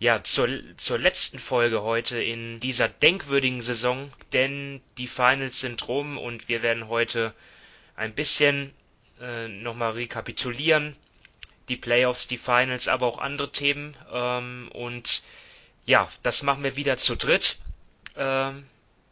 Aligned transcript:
ja, 0.00 0.22
zur, 0.22 0.48
zur 0.76 0.98
letzten 0.98 1.38
Folge 1.38 1.82
heute 1.82 2.22
in 2.22 2.60
dieser 2.60 2.88
denkwürdigen 2.88 3.62
Saison, 3.62 4.12
denn 4.32 4.80
die 4.96 5.08
Finals 5.08 5.58
sind 5.58 5.88
rum 5.88 6.18
und 6.18 6.48
wir 6.48 6.62
werden 6.62 6.88
heute 6.88 7.34
ein 7.96 8.14
bisschen 8.14 8.72
äh, 9.20 9.48
nochmal 9.48 9.92
rekapitulieren. 9.92 10.94
Die 11.68 11.76
Playoffs, 11.76 12.28
die 12.28 12.38
Finals, 12.38 12.86
aber 12.86 13.06
auch 13.06 13.18
andere 13.18 13.50
Themen. 13.50 13.96
Ähm, 14.12 14.70
und 14.72 15.22
ja, 15.84 16.08
das 16.22 16.42
machen 16.42 16.62
wir 16.62 16.76
wieder 16.76 16.96
zu 16.96 17.16
dritt. 17.16 17.58
Ähm, 18.16 18.64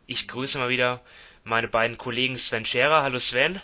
ich 0.06 0.28
grüße 0.28 0.56
mal 0.58 0.68
wieder 0.68 1.00
meine 1.42 1.68
beiden 1.68 1.98
Kollegen 1.98 2.36
Sven 2.36 2.64
Scherer. 2.64 3.02
Hallo 3.02 3.18
Sven. 3.18 3.60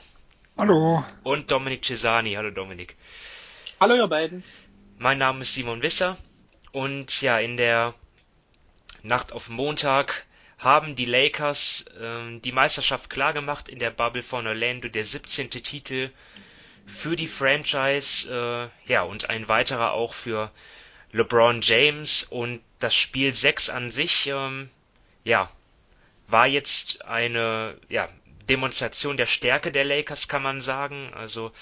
Hallo. 0.59 1.05
Und 1.23 1.53
Dominik 1.53 1.85
Cesani. 1.85 2.35
Hallo 2.35 2.51
Dominik. 2.51 2.97
Hallo 3.81 3.95
ihr 3.95 4.09
beiden. 4.09 4.43
Mein 4.99 5.19
Name 5.19 5.43
ist 5.43 5.55
Simon 5.55 5.83
Wisser 5.83 6.19
und 6.73 7.21
ja, 7.23 7.39
in 7.39 7.57
der 7.57 7.95
Nacht 9.03 9.33
auf 9.33 9.49
Montag 9.49 10.27
haben 10.59 10.95
die 10.95 11.05
Lakers 11.05 11.85
äh, 12.01 12.39
die 12.41 12.53
Meisterschaft 12.53 13.11
klargemacht 13.11 13.69
in 13.69 13.79
der 13.79 13.91
Bubble 13.91 14.23
von 14.23 14.47
Orlando, 14.47 14.89
der 14.89 15.05
17. 15.05 15.51
Titel 15.51 16.11
für 16.87 17.17
die 17.17 17.27
Franchise, 17.27 18.71
äh, 18.87 18.91
ja, 18.91 19.03
und 19.03 19.31
ein 19.31 19.49
weiterer 19.49 19.93
auch 19.93 20.15
für 20.15 20.51
LeBron 21.13 21.61
James 21.63 22.25
und 22.25 22.61
das 22.79 22.95
Spiel 22.95 23.33
6 23.33 23.71
an 23.71 23.91
sich, 23.91 24.27
ähm, 24.29 24.71
ja, 25.25 25.51
war 26.29 26.47
jetzt 26.47 27.05
eine, 27.05 27.77
ja, 27.89 28.09
Demonstration 28.49 29.17
der 29.17 29.27
Stärke 29.27 29.71
der 29.71 29.85
Lakers, 29.85 30.29
kann 30.29 30.43
man 30.43 30.61
sagen. 30.61 31.13
Also, 31.15 31.53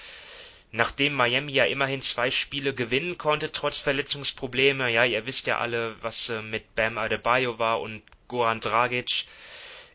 nachdem 0.73 1.15
Miami 1.15 1.53
ja 1.53 1.65
immerhin 1.65 2.01
zwei 2.01 2.31
Spiele 2.31 2.75
gewinnen 2.75 3.19
konnte, 3.19 3.53
trotz 3.53 3.81
Verletzungsprobleme, 3.81 4.91
ja, 4.91 5.05
ihr 5.05 5.27
wisst 5.27 5.47
ja 5.47 5.59
alle, 5.59 5.97
was 6.03 6.29
äh, 6.29 6.43
mit 6.43 6.75
Bam 6.75 6.99
Adebayo 6.99 7.59
war 7.59 7.81
und 7.81 8.03
Goran 8.29 8.61
Dragic. 8.61 9.27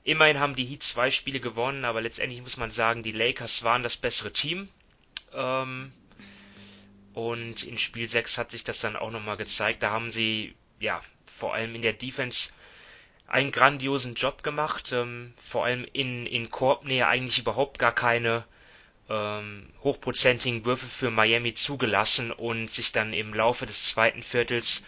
Immerhin 0.03 0.39
haben 0.39 0.55
die 0.55 0.65
Heat 0.65 0.83
zwei 0.83 1.09
Spiele 1.09 1.39
gewonnen, 1.39 1.85
aber 1.85 2.01
letztendlich 2.01 2.41
muss 2.41 2.57
man 2.57 2.69
sagen, 2.69 3.03
die 3.03 3.11
Lakers 3.11 3.63
waren 3.63 3.83
das 3.83 3.97
bessere 3.97 4.31
Team. 4.31 4.69
Ähm, 5.33 5.91
und 7.13 7.63
in 7.63 7.77
Spiel 7.77 8.07
6 8.07 8.37
hat 8.37 8.51
sich 8.51 8.63
das 8.63 8.81
dann 8.81 8.97
auch 8.97 9.09
nochmal 9.09 9.37
gezeigt. 9.37 9.81
Da 9.81 9.89
haben 9.89 10.09
sie, 10.09 10.53
ja, 10.79 11.01
vor 11.25 11.53
allem 11.53 11.73
in 11.73 11.81
der 11.81 11.93
Defense 11.93 12.51
einen 13.25 13.51
grandiosen 13.51 14.15
Job 14.15 14.43
gemacht. 14.43 14.91
Ähm, 14.91 15.33
vor 15.41 15.65
allem 15.65 15.85
in, 15.93 16.25
in 16.25 16.51
Korbnähe 16.51 17.07
eigentlich 17.07 17.39
überhaupt 17.39 17.79
gar 17.79 17.95
keine 17.95 18.43
ähm, 19.09 19.69
hochprozentigen 19.83 20.65
Würfe 20.65 20.85
für 20.85 21.11
Miami 21.11 21.53
zugelassen 21.53 22.31
und 22.31 22.69
sich 22.69 22.91
dann 22.91 23.13
im 23.13 23.33
Laufe 23.33 23.65
des 23.65 23.85
zweiten 23.85 24.23
Viertels 24.23 24.83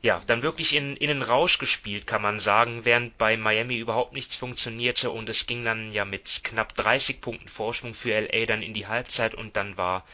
ja, 0.00 0.22
dann 0.26 0.42
wirklich 0.42 0.76
in, 0.76 0.96
in 0.96 1.08
den 1.08 1.22
Rausch 1.22 1.58
gespielt, 1.58 2.06
kann 2.06 2.22
man 2.22 2.38
sagen, 2.38 2.84
während 2.84 3.18
bei 3.18 3.36
Miami 3.36 3.76
überhaupt 3.78 4.12
nichts 4.12 4.36
funktionierte 4.36 5.10
und 5.10 5.28
es 5.28 5.46
ging 5.46 5.64
dann 5.64 5.92
ja 5.92 6.04
mit 6.04 6.42
knapp 6.44 6.74
30 6.76 7.20
Punkten 7.20 7.48
Vorsprung 7.48 7.94
für 7.94 8.18
LA 8.20 8.46
dann 8.46 8.62
in 8.62 8.74
die 8.74 8.86
Halbzeit 8.86 9.34
und 9.34 9.56
dann 9.56 9.76
war 9.76 10.04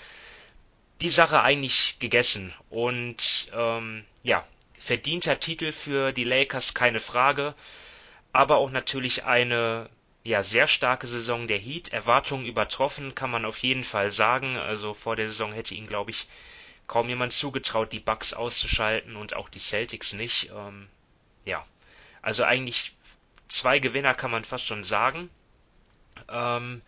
die 1.02 1.10
Sache 1.10 1.42
eigentlich 1.42 1.98
gegessen. 1.98 2.54
Und 2.70 3.48
ähm, 3.54 4.04
ja, 4.22 4.46
verdienter 4.78 5.38
Titel 5.38 5.72
für 5.72 6.12
die 6.12 6.24
Lakers, 6.24 6.72
keine 6.72 7.00
Frage, 7.00 7.54
aber 8.32 8.56
auch 8.56 8.70
natürlich 8.70 9.24
eine 9.24 9.90
ja, 10.24 10.42
sehr 10.42 10.66
starke 10.66 11.06
Saison 11.06 11.46
der 11.46 11.58
Heat. 11.58 11.92
Erwartungen 11.92 12.46
übertroffen, 12.46 13.14
kann 13.14 13.30
man 13.30 13.44
auf 13.44 13.58
jeden 13.58 13.84
Fall 13.84 14.10
sagen. 14.10 14.56
Also 14.56 14.94
vor 14.94 15.16
der 15.16 15.28
Saison 15.28 15.52
hätte 15.52 15.74
ihnen, 15.74 15.86
glaube 15.86 16.10
ich, 16.10 16.26
kaum 16.86 17.08
jemand 17.10 17.32
zugetraut, 17.32 17.92
die 17.92 18.00
Bucks 18.00 18.32
auszuschalten 18.32 19.16
und 19.16 19.36
auch 19.36 19.50
die 19.50 19.58
Celtics 19.58 20.14
nicht. 20.14 20.50
Ähm, 20.50 20.88
ja, 21.44 21.64
also 22.22 22.42
eigentlich 22.42 22.94
zwei 23.48 23.78
Gewinner 23.78 24.14
kann 24.14 24.30
man 24.30 24.44
fast 24.44 24.66
schon 24.66 24.82
sagen. 24.82 25.28
Ähm, 26.30 26.80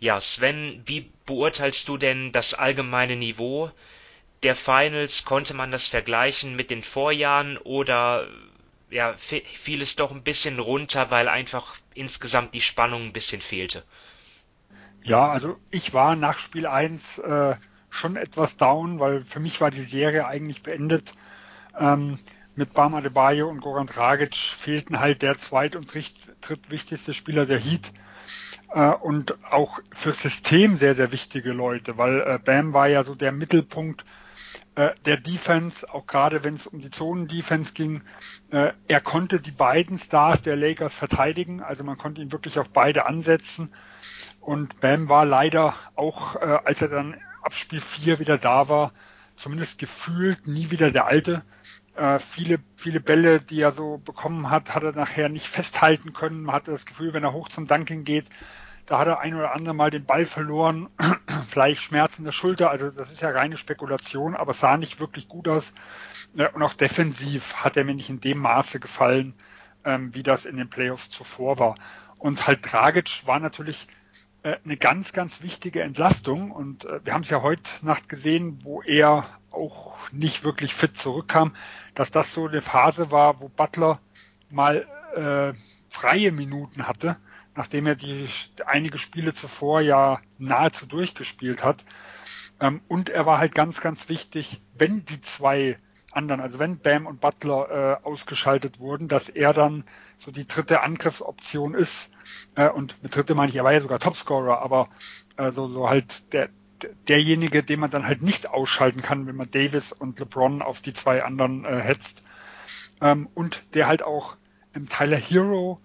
ja, 0.00 0.20
Sven, 0.20 0.82
wie 0.86 1.08
beurteilst 1.24 1.86
du 1.86 1.96
denn 1.96 2.32
das 2.32 2.52
allgemeine 2.52 3.14
Niveau 3.14 3.70
der 4.42 4.56
Finals? 4.56 5.24
Konnte 5.24 5.54
man 5.54 5.70
das 5.70 5.86
vergleichen 5.86 6.56
mit 6.56 6.70
den 6.70 6.82
Vorjahren 6.82 7.58
oder 7.58 8.28
ja, 8.90 9.14
fiel 9.16 9.80
es 9.80 9.94
doch 9.94 10.10
ein 10.10 10.24
bisschen 10.24 10.58
runter, 10.58 11.10
weil 11.12 11.28
einfach 11.28 11.76
insgesamt 11.94 12.54
die 12.54 12.60
Spannung 12.60 13.02
ein 13.02 13.12
bisschen 13.12 13.40
fehlte. 13.40 13.84
Ja, 15.02 15.30
also 15.30 15.58
ich 15.70 15.92
war 15.94 16.16
nach 16.16 16.38
Spiel 16.38 16.66
1 16.66 17.18
äh, 17.18 17.56
schon 17.90 18.16
etwas 18.16 18.56
down, 18.56 19.00
weil 19.00 19.22
für 19.22 19.40
mich 19.40 19.60
war 19.60 19.70
die 19.70 19.82
Serie 19.82 20.26
eigentlich 20.26 20.62
beendet. 20.62 21.12
Ähm, 21.78 22.18
mit 22.54 22.74
Bam 22.74 22.94
Adebayo 22.94 23.48
und 23.48 23.60
Goran 23.60 23.86
Dragic 23.86 24.36
fehlten 24.36 25.00
halt 25.00 25.22
der 25.22 25.38
zweit- 25.38 25.76
und 25.76 25.92
drittwichtigste 26.42 27.14
Spieler 27.14 27.46
der 27.46 27.58
Heat 27.58 27.92
äh, 28.74 28.90
und 28.90 29.42
auch 29.50 29.80
fürs 29.90 30.20
System 30.20 30.76
sehr, 30.76 30.94
sehr 30.94 31.12
wichtige 31.12 31.52
Leute, 31.52 31.98
weil 31.98 32.20
äh, 32.20 32.38
Bam 32.38 32.72
war 32.72 32.88
ja 32.88 33.04
so 33.04 33.14
der 33.14 33.32
Mittelpunkt 33.32 34.04
der 34.74 35.16
Defense, 35.18 35.92
auch 35.92 36.06
gerade 36.06 36.44
wenn 36.44 36.54
es 36.54 36.66
um 36.66 36.80
die 36.80 36.90
Zonen-Defense 36.90 37.74
ging. 37.74 38.02
Äh, 38.50 38.72
er 38.88 39.00
konnte 39.00 39.40
die 39.40 39.50
beiden 39.50 39.98
Stars 39.98 40.42
der 40.42 40.56
Lakers 40.56 40.94
verteidigen, 40.94 41.62
also 41.62 41.84
man 41.84 41.98
konnte 41.98 42.22
ihn 42.22 42.32
wirklich 42.32 42.58
auf 42.58 42.70
beide 42.70 43.06
ansetzen. 43.06 43.70
Und 44.40 44.80
Bam 44.80 45.08
war 45.08 45.24
leider 45.24 45.74
auch, 45.94 46.36
äh, 46.36 46.58
als 46.64 46.82
er 46.82 46.88
dann 46.88 47.20
ab 47.42 47.54
Spiel 47.54 47.80
4 47.80 48.18
wieder 48.18 48.38
da 48.38 48.68
war, 48.68 48.92
zumindest 49.36 49.78
gefühlt 49.78 50.46
nie 50.46 50.70
wieder 50.70 50.90
der 50.90 51.06
Alte. 51.06 51.42
Äh, 51.94 52.18
viele, 52.18 52.58
viele 52.74 53.00
Bälle, 53.00 53.40
die 53.40 53.60
er 53.60 53.72
so 53.72 53.98
bekommen 53.98 54.50
hat, 54.50 54.74
hat 54.74 54.82
er 54.82 54.92
nachher 54.92 55.28
nicht 55.28 55.46
festhalten 55.46 56.12
können. 56.12 56.44
Man 56.44 56.54
hatte 56.54 56.70
das 56.70 56.86
Gefühl, 56.86 57.12
wenn 57.12 57.24
er 57.24 57.34
hoch 57.34 57.48
zum 57.48 57.66
Dunking 57.66 58.04
geht, 58.04 58.26
da 58.86 58.98
hat 58.98 59.06
er 59.06 59.20
ein 59.20 59.34
oder 59.34 59.54
andere 59.54 59.74
Mal 59.74 59.90
den 59.90 60.04
Ball 60.04 60.26
verloren, 60.26 60.88
vielleicht 61.48 61.82
Schmerz 61.82 62.18
in 62.18 62.24
der 62.24 62.32
Schulter, 62.32 62.70
also 62.70 62.90
das 62.90 63.10
ist 63.10 63.22
ja 63.22 63.30
reine 63.30 63.56
Spekulation, 63.56 64.34
aber 64.34 64.52
sah 64.52 64.76
nicht 64.76 65.00
wirklich 65.00 65.28
gut 65.28 65.48
aus. 65.48 65.72
Und 66.34 66.62
auch 66.62 66.74
defensiv 66.74 67.54
hat 67.54 67.76
er 67.76 67.84
mir 67.84 67.94
nicht 67.94 68.10
in 68.10 68.20
dem 68.20 68.38
Maße 68.38 68.80
gefallen, 68.80 69.34
ähm, 69.84 70.14
wie 70.14 70.22
das 70.22 70.46
in 70.46 70.56
den 70.56 70.70
Playoffs 70.70 71.10
zuvor 71.10 71.58
war. 71.58 71.74
Und 72.18 72.46
halt 72.46 72.72
Dragic 72.72 73.26
war 73.26 73.38
natürlich 73.38 73.88
äh, 74.42 74.56
eine 74.64 74.76
ganz, 74.76 75.12
ganz 75.12 75.42
wichtige 75.42 75.82
Entlastung. 75.82 76.50
Und 76.50 76.84
äh, 76.84 77.04
wir 77.04 77.12
haben 77.12 77.22
es 77.22 77.30
ja 77.30 77.42
heute 77.42 77.70
Nacht 77.82 78.08
gesehen, 78.08 78.58
wo 78.62 78.82
er 78.82 79.26
auch 79.50 79.94
nicht 80.10 80.44
wirklich 80.44 80.74
fit 80.74 80.96
zurückkam, 80.96 81.54
dass 81.94 82.10
das 82.10 82.32
so 82.32 82.46
eine 82.48 82.60
Phase 82.60 83.10
war, 83.10 83.40
wo 83.40 83.48
Butler 83.48 84.00
mal 84.50 84.86
äh, 85.14 85.52
freie 85.90 86.32
Minuten 86.32 86.88
hatte 86.88 87.16
nachdem 87.54 87.86
er 87.86 87.96
die 87.96 88.28
einige 88.66 88.98
Spiele 88.98 89.34
zuvor 89.34 89.80
ja 89.80 90.20
nahezu 90.38 90.86
durchgespielt 90.86 91.64
hat. 91.64 91.84
Ähm, 92.60 92.80
und 92.88 93.08
er 93.08 93.26
war 93.26 93.38
halt 93.38 93.54
ganz, 93.54 93.80
ganz 93.80 94.08
wichtig, 94.08 94.62
wenn 94.74 95.04
die 95.04 95.20
zwei 95.20 95.78
anderen, 96.12 96.40
also 96.40 96.58
wenn 96.58 96.78
Bam 96.78 97.06
und 97.06 97.20
Butler 97.20 98.00
äh, 98.04 98.06
ausgeschaltet 98.06 98.80
wurden, 98.80 99.08
dass 99.08 99.28
er 99.28 99.52
dann 99.52 99.84
so 100.18 100.30
die 100.30 100.46
dritte 100.46 100.82
Angriffsoption 100.82 101.74
ist. 101.74 102.10
Äh, 102.54 102.68
und 102.68 103.02
mit 103.02 103.16
dritte 103.16 103.34
meine 103.34 103.50
ich, 103.50 103.56
er 103.56 103.64
war 103.64 103.72
ja 103.72 103.80
sogar 103.80 103.98
Topscorer, 103.98 104.60
aber 104.60 104.88
äh, 105.36 105.50
so, 105.50 105.68
so 105.68 105.88
halt 105.88 106.32
der, 106.32 106.50
derjenige, 107.08 107.62
den 107.62 107.80
man 107.80 107.90
dann 107.90 108.06
halt 108.06 108.22
nicht 108.22 108.48
ausschalten 108.48 109.02
kann, 109.02 109.26
wenn 109.26 109.36
man 109.36 109.50
Davis 109.50 109.92
und 109.92 110.18
LeBron 110.18 110.62
auf 110.62 110.80
die 110.80 110.92
zwei 110.92 111.22
anderen 111.24 111.64
äh, 111.64 111.80
hetzt. 111.80 112.22
Ähm, 113.00 113.28
und 113.34 113.64
der 113.74 113.86
halt 113.86 114.02
auch 114.02 114.36
im 114.74 114.88
Tyler 114.88 115.16
Hero 115.16 115.80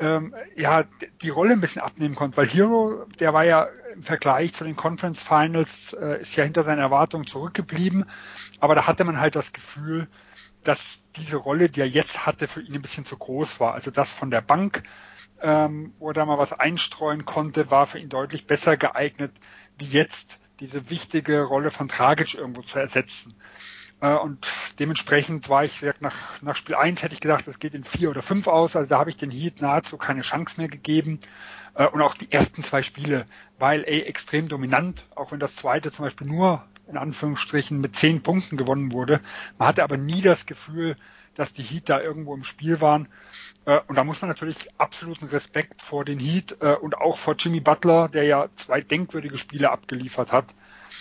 ähm, 0.00 0.34
ja 0.56 0.84
die 1.22 1.28
Rolle 1.28 1.52
ein 1.52 1.60
bisschen 1.60 1.82
abnehmen 1.82 2.14
konnte, 2.14 2.36
weil 2.36 2.46
Hero, 2.46 3.04
der 3.18 3.34
war 3.34 3.44
ja 3.44 3.68
im 3.94 4.02
Vergleich 4.02 4.54
zu 4.54 4.64
den 4.64 4.76
Conference 4.76 5.22
Finals, 5.22 5.92
äh, 5.92 6.20
ist 6.20 6.36
ja 6.36 6.44
hinter 6.44 6.64
seinen 6.64 6.78
Erwartungen 6.78 7.26
zurückgeblieben, 7.26 8.04
aber 8.60 8.74
da 8.74 8.86
hatte 8.86 9.04
man 9.04 9.20
halt 9.20 9.34
das 9.34 9.52
Gefühl, 9.52 10.08
dass 10.64 10.98
diese 11.16 11.36
Rolle, 11.36 11.68
die 11.68 11.80
er 11.80 11.88
jetzt 11.88 12.26
hatte, 12.26 12.46
für 12.46 12.60
ihn 12.60 12.74
ein 12.74 12.82
bisschen 12.82 13.04
zu 13.04 13.16
groß 13.16 13.60
war. 13.60 13.74
Also 13.74 13.90
das 13.90 14.10
von 14.10 14.30
der 14.30 14.40
Bank, 14.40 14.82
ähm, 15.40 15.92
wo 15.98 16.08
er 16.08 16.14
da 16.14 16.26
mal 16.26 16.38
was 16.38 16.52
einstreuen 16.52 17.24
konnte, 17.24 17.70
war 17.70 17.86
für 17.86 17.98
ihn 17.98 18.08
deutlich 18.08 18.46
besser 18.46 18.76
geeignet, 18.76 19.32
wie 19.78 19.86
jetzt 19.86 20.38
diese 20.60 20.90
wichtige 20.90 21.42
Rolle 21.42 21.70
von 21.70 21.88
Tragic 21.88 22.34
irgendwo 22.34 22.62
zu 22.62 22.78
ersetzen. 22.78 23.34
Äh, 24.00 24.14
und 24.14 24.46
dementsprechend 24.78 25.48
war 25.48 25.64
ich 25.64 25.84
nach, 26.00 26.42
nach 26.42 26.56
Spiel 26.56 26.74
1 26.74 27.02
hätte 27.02 27.14
ich 27.14 27.20
gedacht, 27.20 27.46
es 27.48 27.58
geht 27.58 27.74
in 27.74 27.84
4 27.84 28.10
oder 28.10 28.22
5 28.22 28.46
aus. 28.46 28.76
Also 28.76 28.88
da 28.88 28.98
habe 28.98 29.10
ich 29.10 29.16
den 29.16 29.30
Heat 29.30 29.60
nahezu 29.60 29.96
keine 29.96 30.22
Chance 30.22 30.54
mehr 30.58 30.68
gegeben. 30.68 31.20
Äh, 31.74 31.86
und 31.86 32.00
auch 32.02 32.14
die 32.14 32.30
ersten 32.30 32.62
zwei 32.62 32.82
Spiele 32.82 33.24
war 33.58 33.76
LA 33.76 34.06
extrem 34.06 34.48
dominant, 34.48 35.06
auch 35.14 35.32
wenn 35.32 35.40
das 35.40 35.56
zweite 35.56 35.90
zum 35.90 36.04
Beispiel 36.04 36.26
nur 36.26 36.64
in 36.86 36.96
Anführungsstrichen 36.96 37.80
mit 37.80 37.96
10 37.96 38.22
Punkten 38.22 38.56
gewonnen 38.56 38.92
wurde. 38.92 39.20
Man 39.58 39.68
hatte 39.68 39.82
aber 39.82 39.98
nie 39.98 40.22
das 40.22 40.46
Gefühl, 40.46 40.96
dass 41.34 41.52
die 41.52 41.62
Heat 41.62 41.88
da 41.90 42.00
irgendwo 42.00 42.34
im 42.34 42.44
Spiel 42.44 42.80
waren. 42.80 43.08
Äh, 43.66 43.80
und 43.88 43.96
da 43.96 44.04
muss 44.04 44.22
man 44.22 44.28
natürlich 44.28 44.68
absoluten 44.78 45.26
Respekt 45.26 45.82
vor 45.82 46.04
den 46.04 46.18
Heat 46.18 46.52
und 46.52 46.96
auch 46.96 47.18
vor 47.18 47.34
Jimmy 47.38 47.60
Butler, 47.60 48.08
der 48.08 48.24
ja 48.24 48.48
zwei 48.56 48.80
denkwürdige 48.80 49.38
Spiele 49.38 49.70
abgeliefert 49.70 50.32
hat, 50.32 50.46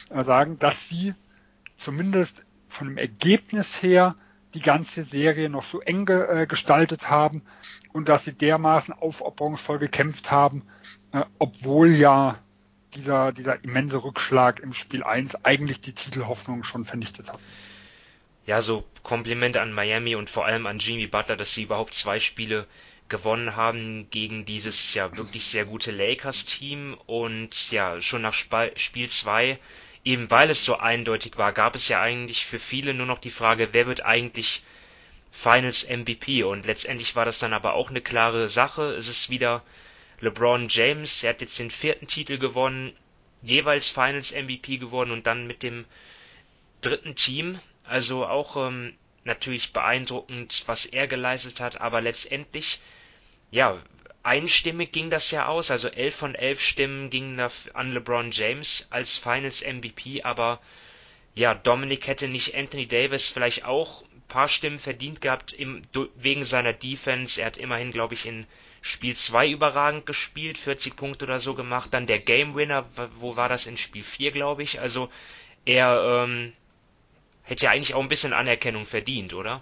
sagen, 0.09 0.59
dass 0.59 0.89
sie 0.89 1.13
zumindest 1.77 2.41
von 2.67 2.87
dem 2.87 2.97
Ergebnis 2.97 3.81
her 3.81 4.15
die 4.53 4.61
ganze 4.61 5.03
Serie 5.03 5.49
noch 5.49 5.63
so 5.63 5.81
eng 5.81 6.07
äh, 6.07 6.45
gestaltet 6.47 7.09
haben 7.09 7.43
und 7.93 8.09
dass 8.09 8.25
sie 8.25 8.33
dermaßen 8.33 8.93
aufopferungsvoll 8.93 9.79
gekämpft 9.79 10.31
haben, 10.31 10.63
äh, 11.11 11.23
obwohl 11.39 11.89
ja 11.89 12.39
dieser, 12.95 13.31
dieser 13.31 13.63
immense 13.63 14.03
Rückschlag 14.03 14.59
im 14.59 14.73
Spiel 14.73 15.03
1 15.03 15.45
eigentlich 15.45 15.81
die 15.81 15.93
Titelhoffnung 15.93 16.63
schon 16.63 16.85
vernichtet 16.85 17.31
hat. 17.31 17.39
Ja, 18.45 18.61
so 18.61 18.85
Kompliment 19.03 19.57
an 19.57 19.73
Miami 19.73 20.15
und 20.15 20.29
vor 20.29 20.45
allem 20.45 20.67
an 20.67 20.79
Jimmy 20.79 21.07
Butler, 21.07 21.35
dass 21.35 21.53
sie 21.53 21.63
überhaupt 21.63 21.93
zwei 21.93 22.19
Spiele 22.19 22.65
gewonnen 23.09 23.55
haben 23.55 24.09
gegen 24.09 24.45
dieses 24.45 24.93
ja 24.93 25.15
wirklich 25.15 25.45
sehr 25.45 25.65
gute 25.65 25.91
Lakers-Team 25.91 26.97
und 27.05 27.71
ja, 27.71 28.01
schon 28.01 28.21
nach 28.21 28.33
Spiel 28.33 29.09
2 29.09 29.59
eben 30.07 30.31
weil 30.31 30.49
es 30.49 30.63
so 30.63 30.77
eindeutig 30.77 31.37
war, 31.37 31.51
gab 31.51 31.75
es 31.75 31.89
ja 31.89 32.01
eigentlich 32.01 32.45
für 32.45 32.59
viele 32.59 32.93
nur 32.93 33.05
noch 33.05 33.19
die 33.19 33.29
Frage, 33.29 33.69
wer 33.73 33.87
wird 33.87 34.05
eigentlich 34.05 34.63
Finals 35.31 35.87
MVP? 35.89 36.43
Und 36.43 36.65
letztendlich 36.65 37.17
war 37.17 37.25
das 37.25 37.39
dann 37.39 37.51
aber 37.51 37.73
auch 37.73 37.89
eine 37.89 37.99
klare 37.99 38.47
Sache. 38.47 38.93
Es 38.93 39.09
ist 39.09 39.29
wieder 39.29 39.63
LeBron 40.21 40.69
James, 40.69 41.23
er 41.23 41.31
hat 41.31 41.41
jetzt 41.41 41.59
den 41.59 41.69
vierten 41.69 42.07
Titel 42.07 42.37
gewonnen, 42.37 42.95
jeweils 43.41 43.89
Finals 43.89 44.31
MVP 44.31 44.77
gewonnen 44.77 45.11
und 45.11 45.27
dann 45.27 45.45
mit 45.45 45.61
dem 45.61 45.83
dritten 46.79 47.15
Team. 47.15 47.59
Also 47.83 48.25
auch 48.25 48.55
ähm, 48.55 48.93
natürlich 49.25 49.73
beeindruckend, 49.73 50.63
was 50.67 50.85
er 50.85 51.07
geleistet 51.07 51.59
hat, 51.59 51.81
aber 51.81 51.99
letztendlich, 51.99 52.79
ja, 53.51 53.77
einstimmig 54.27 54.91
ging 54.91 55.09
das 55.09 55.31
ja 55.31 55.47
aus, 55.47 55.71
also 55.71 55.87
elf 55.87 56.15
von 56.15 56.35
elf 56.35 56.61
Stimmen 56.61 57.09
gingen 57.09 57.39
an 57.39 57.93
LeBron 57.93 58.31
James 58.31 58.85
als 58.89 59.17
Finals 59.17 59.65
MVP, 59.65 60.23
aber 60.23 60.59
ja, 61.33 61.53
Dominic 61.53 62.07
hätte 62.07 62.27
nicht 62.27 62.55
Anthony 62.55 62.87
Davis 62.87 63.29
vielleicht 63.29 63.63
auch 63.63 64.01
ein 64.01 64.23
paar 64.27 64.47
Stimmen 64.49 64.79
verdient 64.79 65.21
gehabt 65.21 65.53
im, 65.53 65.81
wegen 66.15 66.43
seiner 66.43 66.73
Defense. 66.73 67.39
Er 67.39 67.47
hat 67.47 67.57
immerhin, 67.57 67.91
glaube 67.91 68.15
ich, 68.15 68.25
in 68.25 68.45
Spiel 68.81 69.15
2 69.15 69.49
überragend 69.49 70.05
gespielt, 70.05 70.57
40 70.57 70.95
Punkte 70.95 71.25
oder 71.25 71.39
so 71.39 71.53
gemacht. 71.53 71.93
Dann 71.93 72.07
der 72.07 72.19
Game 72.19 72.55
Winner, 72.55 72.85
wo 73.19 73.37
war 73.37 73.49
das 73.49 73.65
in 73.65 73.77
Spiel 73.77 74.03
4, 74.03 74.31
glaube 74.31 74.63
ich. 74.63 74.79
Also 74.79 75.09
er 75.63 76.23
ähm, 76.25 76.53
hätte 77.43 77.65
ja 77.65 77.71
eigentlich 77.71 77.93
auch 77.93 78.01
ein 78.01 78.09
bisschen 78.09 78.33
Anerkennung 78.33 78.85
verdient, 78.85 79.33
oder? 79.33 79.61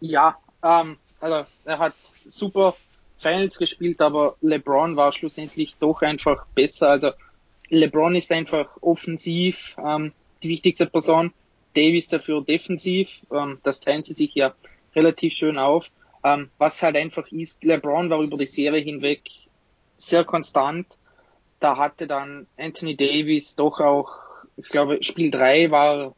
Ja, 0.00 0.36
ähm, 0.62 0.98
also 1.20 1.46
er 1.64 1.78
hat 1.78 1.94
super 2.28 2.76
Finals 3.20 3.58
gespielt, 3.58 4.00
aber 4.00 4.36
LeBron 4.40 4.96
war 4.96 5.12
schlussendlich 5.12 5.76
doch 5.78 6.00
einfach 6.02 6.46
besser. 6.54 6.88
Also 6.88 7.10
LeBron 7.68 8.14
ist 8.14 8.32
einfach 8.32 8.68
offensiv 8.80 9.76
ähm, 9.84 10.12
die 10.42 10.48
wichtigste 10.48 10.86
Person, 10.86 11.32
Davis 11.74 12.08
dafür 12.08 12.42
defensiv. 12.42 13.20
Ähm, 13.30 13.58
das 13.62 13.80
teilen 13.80 14.04
sie 14.04 14.14
sich 14.14 14.34
ja 14.34 14.54
relativ 14.96 15.34
schön 15.34 15.58
auf. 15.58 15.90
Ähm, 16.24 16.50
was 16.58 16.82
halt 16.82 16.96
einfach 16.96 17.30
ist, 17.30 17.62
LeBron 17.62 18.08
war 18.10 18.20
über 18.20 18.38
die 18.38 18.46
Serie 18.46 18.82
hinweg 18.82 19.22
sehr 19.98 20.24
konstant. 20.24 20.86
Da 21.60 21.76
hatte 21.76 22.06
dann 22.06 22.46
Anthony 22.58 22.96
Davis 22.96 23.54
doch 23.54 23.80
auch, 23.80 24.18
ich 24.56 24.68
glaube, 24.68 25.02
Spiel 25.02 25.30
3 25.30 25.70
war 25.70 26.14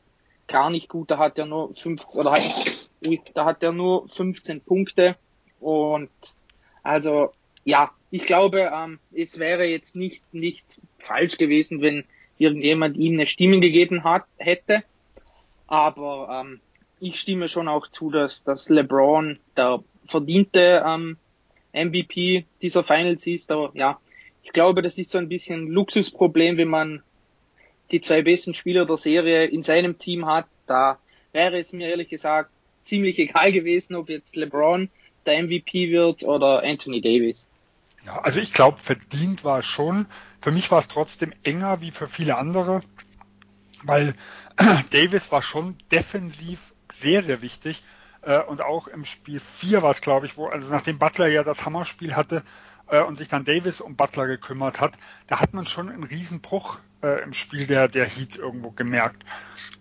gar 0.47 0.71
nicht 0.71 0.89
gut. 0.89 1.11
Da 1.11 1.19
hat 1.19 1.37
er 1.39 1.47
nur 1.47 1.75
15 1.75 2.21
oder 2.21 2.33
hat, 2.33 2.89
da 3.35 3.45
hat 3.45 3.63
er 3.65 3.73
nur 3.73 4.09
15 4.09 4.61
Punkte 4.61 5.17
und 5.61 6.11
also 6.83 7.33
ja, 7.65 7.91
ich 8.11 8.25
glaube, 8.25 8.71
ähm, 8.75 8.99
es 9.13 9.39
wäre 9.39 9.65
jetzt 9.65 9.97
nicht, 9.97 10.35
nicht 10.35 10.65
falsch 10.99 11.39
gewesen, 11.39 11.81
wenn 11.81 12.05
irgendjemand 12.39 12.97
ihm 12.99 13.15
eine 13.15 13.27
Stimme 13.27 13.61
gegeben 13.61 14.05
hat, 14.05 14.25
hätte. 14.37 14.83
Aber 15.67 16.45
ähm, 16.45 16.61
ich 17.01 17.19
stimme 17.19 17.49
schon 17.49 17.69
auch 17.69 17.89
zu, 17.89 18.11
dass, 18.11 18.45
dass 18.45 18.69
LeBron 18.69 19.39
der 19.57 19.83
verdiente 20.07 20.83
ähm, 20.87 21.17
MVP 21.73 22.45
dieser 22.61 22.83
Finals 22.83 23.27
ist. 23.27 23.51
Aber 23.51 23.71
ja, 23.75 23.99
ich 24.43 24.53
glaube, 24.53 24.83
das 24.83 24.99
ist 24.99 25.11
so 25.11 25.19
ein 25.19 25.29
bisschen 25.29 25.69
Luxusproblem, 25.69 26.57
wenn 26.57 26.69
man 26.69 27.03
die 27.91 28.01
zwei 28.01 28.23
besten 28.23 28.55
Spieler 28.55 28.87
der 28.87 28.97
Serie 28.97 29.45
in 29.45 29.63
seinem 29.63 29.99
Team 29.99 30.27
hat. 30.27 30.47
Da 30.67 30.99
wäre 31.33 31.59
es 31.59 31.73
mir 31.73 31.89
ehrlich 31.89 32.09
gesagt 32.09 32.51
ziemlich 32.83 33.19
egal 33.21 33.53
gewesen, 33.53 33.95
ob 33.95 34.09
jetzt 34.09 34.37
LeBron 34.37 34.91
der 35.27 35.43
MVP 35.43 35.91
wird 35.91 36.23
oder 36.25 36.63
Anthony 36.63 37.01
Davis. 37.01 37.49
Ja, 38.05 38.21
also 38.21 38.41
ich 38.41 38.53
glaube, 38.53 38.79
verdient 38.79 39.45
war 39.45 39.61
es 39.61 39.67
schon. 39.67 40.07
Für 40.41 40.51
mich 40.51 40.71
war 40.71 40.81
es 40.81 40.89
trotzdem 40.89 41.33
enger 41.45 41.81
wie 41.81 41.93
für 41.93 42.09
viele 42.09 42.37
andere, 42.37 42.83
weil 43.85 44.15
Davis 44.91 45.31
war 45.31 45.43
schon 45.43 45.77
defensiv 45.91 46.75
sehr, 46.93 47.23
sehr 47.23 47.43
wichtig. 47.43 47.83
Äh, 48.23 48.41
und 48.41 48.61
auch 48.61 48.89
im 48.89 49.05
Spiel 49.05 49.41
4 49.41 49.83
war 49.83 49.91
es, 49.91 50.01
glaube 50.01 50.27
ich, 50.27 50.37
wo, 50.37 50.47
also 50.47 50.69
nachdem 50.71 50.99
Butler 50.99 51.29
ja 51.29 51.45
das 51.45 51.65
Hammerspiel 51.65 52.17
hatte 52.17 52.43
äh, 52.89 53.03
und 53.03 53.17
sich 53.17 53.29
dann 53.29 53.45
Davis 53.45 53.81
um 53.81 53.97
Butler 53.97 54.27
gekümmert 54.27 54.81
hat, 54.81 54.95
da 55.29 55.41
hat 55.41 55.55
man 55.55 55.67
schon 55.67 55.89
einen 55.89 56.05
Riesenbruch 56.05 56.79
äh, 57.03 57.23
im 57.23 57.33
Spiel 57.33 57.67
der, 57.67 57.89
der 57.89 58.07
Heat 58.07 58.37
irgendwo 58.37 58.71
gemerkt. 58.71 59.25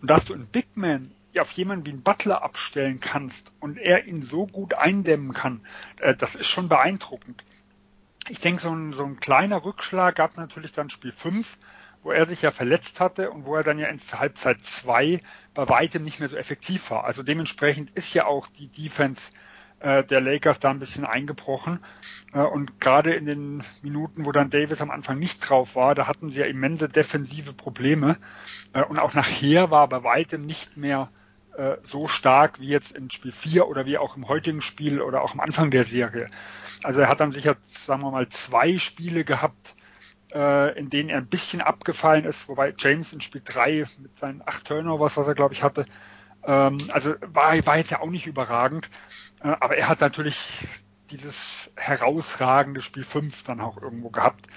Und 0.02 0.10
dass 0.10 0.26
du 0.26 0.34
einen 0.34 0.48
Big 0.48 0.76
Man 0.76 1.12
auf 1.40 1.52
jemanden 1.52 1.86
wie 1.86 1.92
einen 1.92 2.04
Butler 2.04 2.44
abstellen 2.44 3.00
kannst 3.00 3.54
und 3.60 3.78
er 3.78 4.06
ihn 4.06 4.22
so 4.22 4.48
gut 4.48 4.74
eindämmen 4.74 5.34
kann, 5.34 5.62
äh, 6.00 6.16
das 6.16 6.36
ist 6.36 6.48
schon 6.48 6.70
beeindruckend. 6.70 7.44
Ich 8.30 8.40
denke, 8.40 8.62
so 8.62 8.72
ein, 8.72 8.94
so 8.94 9.04
ein 9.04 9.20
kleiner 9.20 9.64
Rückschlag 9.66 10.16
gab 10.16 10.38
natürlich 10.38 10.72
dann 10.72 10.90
Spiel 10.90 11.12
5, 11.12 11.58
wo 12.04 12.12
er 12.12 12.26
sich 12.26 12.42
ja 12.42 12.52
verletzt 12.52 13.00
hatte 13.00 13.32
und 13.32 13.46
wo 13.46 13.56
er 13.56 13.64
dann 13.64 13.80
ja 13.80 13.88
in 13.88 14.00
Halbzeit 14.00 14.64
2 14.64 15.22
bei 15.54 15.70
weitem 15.70 16.04
nicht 16.04 16.20
mehr 16.20 16.30
so 16.30 16.38
effektiv 16.38 16.92
war. 16.92 17.06
Also 17.06 17.24
dementsprechend 17.24 17.92
ist 17.92 18.14
ja 18.14 18.26
auch 18.26 18.48
die 18.48 18.68
Defense 18.68 19.32
äh, 19.82 20.04
der 20.04 20.22
Lakers 20.22 20.60
da 20.60 20.70
ein 20.70 20.80
bisschen 20.80 21.06
eingebrochen. 21.06 21.80
Äh, 22.34 22.42
und 22.42 22.80
gerade 22.80 23.14
in 23.14 23.26
den 23.26 23.64
Minuten, 23.82 24.26
wo 24.26 24.32
dann 24.32 24.50
Davis 24.50 24.82
am 24.82 24.92
Anfang 24.92 25.20
nicht 25.20 25.40
drauf 25.40 25.76
war, 25.76 25.96
da 25.96 26.08
hatten 26.08 26.30
sie 26.30 26.40
ja 26.40 26.46
immense 26.46 26.88
defensive 26.88 27.54
Probleme. 27.54 28.18
Äh, 28.74 28.84
und 28.84 29.00
auch 29.00 29.14
nachher 29.14 29.72
war 29.72 29.88
bei 29.88 30.04
weitem 30.04 30.46
nicht 30.46 30.78
mehr 30.78 31.10
äh, 31.58 31.78
so 31.84 32.08
stark 32.08 32.60
wie 32.60 32.68
jetzt 32.68 32.92
in 32.92 33.10
Spiel 33.12 33.32
4 33.32 33.68
oder 33.68 33.86
wie 33.86 33.98
auch 33.98 34.16
im 34.16 34.28
heutigen 34.28 34.62
Spiel 34.62 35.02
oder 35.02 35.22
auch 35.22 35.34
am 35.34 35.40
Anfang 35.40 35.72
der 35.72 35.84
Serie. 35.84 36.30
Also 36.84 37.02
er 37.02 37.10
hat 37.10 37.20
dann 37.20 37.32
sicher, 37.32 37.58
sagen 37.68 38.02
wir 38.02 38.12
mal, 38.12 38.30
zwei 38.30 38.78
Spiele 38.78 39.24
gehabt, 39.24 39.76
äh, 40.34 40.78
in 40.78 40.90
denen 40.90 41.10
er 41.10 41.18
ein 41.18 41.28
bisschen 41.28 41.62
abgefallen 41.62 42.26
ist, 42.26 42.48
wobei 42.48 42.74
James 42.78 43.14
in 43.14 43.22
Spiel 43.22 43.42
3 43.44 43.86
mit 44.00 44.18
seinen 44.18 44.42
acht 44.46 44.66
Turnovers, 44.66 45.18
was 45.18 45.28
er 45.28 45.36
glaube 45.36 45.54
ich 45.54 45.64
hatte, 45.64 45.86
ähm, 46.44 46.78
also 46.92 47.16
war, 47.22 47.66
war 47.66 47.78
jetzt 47.78 47.92
ja 47.92 48.02
auch 48.02 48.10
nicht 48.10 48.28
überragend, 48.28 48.90
äh, 49.44 49.50
aber 49.60 49.78
er 49.78 49.90
hat 49.90 50.02
natürlich 50.02 50.68
dieses 51.12 51.70
herausragende 51.76 52.82
Spiel 52.82 53.04
5 53.04 53.44
dann 53.44 53.60
auch 53.60 53.82
irgendwo 53.82 54.10
gehabt. 54.10 54.48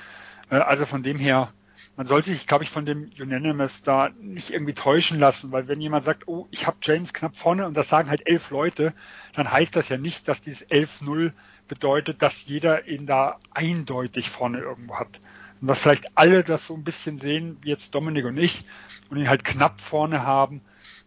Äh, 0.50 0.56
also 0.56 0.86
von 0.86 1.02
dem 1.02 1.18
her 1.18 1.52
man 1.96 2.06
sollte 2.06 2.32
sich, 2.32 2.46
glaube 2.46 2.64
ich, 2.64 2.70
von 2.70 2.86
dem 2.86 3.10
Unanimous 3.20 3.82
da 3.82 4.10
nicht 4.20 4.50
irgendwie 4.50 4.74
täuschen 4.74 5.18
lassen, 5.18 5.52
weil 5.52 5.68
wenn 5.68 5.80
jemand 5.80 6.04
sagt, 6.04 6.26
oh, 6.26 6.48
ich 6.50 6.66
habe 6.66 6.78
James 6.82 7.12
knapp 7.12 7.36
vorne 7.36 7.66
und 7.66 7.74
das 7.74 7.88
sagen 7.88 8.10
halt 8.10 8.26
elf 8.26 8.50
Leute, 8.50 8.94
dann 9.34 9.50
heißt 9.50 9.76
das 9.76 9.88
ja 9.88 9.96
nicht, 9.96 10.26
dass 10.26 10.40
dieses 10.40 10.66
11-0 10.68 11.32
bedeutet, 11.68 12.20
dass 12.20 12.44
jeder 12.44 12.88
ihn 12.88 13.06
da 13.06 13.38
eindeutig 13.52 14.28
vorne 14.28 14.58
irgendwo 14.58 14.98
hat. 14.98 15.20
Und 15.60 15.68
dass 15.68 15.78
vielleicht 15.78 16.16
alle 16.16 16.42
das 16.42 16.66
so 16.66 16.74
ein 16.74 16.84
bisschen 16.84 17.18
sehen, 17.18 17.58
wie 17.62 17.70
jetzt 17.70 17.94
Dominik 17.94 18.24
und 18.24 18.36
ich, 18.38 18.64
und 19.08 19.18
ihn 19.18 19.28
halt 19.28 19.44
knapp 19.44 19.80
vorne 19.80 20.24
haben. 20.24 20.62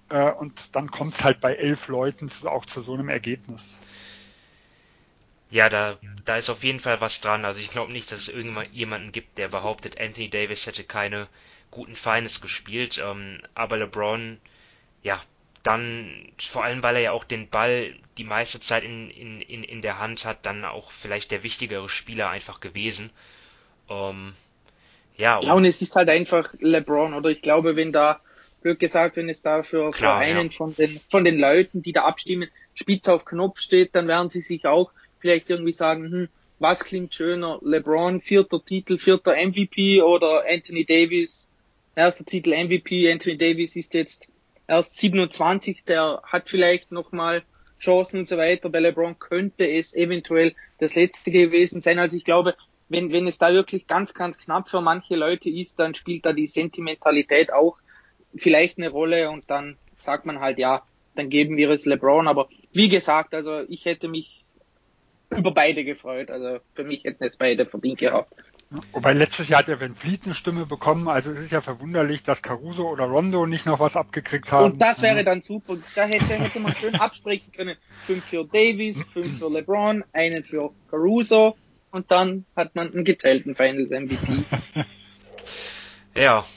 Äh, 0.10 0.32
und 0.32 0.76
dann 0.76 0.90
kommt 0.90 1.16
es 1.16 1.24
halt 1.24 1.42
bei 1.42 1.56
elf 1.56 1.90
Leuten 1.90 2.30
auch 2.46 2.66
zu 2.66 2.82
so 2.82 2.94
einem 2.94 3.10
Ergebnis. 3.10 3.82
Ja, 5.50 5.70
da, 5.70 5.98
da 6.26 6.36
ist 6.38 6.50
auf 6.50 6.64
jeden 6.64 6.80
Fall 6.80 7.00
was 7.00 7.22
dran. 7.22 7.46
Also 7.46 7.60
ich 7.60 7.70
glaube 7.70 7.92
nicht, 7.92 8.12
dass 8.12 8.22
es 8.22 8.30
irgendjemanden 8.30 9.12
gibt, 9.12 9.38
der 9.38 9.48
behauptet, 9.48 10.00
Anthony 10.00 10.30
Davis 10.30 10.68
hätte 10.68 10.84
keine 10.84 11.28
guten 11.72 11.96
Finals 11.96 12.42
gespielt. 12.42 13.02
Ähm, 13.04 13.42
aber 13.56 13.78
LeBron, 13.78 14.40
ja, 15.04 15.22
dann, 15.64 16.32
vor 16.38 16.64
allem 16.64 16.84
weil 16.84 16.96
er 16.96 17.02
ja 17.02 17.12
auch 17.12 17.24
den 17.24 17.50
Ball 17.50 17.94
die 18.18 18.24
meiste 18.24 18.60
Zeit 18.60 18.84
in, 18.84 19.10
in, 19.10 19.42
in, 19.42 19.64
in 19.64 19.82
der 19.82 20.00
Hand 20.00 20.26
hat, 20.26 20.46
dann 20.46 20.66
auch 20.66 20.92
vielleicht 20.92 21.32
der 21.32 21.44
wichtigere 21.44 21.88
Spieler 21.90 22.30
einfach 22.30 22.60
gewesen. 22.60 23.10
Ähm, 23.90 24.34
ja, 25.18 25.38
und, 25.38 25.46
ja, 25.46 25.54
und 25.54 25.66
es 25.66 25.82
ist 25.82 25.96
halt 25.96 26.10
einfach 26.10 26.54
LeBron, 26.60 27.14
oder 27.14 27.30
ich 27.30 27.42
glaube, 27.42 27.76
wenn 27.76 27.92
da 27.92 28.22
blöd 28.62 28.80
gesagt, 28.80 29.16
wenn 29.16 29.30
es 29.30 29.42
da 29.42 29.64
für, 29.64 29.92
Klar, 29.92 30.18
für 30.18 30.26
einen 30.26 30.50
ja. 30.50 30.52
von 30.52 30.76
den 30.76 31.00
von 31.10 31.24
den 31.24 31.38
Leuten, 31.38 31.82
die 31.82 31.94
da 31.94 32.04
abstimmen, 32.04 32.50
spitz 32.74 33.08
auf 33.08 33.26
Knopf 33.26 33.60
steht, 33.60 33.96
dann 33.96 34.08
werden 34.08 34.30
sie 34.30 34.42
sich 34.42 34.66
auch 34.66 34.92
vielleicht 35.20 35.50
irgendwie 35.50 35.74
sagen, 35.74 36.12
hm, 36.12 36.30
was 36.60 36.84
klingt 36.84 37.14
schöner, 37.14 37.60
LeBron, 37.62 38.22
vierter 38.22 38.64
Titel, 38.64 38.98
vierter 38.98 39.36
MVP 39.36 40.02
oder 40.02 40.44
Anthony 40.50 40.86
Davis, 40.86 41.48
erster 41.96 42.26
Titel 42.26 42.52
MVP, 42.52 43.12
Anthony 43.12 43.38
Davis 43.38 43.76
ist 43.76 43.94
jetzt 43.94 44.28
erst 44.68 44.98
27, 44.98 45.84
der 45.86 46.22
hat 46.24 46.50
vielleicht 46.50 46.92
nochmal 46.92 47.44
Chancen 47.80 48.20
und 48.20 48.28
so 48.28 48.38
weiter. 48.38 48.70
Bei 48.70 48.80
LeBron 48.80 49.20
könnte 49.20 49.70
es 49.70 49.94
eventuell 49.94 50.54
das 50.80 50.96
letzte 50.96 51.32
gewesen 51.32 51.82
sein. 51.82 52.00
Also 52.00 52.18
ich 52.18 52.24
glaube, 52.24 52.56
wenn, 52.90 53.12
wenn 53.12 53.28
es 53.28 53.38
da 53.38 53.54
wirklich 53.54 53.88
ganz, 53.88 54.14
ganz 54.14 54.38
knapp 54.38 54.70
für 54.70 54.82
manche 54.82 55.16
Leute 55.16 55.50
ist, 55.50 55.80
dann 55.80 55.96
spielt 55.96 56.26
da 56.26 56.34
die 56.34 56.48
Sentimentalität 56.48 57.52
auch 57.52 57.78
vielleicht 58.36 58.78
eine 58.78 58.90
Rolle 58.90 59.30
und 59.30 59.50
dann 59.50 59.78
sagt 60.00 60.26
man 60.26 60.40
halt, 60.40 60.58
ja, 60.58 60.84
dann 61.16 61.30
geben 61.30 61.58
wir 61.58 61.70
es 61.70 61.86
LeBron. 61.86 62.28
Aber 62.28 62.48
wie 62.72 62.90
gesagt, 62.90 63.34
also 63.34 63.62
ich 63.68 63.86
hätte 63.86 64.08
mich 64.08 64.44
über 65.36 65.52
beide 65.52 65.84
gefreut. 65.84 66.30
Also 66.30 66.60
für 66.76 66.84
mich 66.84 67.04
hätten 67.04 67.24
es 67.24 67.38
beide 67.38 67.66
verdient 67.66 68.00
gehabt. 68.00 68.34
Wobei 68.92 69.14
letztes 69.14 69.48
Jahr 69.48 69.60
hat 69.60 69.70
ja 69.70 69.80
Van 69.80 69.96
Fleet 69.96 70.26
eine 70.26 70.34
Stimme 70.34 70.66
bekommen, 70.66 71.08
also 71.08 71.32
es 71.32 71.40
ist 71.40 71.54
ja 71.54 71.62
verwunderlich, 71.62 72.24
dass 72.24 72.42
Caruso 72.42 72.90
oder 72.90 73.06
Rondo 73.06 73.46
nicht 73.46 73.66
noch 73.66 73.80
was 73.80 73.96
abgekriegt 73.96 74.52
haben. 74.52 74.74
Und 74.74 74.82
das 74.82 75.02
wäre 75.02 75.24
dann 75.24 75.40
super. 75.40 75.78
Da 75.96 76.04
hätte, 76.04 76.34
hätte 76.34 76.60
man 76.60 76.76
schön 76.76 76.96
absprechen 76.96 77.50
können. 77.54 77.78
Fünf 78.02 78.26
für 78.26 78.44
Davis, 78.44 79.02
fünf 79.04 79.40
für 79.40 79.50
LeBron, 79.50 80.04
einen 80.12 80.44
für 80.44 80.72
Caruso 80.92 81.56
und 81.92 82.12
dann 82.12 82.46
hat 82.58 82.76
man 82.76 82.92
einen 82.92 83.06
geteilten 83.06 83.56
Finals 83.56 83.90
MVP. 83.90 84.44
Ja. 86.18 86.48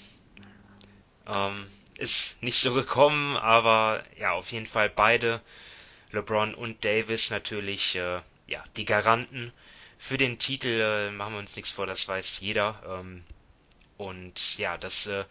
Ähm, 1.27 1.67
ist 1.99 2.43
nicht 2.43 2.59
so 2.59 2.73
gekommen, 2.73 3.37
aber 3.37 4.03
ja, 4.19 4.33
auf 4.33 4.51
jeden 4.53 4.65
Fall 4.65 4.89
beide, 4.89 5.43
LeBron 6.13 6.55
und 6.55 6.83
Davis 6.83 7.31
natürlich, 7.31 7.95
äh, 7.95 8.21
ja, 8.51 8.63
die 8.77 8.85
Garanten 8.85 9.53
für 9.99 10.19
den 10.19 10.39
Titel, 10.39 10.69
äh, 10.69 11.11
machen 11.11 11.35
wir 11.35 11.39
uns 11.39 11.57
nichts 11.57 11.71
vor, 11.71 11.87
das 11.87 12.07
weiß 12.07 12.41
jeder. 12.41 12.83
Ähm, 12.87 13.23
und 13.97 14.59
ja, 14.59 14.77
das, 14.77 15.07
äh, 15.07 15.25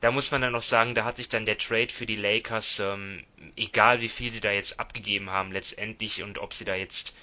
da 0.00 0.10
muss 0.12 0.30
man 0.30 0.42
dann 0.42 0.52
noch 0.52 0.62
sagen, 0.62 0.94
da 0.94 1.04
hat 1.04 1.16
sich 1.16 1.28
dann 1.28 1.46
der 1.46 1.58
Trade 1.58 1.88
für 1.88 2.06
die 2.06 2.16
Lakers, 2.16 2.80
ähm, 2.80 3.24
egal 3.56 4.00
wie 4.00 4.08
viel 4.08 4.30
sie 4.30 4.40
da 4.40 4.52
jetzt 4.52 4.78
abgegeben 4.78 5.30
haben 5.30 5.52
letztendlich 5.52 6.22
und 6.22 6.38
ob 6.38 6.54
sie 6.54 6.64
da 6.64 6.74
jetzt 6.74 7.16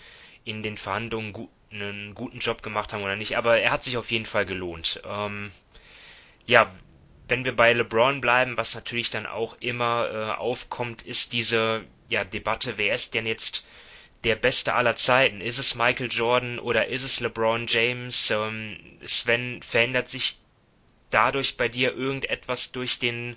in 0.44 0.64
den 0.64 0.78
Verhandlungen 0.78 1.34
gu 1.34 1.50
einen 1.72 2.14
guten 2.14 2.38
Job 2.38 2.62
gemacht 2.62 2.94
haben 2.94 3.02
oder 3.02 3.16
nicht, 3.16 3.36
aber 3.36 3.60
er 3.60 3.72
hat 3.72 3.84
sich 3.84 3.98
auf 3.98 4.12
jeden 4.12 4.28
Fall 4.28 4.46
gelohnt. 4.46 5.02
Ähm, 5.06 5.52
ja, 6.46 6.72
wenn 7.28 7.46
wir 7.46 7.56
bei 7.56 7.74
LeBron 7.74 8.22
bleiben, 8.22 8.58
was 8.58 8.76
natürlich 8.76 9.10
dann 9.10 9.26
auch 9.26 9.58
immer 9.60 10.10
äh, 10.12 10.40
aufkommt, 10.40 11.02
ist 11.02 11.34
diese 11.34 11.84
ja, 12.10 12.24
Debatte, 12.24 12.78
wer 12.78 12.94
ist 12.94 13.16
denn 13.16 13.26
jetzt 13.26 13.66
der 14.24 14.36
Beste 14.36 14.74
aller 14.74 14.96
Zeiten? 14.96 15.42
Ist 15.42 15.58
es 15.58 15.76
Michael 15.76 16.12
Jordan 16.12 16.60
oder 16.60 16.88
ist 16.88 17.04
es 17.04 17.20
LeBron 17.20 17.68
James? 17.68 18.32
Ähm, 18.32 18.78
Sven, 19.04 19.62
verändert 19.62 20.10
sich 20.10 20.38
dadurch 21.10 21.58
bei 21.58 21.70
dir 21.70 21.94
irgendetwas 21.94 22.72
durch 22.72 23.00
den 23.00 23.36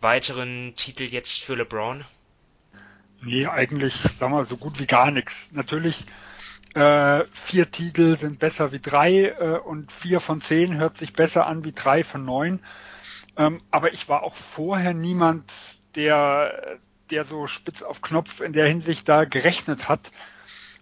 weiteren 0.00 0.74
Titel 0.76 1.04
jetzt 1.04 1.42
für 1.42 1.54
LeBron? 1.54 2.04
Nee, 3.22 3.46
eigentlich, 3.46 3.94
sagen 3.94 4.32
wir, 4.32 4.44
so 4.44 4.56
gut 4.56 4.80
wie 4.80 4.86
gar 4.86 5.10
nichts. 5.12 5.46
Natürlich, 5.52 6.04
äh, 6.74 7.24
vier 7.32 7.70
Titel 7.70 8.16
sind 8.16 8.38
besser 8.38 8.72
wie 8.72 8.80
drei 8.80 9.26
äh, 9.26 9.58
und 9.58 9.92
vier 9.92 10.20
von 10.20 10.40
zehn 10.40 10.78
hört 10.78 10.96
sich 10.96 11.12
besser 11.12 11.46
an 11.46 11.64
wie 11.64 11.72
drei 11.72 12.02
von 12.02 12.24
neun. 12.24 12.60
Ähm, 13.36 13.60
aber 13.70 13.92
ich 13.92 14.08
war 14.08 14.22
auch 14.22 14.34
vorher 14.34 14.92
niemand, 14.92 15.52
der, 15.94 16.78
der 17.12 17.24
so 17.24 17.46
spitz 17.46 17.82
auf 17.82 18.02
Knopf 18.02 18.40
in 18.40 18.52
der 18.52 18.66
Hinsicht 18.66 19.08
da 19.08 19.24
gerechnet 19.24 19.88
hat, 19.88 20.10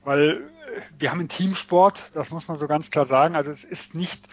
weil 0.05 0.31
äh, 0.31 0.81
wir 0.99 1.11
haben 1.11 1.19
einen 1.19 1.29
Teamsport, 1.29 2.13
das 2.15 2.31
muss 2.31 2.49
man 2.49 2.57
so 2.57 2.69
ganz 2.69 2.91
klar 2.91 3.05
sagen. 3.05 3.37
Also 3.37 3.51
es 3.51 3.65
ist 3.65 3.95
nicht 3.95 4.27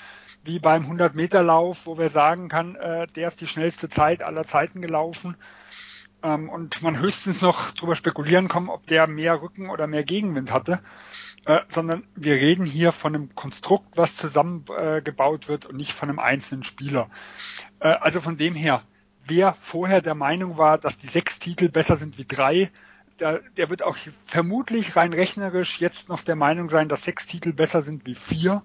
wie 0.43 0.59
beim 0.59 0.83
100-Meter-Lauf, 0.83 1.85
wo 1.85 1.97
wir 1.97 2.09
sagen 2.09 2.47
kann, 2.47 2.75
äh, 2.75 3.07
der 3.07 3.27
ist 3.27 3.41
die 3.41 3.47
schnellste 3.47 3.89
Zeit 3.89 4.23
aller 4.23 4.45
Zeiten 4.45 4.81
gelaufen. 4.81 5.35
Ähm, 6.23 6.49
und 6.49 6.81
man 6.83 6.99
höchstens 6.99 7.41
noch 7.41 7.71
drüber 7.71 7.95
spekulieren 7.95 8.47
kann, 8.47 8.69
ob 8.69 8.85
der 8.87 9.07
mehr 9.07 9.41
Rücken 9.41 9.69
oder 9.69 9.87
mehr 9.87 10.03
Gegenwind 10.03 10.51
hatte. 10.51 10.79
Äh, 11.45 11.61
sondern 11.69 12.03
wir 12.15 12.35
reden 12.35 12.65
hier 12.65 12.91
von 12.91 13.15
einem 13.15 13.35
Konstrukt, 13.35 13.97
was 13.97 14.15
zusammengebaut 14.15 15.45
äh, 15.45 15.47
wird 15.49 15.65
und 15.65 15.77
nicht 15.77 15.93
von 15.93 16.09
einem 16.09 16.19
einzelnen 16.19 16.63
Spieler. 16.63 17.09
Äh, 17.79 17.89
also 17.89 18.21
von 18.21 18.37
dem 18.37 18.53
her, 18.53 18.83
wer 19.27 19.55
vorher 19.61 20.01
der 20.01 20.15
Meinung 20.15 20.57
war, 20.57 20.77
dass 20.77 20.97
die 20.97 21.07
sechs 21.07 21.39
Titel 21.39 21.69
besser 21.69 21.97
sind 21.97 22.17
wie 22.17 22.25
drei, 22.25 22.71
der, 23.19 23.41
der 23.57 23.69
wird 23.69 23.83
auch 23.83 23.97
vermutlich 24.25 24.95
rein 24.95 25.13
rechnerisch 25.13 25.79
jetzt 25.79 26.09
noch 26.09 26.23
der 26.23 26.35
Meinung 26.35 26.69
sein, 26.69 26.89
dass 26.89 27.03
sechs 27.03 27.25
Titel 27.25 27.53
besser 27.53 27.81
sind 27.81 28.05
wie 28.05 28.15
vier. 28.15 28.63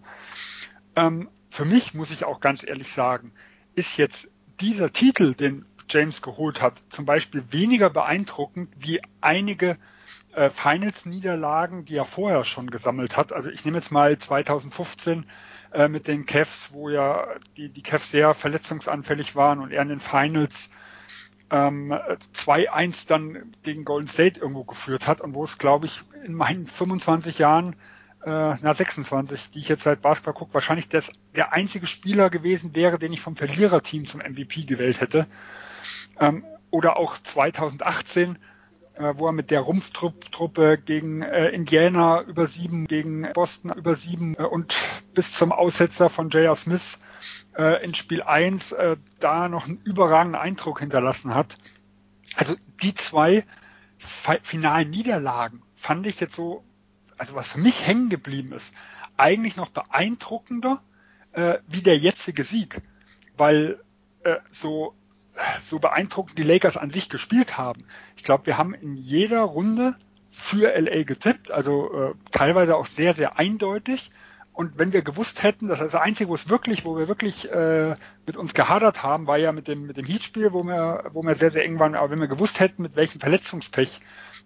Ähm, 0.97 1.29
für 1.51 1.65
mich 1.65 1.95
muss 1.95 2.11
ich 2.11 2.25
auch 2.25 2.41
ganz 2.41 2.63
ehrlich 2.65 2.93
sagen, 2.93 3.33
ist 3.75 3.97
jetzt 3.97 4.29
dieser 4.61 4.93
Titel, 4.93 5.35
den 5.35 5.65
James 5.89 6.23
geholt 6.23 6.63
hat, 6.63 6.83
zum 6.91 7.05
Beispiel 7.05 7.45
weniger 7.51 7.91
beeindruckend 7.91 8.73
wie 8.79 9.01
einige 9.21 9.77
äh, 10.33 10.51
Finals-Niederlagen, 10.51 11.85
die 11.85 11.97
er 11.97 12.05
vorher 12.05 12.45
schon 12.45 12.71
gesammelt 12.71 13.17
hat. 13.17 13.33
Also 13.33 13.51
ich 13.51 13.65
nehme 13.65 13.79
jetzt 13.79 13.91
mal 13.91 14.17
2015 14.17 15.27
äh, 15.73 15.89
mit 15.89 16.09
den 16.09 16.27
Cavs, 16.27 16.71
wo 16.73 16.89
ja 16.89 17.27
die, 17.57 17.69
die 17.69 17.83
Cavs 17.83 18.11
sehr 18.11 18.35
verletzungsanfällig 18.35 19.37
waren 19.37 19.61
und 19.61 19.73
er 19.73 19.83
in 19.83 19.89
den 19.89 20.01
Finals 20.01 20.71
ähm, 21.51 21.93
2-1 22.35 23.07
dann 23.07 23.53
gegen 23.63 23.85
Golden 23.85 24.09
State 24.09 24.41
irgendwo 24.41 24.65
geführt 24.65 25.07
hat 25.07 25.21
und 25.21 25.35
wo 25.35 25.45
es, 25.45 25.59
glaube 25.59 25.87
ich, 25.87 26.03
in 26.25 26.35
meinen 26.35 26.67
25 26.67 27.39
Jahren, 27.39 27.77
äh, 28.25 28.55
na 28.61 28.75
26, 28.75 29.51
die 29.51 29.59
ich 29.59 29.69
jetzt 29.69 29.83
seit 29.83 30.01
Basketball 30.01 30.35
gucke, 30.35 30.55
wahrscheinlich 30.55 30.89
das, 30.89 31.11
der 31.37 31.53
einzige 31.53 31.87
Spieler 31.87 32.31
gewesen 32.31 32.75
wäre, 32.75 32.99
den 32.99 33.13
ich 33.13 33.21
vom 33.21 33.37
Verliererteam 33.37 34.07
zum 34.07 34.21
MVP 34.21 34.65
gewählt 34.65 35.01
hätte. 35.01 35.27
Ähm, 36.19 36.45
oder 36.71 36.97
auch 36.97 37.19
2018, 37.19 38.37
äh, 38.37 38.39
wo 39.03 39.27
er 39.27 39.33
mit 39.33 39.51
der 39.51 39.61
Rumpftruppe 39.61 40.79
gegen 40.79 41.23
äh, 41.23 41.49
Indiana 41.49 42.23
über 42.23 42.47
sieben, 42.47 42.87
gegen 42.87 43.29
Boston 43.33 43.73
über 43.73 43.97
sieben 43.97 44.35
äh, 44.35 44.43
und 44.43 44.77
bis 45.15 45.33
zum 45.33 45.53
Aussetzer 45.53 46.11
von 46.11 46.31
J.R. 46.31 46.57
Smith 46.57 46.99
äh, 47.57 47.85
in 47.85 47.95
Spiel 47.95 48.23
1 48.23 48.73
äh, 48.73 48.97
da 49.21 49.49
noch 49.49 49.67
einen 49.67 49.81
überragenden 49.85 50.41
Eindruck 50.41 50.81
hinterlassen 50.81 51.35
hat. 51.35 51.59
Also 52.35 52.55
die 52.83 52.95
zwei 52.95 53.45
finalen 53.99 54.91
Niederlagen 54.91 55.63
fand 55.77 56.07
ich 56.07 56.19
jetzt 56.21 56.35
so, 56.35 56.65
also 57.19 57.35
was 57.35 57.47
für 57.47 57.59
mich 57.59 57.87
hängen 57.87 58.09
geblieben 58.09 58.53
ist, 58.53 58.75
eigentlich 59.17 59.57
noch 59.57 59.69
beeindruckender 59.69 60.83
äh, 61.33 61.59
wie 61.69 61.83
der 61.83 61.99
jetzige 61.99 62.45
Sieg, 62.45 62.81
weil 63.37 63.81
äh, 64.25 64.37
so 64.51 64.95
so 65.61 65.79
beeindruckend 65.79 66.39
die 66.39 66.43
Lakers 66.43 66.77
an 66.77 66.91
sich 66.91 67.09
gespielt 67.09 67.57
haben. 67.57 67.85
Ich 68.17 68.25
glaube, 68.25 68.47
wir 68.47 68.59
haben 68.59 68.75
in 68.75 68.97
jeder 68.97 69.43
Runde 69.43 69.97
für 70.31 70.79
LA 70.79 71.03
getippt, 71.05 71.51
also 71.51 71.93
äh, 71.93 72.15
teilweise 72.31 72.77
auch 72.77 72.87
sehr, 72.87 73.15
sehr 73.15 73.39
eindeutig. 73.39 74.11
Und 74.55 74.79
wenn 74.79 74.93
wir 74.93 75.01
gewusst 75.01 75.43
hätten, 75.43 75.69
dass 75.69 75.79
das 75.79 75.95
Einzige, 75.95 76.29
wo 76.29 76.35
es 76.35 76.51
wirklich, 76.51 76.85
wo 76.85 76.97
wir 76.99 77.09
wirklich 77.09 77.51
äh, 77.51 77.97
mit 78.27 78.37
uns 78.37 78.53
gehadert 78.53 79.03
haben, 79.03 79.27
war 79.27 79.39
ja 79.39 79.51
mit 79.51 79.67
dem 79.67 79.87
mit 79.87 79.97
dem 79.97 80.05
Heatspiel, 80.05 80.53
wo 80.53 80.63
wir, 80.63 81.05
wo 81.13 81.23
wir 81.23 81.35
sehr, 81.37 81.51
sehr 81.51 81.65
eng 81.65 81.79
waren. 81.79 81.95
Aber 81.95 82.11
wenn 82.11 82.21
wir 82.21 82.29
gewusst 82.29 82.61
hätten, 82.61 82.83
mit 82.83 82.95
welchem 82.95 83.21
Verletzungspech 83.21 84.01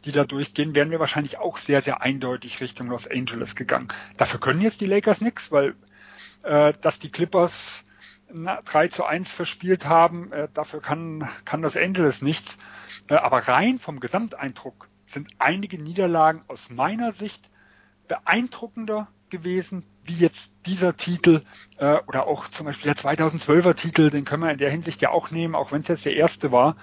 die 0.04 0.12
da 0.12 0.24
durchgehen, 0.24 0.74
wären 0.74 0.90
wir 0.90 1.00
wahrscheinlich 1.00 1.38
auch 1.38 1.58
sehr, 1.58 1.82
sehr 1.82 2.02
eindeutig 2.02 2.60
Richtung 2.60 2.88
Los 2.88 3.08
Angeles 3.08 3.56
gegangen. 3.56 3.88
Dafür 4.16 4.38
können 4.38 4.60
jetzt 4.60 4.80
die 4.80 4.86
Lakers 4.86 5.20
nichts, 5.20 5.50
weil 5.50 5.74
äh, 6.44 6.72
dass 6.80 7.00
die 7.00 7.10
Clippers 7.10 7.82
3 8.32 8.88
zu 8.88 9.04
1 9.04 9.30
verspielt 9.30 9.86
haben, 9.86 10.32
äh, 10.32 10.48
dafür 10.52 10.80
kann, 10.80 11.28
kann 11.44 11.62
Los 11.62 11.76
Angeles 11.76 12.22
nichts. 12.22 12.58
Äh, 13.08 13.14
aber 13.14 13.48
rein 13.48 13.78
vom 13.78 14.00
Gesamteindruck 14.00 14.88
sind 15.06 15.28
einige 15.38 15.80
Niederlagen 15.80 16.42
aus 16.48 16.70
meiner 16.70 17.12
Sicht 17.12 17.50
beeindruckender 18.08 19.08
gewesen, 19.30 19.84
wie 20.04 20.14
jetzt 20.14 20.50
dieser 20.66 20.96
Titel 20.96 21.42
äh, 21.78 21.98
oder 22.06 22.26
auch 22.26 22.48
zum 22.48 22.66
Beispiel 22.66 22.92
der 22.92 23.02
2012er 23.02 23.74
Titel, 23.74 24.10
den 24.10 24.24
können 24.24 24.42
wir 24.42 24.50
in 24.50 24.58
der 24.58 24.70
Hinsicht 24.70 25.02
ja 25.02 25.10
auch 25.10 25.30
nehmen, 25.30 25.54
auch 25.54 25.72
wenn 25.72 25.82
es 25.82 25.88
jetzt 25.88 26.04
der 26.04 26.16
erste 26.16 26.52
war. 26.52 26.76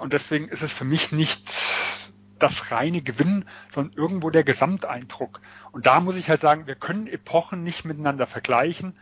Und 0.00 0.12
deswegen 0.12 0.48
ist 0.48 0.62
es 0.62 0.72
für 0.72 0.84
mich 0.84 1.12
nicht 1.12 1.52
das 2.40 2.72
reine 2.72 3.02
Gewinnen, 3.02 3.44
sondern 3.70 3.96
irgendwo 3.96 4.30
der 4.30 4.42
Gesamteindruck. 4.42 5.40
Und 5.70 5.86
da 5.86 6.00
muss 6.00 6.16
ich 6.16 6.28
halt 6.28 6.40
sagen, 6.40 6.66
wir 6.66 6.74
können 6.74 7.06
Epochen 7.06 7.62
nicht 7.62 7.84
miteinander 7.84 8.26
vergleichen. 8.26 8.96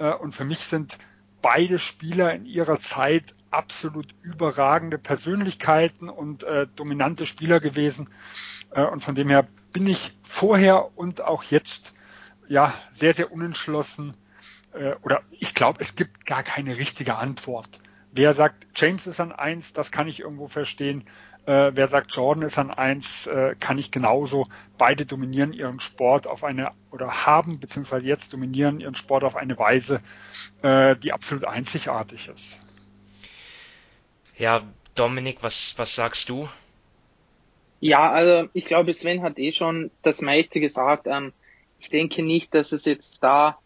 Äh, 0.00 0.14
und 0.14 0.34
für 0.34 0.44
mich 0.44 0.58
sind 0.58 0.98
beide 1.42 1.78
Spieler 1.78 2.34
in 2.34 2.46
ihrer 2.46 2.80
Zeit 2.80 3.34
absolut 3.50 4.14
überragende 4.22 4.98
Persönlichkeiten 4.98 6.08
und 6.08 6.42
äh, 6.42 6.66
dominante 6.74 7.26
Spieler 7.26 7.60
gewesen. 7.60 8.08
Äh, 8.70 8.82
und 8.82 9.04
von 9.04 9.14
dem 9.14 9.28
her 9.28 9.46
bin 9.72 9.86
ich 9.86 10.16
vorher 10.22 10.96
und 10.98 11.20
auch 11.22 11.44
jetzt 11.44 11.94
ja 12.48 12.74
sehr, 12.92 13.14
sehr 13.14 13.32
unentschlossen. 13.32 14.16
Äh, 14.72 14.94
oder 15.02 15.22
ich 15.30 15.54
glaube, 15.54 15.80
es 15.80 15.94
gibt 15.94 16.26
gar 16.26 16.42
keine 16.42 16.76
richtige 16.76 17.16
Antwort, 17.16 17.80
wer 18.12 18.34
sagt, 18.34 18.66
James 18.74 19.06
ist 19.06 19.20
an 19.20 19.32
eins, 19.32 19.72
das 19.72 19.90
kann 19.90 20.08
ich 20.08 20.20
irgendwo 20.20 20.48
verstehen. 20.48 21.04
Äh, 21.46 21.72
wer 21.74 21.88
sagt, 21.88 22.14
Jordan 22.14 22.44
ist 22.44 22.58
an 22.58 22.70
eins, 22.70 23.26
äh, 23.26 23.54
kann 23.58 23.78
ich 23.78 23.90
genauso. 23.90 24.46
Beide 24.78 25.06
dominieren 25.06 25.52
ihren 25.52 25.80
Sport 25.80 26.26
auf 26.26 26.44
eine 26.44 26.70
oder 26.90 27.26
haben 27.26 27.60
beziehungsweise 27.60 28.06
jetzt 28.06 28.32
dominieren 28.32 28.80
ihren 28.80 28.94
Sport 28.94 29.24
auf 29.24 29.36
eine 29.36 29.58
Weise, 29.58 30.00
äh, 30.62 30.96
die 30.96 31.12
absolut 31.12 31.44
einzigartig 31.44 32.28
ist. 32.28 32.60
Ja, 34.36 34.62
Dominik, 34.94 35.38
was, 35.42 35.74
was 35.76 35.94
sagst 35.94 36.28
du? 36.28 36.48
Ja, 37.80 38.10
also 38.12 38.48
ich 38.52 38.66
glaube, 38.66 38.92
Sven 38.92 39.22
hat 39.22 39.38
eh 39.38 39.52
schon 39.52 39.90
das 40.02 40.20
meiste 40.20 40.60
gesagt. 40.60 41.06
Ähm, 41.06 41.32
ich 41.78 41.88
denke 41.88 42.22
nicht, 42.22 42.54
dass 42.54 42.72
es 42.72 42.84
jetzt 42.84 43.24
da 43.24 43.58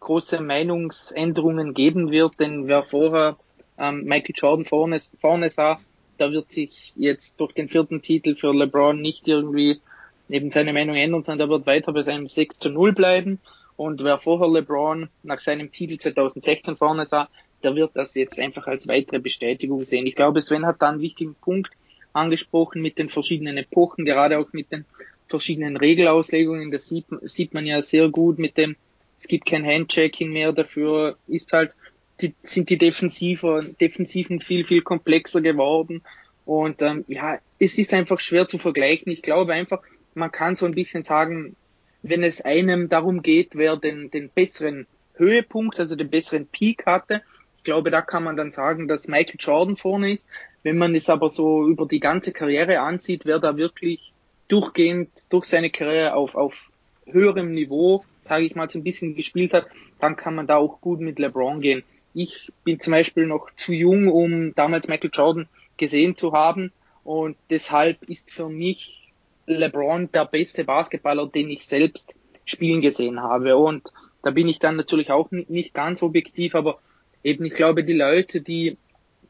große 0.00 0.40
Meinungsänderungen 0.40 1.74
geben 1.74 2.10
wird, 2.10 2.40
denn 2.40 2.66
wer 2.66 2.82
vorher 2.82 3.36
ähm, 3.78 4.04
Michael 4.04 4.34
Jordan 4.36 4.64
vorne, 4.64 4.98
vorne 5.20 5.50
sah, 5.50 5.78
da 6.20 6.30
wird 6.32 6.52
sich 6.52 6.92
jetzt 6.96 7.40
durch 7.40 7.52
den 7.52 7.68
vierten 7.68 8.02
Titel 8.02 8.36
für 8.36 8.52
LeBron 8.52 9.00
nicht 9.00 9.26
irgendwie 9.26 9.80
neben 10.28 10.50
seine 10.50 10.72
Meinung 10.72 10.96
ändern, 10.96 11.24
sondern 11.24 11.48
er 11.48 11.50
wird 11.50 11.66
weiter 11.66 11.92
bei 11.92 12.02
seinem 12.02 12.28
6 12.28 12.58
zu 12.58 12.70
0 12.70 12.92
bleiben. 12.92 13.38
Und 13.76 14.04
wer 14.04 14.18
vorher 14.18 14.48
LeBron 14.48 15.08
nach 15.22 15.40
seinem 15.40 15.72
Titel 15.72 15.96
2016 15.96 16.76
vorne 16.76 17.06
sah, 17.06 17.28
der 17.62 17.74
wird 17.74 17.92
das 17.94 18.14
jetzt 18.14 18.38
einfach 18.38 18.66
als 18.66 18.86
weitere 18.88 19.18
Bestätigung 19.18 19.82
sehen. 19.82 20.06
Ich 20.06 20.14
glaube, 20.14 20.42
Sven 20.42 20.66
hat 20.66 20.80
da 20.80 20.90
einen 20.90 21.00
wichtigen 21.00 21.34
Punkt 21.34 21.70
angesprochen 22.12 22.82
mit 22.82 22.98
den 22.98 23.08
verschiedenen 23.08 23.56
Epochen, 23.56 24.04
gerade 24.04 24.38
auch 24.38 24.52
mit 24.52 24.70
den 24.72 24.84
verschiedenen 25.28 25.76
Regelauslegungen. 25.76 26.70
Das 26.70 26.88
sieht, 26.88 27.06
sieht 27.22 27.54
man 27.54 27.66
ja 27.66 27.82
sehr 27.82 28.08
gut 28.08 28.38
mit 28.38 28.56
dem, 28.58 28.76
es 29.18 29.28
gibt 29.28 29.46
kein 29.46 29.64
Handchecking 29.66 30.30
mehr, 30.32 30.52
dafür 30.52 31.16
ist 31.26 31.52
halt, 31.52 31.74
die, 32.22 32.34
sind 32.42 32.70
die 32.70 32.78
Defensiver, 32.78 33.62
Defensiven 33.62 34.40
viel, 34.40 34.64
viel 34.64 34.82
komplexer 34.82 35.40
geworden. 35.40 36.02
Und 36.44 36.82
ähm, 36.82 37.04
ja, 37.08 37.38
es 37.58 37.78
ist 37.78 37.94
einfach 37.94 38.20
schwer 38.20 38.48
zu 38.48 38.58
vergleichen. 38.58 39.12
Ich 39.12 39.22
glaube 39.22 39.52
einfach, 39.52 39.80
man 40.14 40.32
kann 40.32 40.56
so 40.56 40.66
ein 40.66 40.74
bisschen 40.74 41.04
sagen, 41.04 41.56
wenn 42.02 42.22
es 42.22 42.40
einem 42.40 42.88
darum 42.88 43.22
geht, 43.22 43.50
wer 43.54 43.76
den, 43.76 44.10
den 44.10 44.30
besseren 44.30 44.86
Höhepunkt, 45.14 45.78
also 45.78 45.96
den 45.96 46.10
besseren 46.10 46.46
Peak 46.46 46.86
hatte, 46.86 47.22
ich 47.60 47.64
glaube, 47.64 47.90
da 47.90 48.00
kann 48.00 48.24
man 48.24 48.36
dann 48.36 48.52
sagen, 48.52 48.88
dass 48.88 49.06
Michael 49.06 49.36
Jordan 49.38 49.76
vorne 49.76 50.12
ist. 50.12 50.26
Wenn 50.62 50.78
man 50.78 50.94
es 50.94 51.10
aber 51.10 51.30
so 51.30 51.68
über 51.68 51.86
die 51.86 52.00
ganze 52.00 52.32
Karriere 52.32 52.80
ansieht, 52.80 53.26
wer 53.26 53.38
da 53.38 53.58
wirklich 53.58 54.14
durchgehend 54.48 55.10
durch 55.28 55.44
seine 55.44 55.68
Karriere 55.68 56.14
auf, 56.14 56.36
auf 56.36 56.70
höherem 57.04 57.52
Niveau, 57.52 58.02
sage 58.22 58.46
ich 58.46 58.54
mal, 58.54 58.70
so 58.70 58.78
ein 58.78 58.82
bisschen 58.82 59.14
gespielt 59.14 59.52
hat, 59.52 59.66
dann 59.98 60.16
kann 60.16 60.34
man 60.34 60.46
da 60.46 60.56
auch 60.56 60.80
gut 60.80 61.00
mit 61.00 61.18
LeBron 61.18 61.60
gehen. 61.60 61.82
Ich 62.14 62.52
bin 62.64 62.80
zum 62.80 62.92
Beispiel 62.92 63.26
noch 63.26 63.50
zu 63.54 63.72
jung, 63.72 64.08
um 64.08 64.54
damals 64.54 64.88
Michael 64.88 65.10
Jordan 65.12 65.48
gesehen 65.76 66.16
zu 66.16 66.32
haben 66.32 66.72
und 67.04 67.36
deshalb 67.50 68.02
ist 68.04 68.30
für 68.30 68.48
mich 68.48 69.12
LeBron 69.46 70.10
der 70.12 70.24
beste 70.26 70.64
Basketballer, 70.64 71.26
den 71.28 71.50
ich 71.50 71.66
selbst 71.66 72.14
spielen 72.44 72.80
gesehen 72.80 73.20
habe 73.22 73.56
und 73.56 73.92
da 74.22 74.30
bin 74.30 74.48
ich 74.48 74.58
dann 74.58 74.76
natürlich 74.76 75.10
auch 75.10 75.30
nicht 75.30 75.72
ganz 75.72 76.02
objektiv, 76.02 76.54
aber 76.54 76.78
eben, 77.22 77.44
ich 77.44 77.54
glaube, 77.54 77.84
die 77.84 77.94
Leute, 77.94 78.40
die 78.40 78.76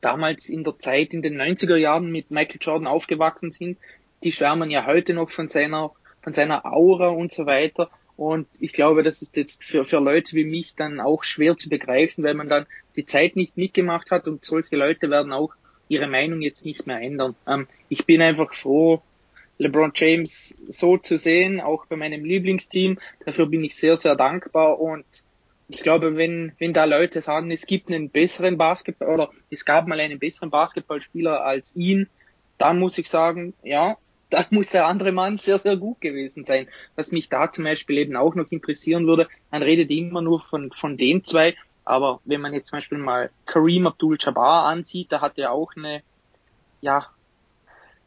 damals 0.00 0.48
in 0.48 0.64
der 0.64 0.78
Zeit 0.78 1.12
in 1.12 1.22
den 1.22 1.40
90er 1.40 1.76
Jahren 1.76 2.10
mit 2.10 2.30
Michael 2.30 2.58
Jordan 2.60 2.86
aufgewachsen 2.86 3.52
sind, 3.52 3.78
die 4.24 4.32
schwärmen 4.32 4.70
ja 4.70 4.86
heute 4.86 5.14
noch 5.14 5.30
von 5.30 5.48
seiner, 5.48 5.92
von 6.22 6.32
seiner 6.32 6.64
Aura 6.64 7.08
und 7.08 7.32
so 7.32 7.46
weiter. 7.46 7.90
Und 8.20 8.48
ich 8.60 8.74
glaube, 8.74 9.02
das 9.02 9.22
ist 9.22 9.38
jetzt 9.38 9.64
für, 9.64 9.86
für 9.86 9.98
Leute 9.98 10.36
wie 10.36 10.44
mich 10.44 10.74
dann 10.74 11.00
auch 11.00 11.24
schwer 11.24 11.56
zu 11.56 11.70
begreifen, 11.70 12.22
weil 12.22 12.34
man 12.34 12.50
dann 12.50 12.66
die 12.94 13.06
Zeit 13.06 13.34
nicht 13.34 13.56
mitgemacht 13.56 14.10
hat 14.10 14.28
und 14.28 14.44
solche 14.44 14.76
Leute 14.76 15.08
werden 15.08 15.32
auch 15.32 15.54
ihre 15.88 16.06
Meinung 16.06 16.42
jetzt 16.42 16.66
nicht 16.66 16.86
mehr 16.86 17.00
ändern. 17.00 17.34
Ähm, 17.46 17.66
ich 17.88 18.04
bin 18.04 18.20
einfach 18.20 18.52
froh, 18.52 19.00
LeBron 19.56 19.92
James 19.94 20.54
so 20.68 20.98
zu 20.98 21.16
sehen, 21.16 21.62
auch 21.62 21.86
bei 21.86 21.96
meinem 21.96 22.22
Lieblingsteam. 22.22 22.98
Dafür 23.24 23.46
bin 23.46 23.64
ich 23.64 23.74
sehr, 23.74 23.96
sehr 23.96 24.16
dankbar 24.16 24.78
und 24.78 25.06
ich 25.68 25.82
glaube, 25.82 26.18
wenn, 26.18 26.52
wenn 26.58 26.74
da 26.74 26.84
Leute 26.84 27.22
sagen, 27.22 27.50
es 27.50 27.64
gibt 27.64 27.88
einen 27.88 28.10
besseren 28.10 28.58
Basketball 28.58 29.14
oder 29.14 29.30
es 29.48 29.64
gab 29.64 29.86
mal 29.86 29.98
einen 29.98 30.18
besseren 30.18 30.50
Basketballspieler 30.50 31.42
als 31.42 31.74
ihn, 31.74 32.06
dann 32.58 32.78
muss 32.80 32.98
ich 32.98 33.08
sagen, 33.08 33.54
ja, 33.62 33.96
da 34.40 34.46
muss 34.50 34.70
der 34.70 34.86
andere 34.86 35.12
Mann 35.12 35.38
sehr, 35.38 35.58
sehr 35.58 35.76
gut 35.76 36.00
gewesen 36.00 36.44
sein. 36.44 36.68
Was 36.96 37.12
mich 37.12 37.28
da 37.28 37.50
zum 37.50 37.64
Beispiel 37.64 37.98
eben 37.98 38.16
auch 38.16 38.34
noch 38.34 38.50
interessieren 38.50 39.06
würde, 39.06 39.28
man 39.50 39.62
redet 39.62 39.90
immer 39.90 40.22
nur 40.22 40.40
von, 40.40 40.72
von 40.72 40.96
den 40.96 41.24
zwei, 41.24 41.56
aber 41.84 42.20
wenn 42.24 42.40
man 42.40 42.54
jetzt 42.54 42.68
zum 42.68 42.78
Beispiel 42.78 42.98
mal 42.98 43.30
Kareem 43.46 43.86
Abdul-Jabbar 43.86 44.64
ansieht, 44.66 45.10
da 45.10 45.20
hat 45.20 45.38
er 45.38 45.52
auch 45.52 45.72
eine, 45.76 46.02
ja, 46.80 47.06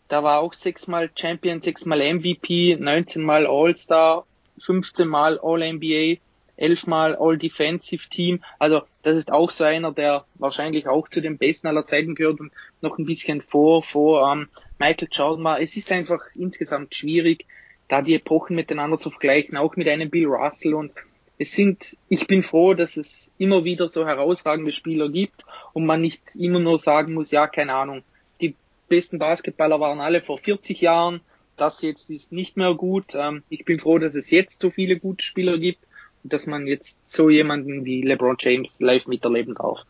da 0.07 0.23
war 0.23 0.39
auch 0.39 0.53
sechsmal 0.53 1.09
Champion, 1.15 1.61
sechsmal 1.61 1.99
MVP, 1.99 2.77
19 2.79 3.23
Mal 3.23 3.45
All-Star, 3.45 4.25
15 4.59 5.07
Mal 5.07 5.39
All-NBA, 5.41 6.19
elfmal 6.57 7.15
All-Defensive 7.15 8.09
Team. 8.09 8.43
Also 8.59 8.81
das 9.01 9.15
ist 9.15 9.31
auch 9.31 9.51
so 9.51 9.63
einer, 9.63 9.91
der 9.91 10.25
wahrscheinlich 10.35 10.87
auch 10.87 11.07
zu 11.07 11.21
den 11.21 11.37
Besten 11.37 11.67
aller 11.67 11.85
Zeiten 11.85 12.15
gehört 12.15 12.39
und 12.39 12.51
noch 12.81 12.97
ein 12.97 13.05
bisschen 13.05 13.41
vor, 13.41 13.83
vor 13.83 14.31
ähm, 14.31 14.47
Michael 14.79 15.09
Jordan 15.11 15.43
war. 15.43 15.61
Es 15.61 15.75
ist 15.75 15.91
einfach 15.91 16.21
insgesamt 16.35 16.95
schwierig, 16.95 17.45
da 17.87 18.01
die 18.01 18.15
Epochen 18.15 18.55
miteinander 18.55 18.99
zu 18.99 19.09
vergleichen, 19.09 19.57
auch 19.57 19.75
mit 19.75 19.87
einem 19.89 20.09
Bill 20.09 20.27
Russell 20.27 20.73
und 20.73 20.93
es 21.39 21.53
sind, 21.53 21.97
ich 22.09 22.27
bin 22.27 22.43
froh, 22.43 22.73
dass 22.73 22.95
es 22.95 23.31
immer 23.37 23.63
wieder 23.63 23.89
so 23.89 24.05
herausragende 24.05 24.71
Spieler 24.71 25.09
gibt 25.09 25.45
und 25.73 25.85
man 25.85 26.01
nicht 26.01 26.35
immer 26.35 26.59
nur 26.59 26.77
sagen 26.77 27.13
muss, 27.13 27.31
ja, 27.31 27.47
keine 27.47 27.73
Ahnung, 27.73 28.03
die 28.39 28.55
besten 28.87 29.17
Basketballer 29.17 29.79
waren 29.79 29.99
alle 29.99 30.21
vor 30.21 30.37
40 30.37 30.79
Jahren, 30.81 31.21
das 31.57 31.81
jetzt 31.81 32.09
ist 32.09 32.31
nicht 32.31 32.55
mehr 32.55 32.73
gut. 32.75 33.15
Ähm, 33.15 33.43
ich 33.49 33.65
bin 33.65 33.79
froh, 33.79 33.97
dass 33.97 34.15
es 34.15 34.29
jetzt 34.29 34.61
so 34.61 34.69
viele 34.69 34.97
gute 34.97 35.25
Spieler 35.25 35.57
gibt 35.57 35.79
dass 36.23 36.47
man 36.47 36.67
jetzt 36.67 36.99
so 37.05 37.29
jemanden 37.29 37.85
wie 37.85 38.01
LeBron 38.01 38.37
James 38.39 38.79
live 38.79 39.07
miterleben 39.07 39.55
darf. 39.55 39.85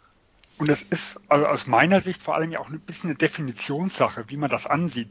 Und 0.58 0.69
das 0.69 0.84
ist 0.84 1.19
also 1.30 1.48
aus 1.48 1.67
meiner 1.67 2.02
Sicht 2.02 2.22
vor 2.22 2.36
allem 2.36 2.52
ja 2.52 2.60
auch 2.60 2.69
ein 2.69 2.80
bisschen 2.80 3.10
eine 3.10 3.17
Definitionssache, 3.17 4.26
wie 4.28 4.38
man 4.38 4.50
das 4.50 4.67
ansieht. 4.67 5.10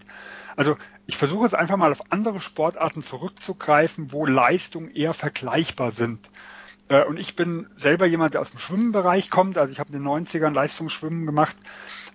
Also 0.56 0.76
ich 1.06 1.16
versuche 1.16 1.44
jetzt 1.44 1.54
einfach 1.54 1.76
mal 1.76 1.90
auf 1.90 2.12
andere 2.12 2.40
Sportarten 2.40 3.02
zurückzugreifen, 3.02 4.12
wo 4.12 4.24
Leistungen 4.24 4.90
eher 4.90 5.14
vergleichbar 5.14 5.90
sind. 5.90 6.30
Äh, 6.88 7.04
und 7.04 7.18
ich 7.18 7.36
bin 7.36 7.66
selber 7.76 8.06
jemand, 8.06 8.34
der 8.34 8.40
aus 8.40 8.50
dem 8.50 8.58
Schwimmenbereich 8.58 9.30
kommt. 9.30 9.58
Also 9.58 9.72
ich 9.72 9.80
habe 9.80 9.92
in 9.92 10.02
den 10.02 10.08
90ern 10.08 10.52
Leistungsschwimmen 10.52 11.26
gemacht. 11.26 11.56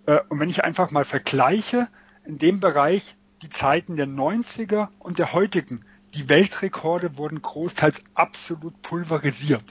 Äh, 0.05 0.19
und 0.29 0.39
wenn 0.39 0.49
ich 0.49 0.63
einfach 0.63 0.91
mal 0.91 1.05
vergleiche, 1.05 1.89
in 2.25 2.37
dem 2.37 2.59
Bereich 2.59 3.15
die 3.41 3.49
Zeiten 3.49 3.97
der 3.97 4.07
90er 4.07 4.89
und 4.99 5.19
der 5.19 5.33
heutigen, 5.33 5.85
die 6.17 6.29
Weltrekorde 6.29 7.17
wurden 7.17 7.41
großteils 7.41 8.01
absolut 8.15 8.81
pulverisiert. 8.81 9.63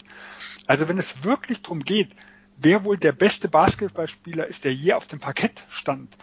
Also 0.69 0.89
wenn 0.89 0.99
es 0.99 1.25
wirklich 1.25 1.63
darum 1.63 1.81
geht, 1.81 2.11
wer 2.57 2.85
wohl 2.85 2.97
der 2.97 3.13
beste 3.13 3.49
Basketballspieler 3.49 4.47
ist, 4.47 4.63
der 4.63 4.73
je 4.73 4.93
auf 4.93 5.09
dem 5.09 5.19
Parkett 5.19 5.65
stand, 5.69 6.17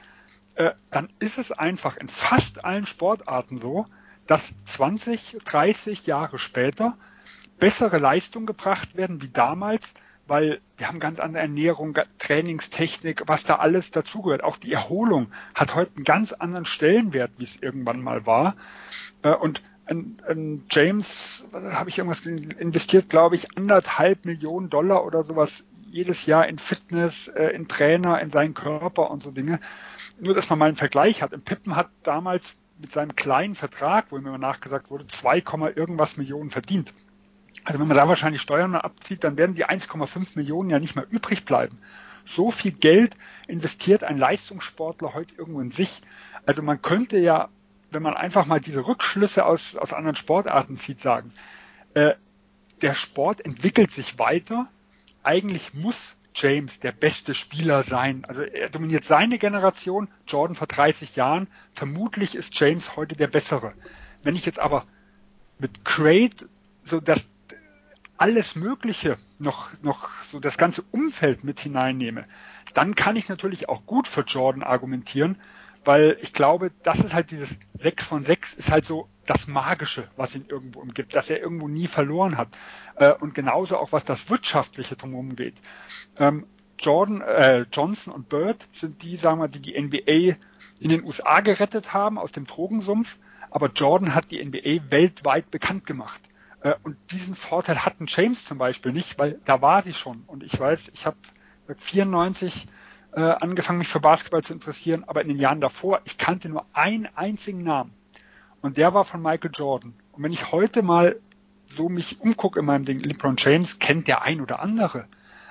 äh, 0.55 0.71
dann 0.91 1.09
ist 1.19 1.38
es 1.38 1.51
einfach 1.51 1.97
in 1.97 2.07
fast 2.07 2.63
allen 2.63 2.86
Sportarten 2.86 3.59
so, 3.59 3.86
dass 4.25 4.53
20, 4.65 5.39
30 5.43 6.07
Jahre 6.07 6.39
später 6.39 6.97
bessere 7.59 7.97
Leistungen 7.97 8.45
gebracht 8.45 8.95
werden 8.95 9.21
wie 9.21 9.29
damals, 9.29 9.93
weil 10.25 10.62
wir 10.77 10.88
haben 10.88 10.99
ganz 10.99 11.19
andere 11.19 11.41
Ernährung, 11.41 11.97
Trainingstechnik, 12.17 13.23
was 13.27 13.43
da 13.43 13.55
alles 13.55 13.91
dazugehört. 13.91 14.43
Auch 14.43 14.55
die 14.55 14.71
Erholung 14.71 15.33
hat 15.53 15.75
heute 15.75 15.91
einen 15.97 16.05
ganz 16.05 16.31
anderen 16.31 16.65
Stellenwert, 16.65 17.31
wie 17.38 17.43
es 17.43 17.62
irgendwann 17.62 18.01
mal 18.01 18.25
war. 18.25 18.55
Äh, 19.21 19.33
und 19.33 19.62
ein, 19.93 20.21
ein 20.27 20.65
James, 20.69 21.47
habe 21.53 21.89
ich 21.89 21.97
irgendwas 21.97 22.25
investiert, 22.25 23.10
glaube 23.10 23.36
ich, 23.36 23.58
anderthalb 23.58 24.25
Millionen 24.25 24.69
Dollar 24.69 25.06
oder 25.06 25.23
sowas 25.23 25.63
jedes 25.89 26.25
Jahr 26.25 26.47
in 26.47 26.58
Fitness, 26.58 27.27
äh, 27.27 27.49
in 27.49 27.67
Trainer, 27.67 28.19
in 28.19 28.32
seinen 28.32 28.53
Körper 28.53 29.12
und 29.12 29.21
so 29.21 29.32
Dinge. 29.32 29.60
Nur, 30.19 30.34
dass 30.34 30.49
man 30.49 30.60
mal 30.60 30.65
einen 30.65 30.75
Vergleich 30.75 31.21
hat. 31.21 31.34
Im 31.34 31.43
Pippen 31.43 31.75
hat 31.75 31.89
damals 32.01 32.56
mit 32.79 32.91
seinem 32.91 33.15
kleinen 33.15 33.56
Vertrag, 33.56 34.08
wo 34.10 34.17
mir 34.17 34.38
nachgesagt 34.38 34.89
wurde, 34.89 35.08
2, 35.08 35.43
irgendwas 35.75 36.17
Millionen 36.17 36.49
verdient. 36.49 36.93
Also 37.63 37.79
wenn 37.79 37.88
man 37.88 37.95
da 37.95 38.08
wahrscheinlich 38.08 38.41
Steuern 38.41 38.75
abzieht, 38.75 39.23
dann 39.23 39.38
werden 39.38 39.56
die 39.56 39.65
1,5 39.65 40.29
Millionen 40.36 40.69
ja 40.69 40.79
nicht 40.79 40.95
mehr 40.95 41.08
übrig 41.10 41.45
bleiben. 41.45 41.77
So 42.25 42.51
viel 42.51 42.71
Geld 42.71 43.15
investiert 43.47 44.03
ein 44.03 44.17
Leistungssportler 44.17 45.13
heute 45.13 45.36
irgendwo 45.36 45.62
in 45.62 45.71
sich. 45.71 46.01
Also 46.45 46.62
man 46.62 46.82
könnte 46.82 47.17
ja 47.19 47.49
wenn 47.93 48.03
man 48.03 48.15
einfach 48.15 48.45
mal 48.45 48.60
diese 48.60 48.86
Rückschlüsse 48.86 49.45
aus, 49.45 49.75
aus 49.75 49.93
anderen 49.93 50.15
Sportarten 50.15 50.77
zieht, 50.77 51.01
sagen, 51.01 51.34
äh, 51.93 52.13
der 52.82 52.93
Sport 52.93 53.45
entwickelt 53.45 53.91
sich 53.91 54.19
weiter. 54.19 54.67
Eigentlich 55.23 55.73
muss 55.73 56.17
James 56.36 56.79
der 56.79 56.91
beste 56.91 57.34
Spieler 57.34 57.84
sein. 57.84 58.25
Also 58.25 58.41
er 58.41 58.69
dominiert 58.69 59.03
seine 59.06 59.38
Generation, 59.38 60.10
Jordan 60.27 60.56
vor 60.56 60.67
30 60.67 61.15
Jahren. 61.15 61.47
Vermutlich 61.73 62.36
ist 62.36 62.60
James 62.60 62.95
heute 62.95 63.15
der 63.15 63.27
bessere. 63.27 63.73
Wenn 64.23 64.36
ich 64.36 64.45
jetzt 64.45 64.60
aber 64.60 64.86
mit 65.60 65.86
Crate 65.86 66.49
so 66.84 66.99
das 66.99 67.23
alles 68.17 68.56
Mögliche 68.56 69.17
noch, 69.39 69.69
noch 69.82 70.10
so 70.23 70.39
das 70.39 70.58
ganze 70.58 70.84
Umfeld 70.91 71.43
mit 71.43 71.60
hineinnehme, 71.60 72.25
dann 72.73 72.95
kann 72.95 73.15
ich 73.15 73.29
natürlich 73.29 73.69
auch 73.69 73.86
gut 73.86 74.08
für 74.08 74.21
Jordan 74.21 74.63
argumentieren, 74.63 75.38
weil 75.85 76.17
ich 76.21 76.33
glaube, 76.33 76.71
das 76.83 76.99
ist 76.99 77.13
halt 77.13 77.31
dieses 77.31 77.49
6 77.77 78.03
von 78.03 78.23
6 78.23 78.53
ist 78.53 78.71
halt 78.71 78.85
so 78.85 79.09
das 79.25 79.47
Magische, 79.47 80.09
was 80.15 80.35
ihn 80.35 80.45
irgendwo 80.47 80.81
umgibt, 80.81 81.15
dass 81.15 81.29
er 81.29 81.41
irgendwo 81.41 81.67
nie 81.67 81.87
verloren 81.87 82.37
hat. 82.37 82.49
Äh, 82.95 83.13
und 83.13 83.33
genauso 83.35 83.77
auch 83.77 83.91
was 83.91 84.05
das 84.05 84.29
Wirtschaftliche 84.29 84.95
drumherum 84.95 85.35
geht. 85.35 85.55
Ähm, 86.17 86.45
Jordan, 86.79 87.21
äh, 87.21 87.65
Johnson 87.71 88.13
und 88.13 88.29
Bird 88.29 88.67
sind 88.73 89.03
die, 89.03 89.15
sagen 89.15 89.39
wir, 89.39 89.47
die 89.47 89.59
die 89.59 89.81
NBA 89.81 90.37
in 90.79 90.89
den 90.89 91.03
USA 91.03 91.39
gerettet 91.39 91.93
haben 91.93 92.17
aus 92.17 92.31
dem 92.31 92.45
Drogensumpf, 92.45 93.17
aber 93.51 93.71
Jordan 93.73 94.15
hat 94.15 94.31
die 94.31 94.43
NBA 94.43 94.91
weltweit 94.91 95.49
bekannt 95.51 95.85
gemacht. 95.85 96.21
Äh, 96.61 96.75
und 96.83 96.97
diesen 97.11 97.35
Vorteil 97.35 97.85
hatten 97.85 98.05
James 98.07 98.43
zum 98.45 98.57
Beispiel 98.57 98.91
nicht, 98.91 99.17
weil 99.17 99.39
da 99.45 99.61
war 99.61 99.83
sie 99.83 99.93
schon. 99.93 100.23
Und 100.27 100.43
ich 100.43 100.59
weiß, 100.59 100.91
ich 100.93 101.05
habe 101.05 101.17
94 101.77 102.67
äh, 103.15 103.21
angefangen, 103.21 103.80
mich 103.80 103.88
für 103.88 103.99
Basketball 103.99 104.43
zu 104.43 104.54
interessieren, 104.54 105.04
aber 105.08 105.21
in 105.21 105.28
den 105.28 105.39
Jahren 105.39 105.62
davor, 105.62 106.02
ich 106.06 106.17
kannte 106.17 106.49
nur 106.49 106.65
einen 106.73 107.08
einzigen 107.15 107.60
Namen. 107.60 107.93
Und 108.62 108.78
der 108.78 108.93
war 108.93 109.06
von 109.06 109.21
Michael 109.21 109.52
Jordan. 109.54 109.93
Und 110.13 110.23
wenn 110.23 110.32
ich 110.32 110.52
heute 110.52 110.84
mal 110.84 111.19
so 111.65 111.89
mich 111.89 112.21
umgucke 112.21 112.60
in 112.60 112.65
meinem 112.65 112.86
Ding, 112.86 112.99
LeBron 112.99 113.36
James 113.38 113.80
kennt 113.80 114.08
der 114.08 114.23
ein 114.23 114.41
oder 114.41 114.60
andere. 114.62 115.08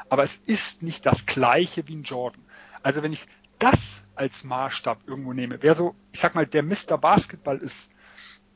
Aber 0.08 0.22
es 0.24 0.36
ist 0.46 0.82
nicht 0.82 1.06
das 1.06 1.26
gleiche 1.26 1.86
wie 1.88 1.96
ein 1.96 2.02
Jordan. 2.02 2.42
Also 2.82 3.02
wenn 3.02 3.12
ich 3.12 3.26
das 3.58 3.78
als 4.14 4.44
Maßstab 4.44 5.00
irgendwo 5.06 5.32
nehme, 5.32 5.62
wer 5.62 5.74
so, 5.74 5.94
ich 6.12 6.20
sag 6.20 6.34
mal, 6.34 6.46
der 6.46 6.62
Mr. 6.62 6.98
Basketball 6.98 7.58
ist, 7.58 7.88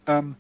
ähm, 0.07 0.37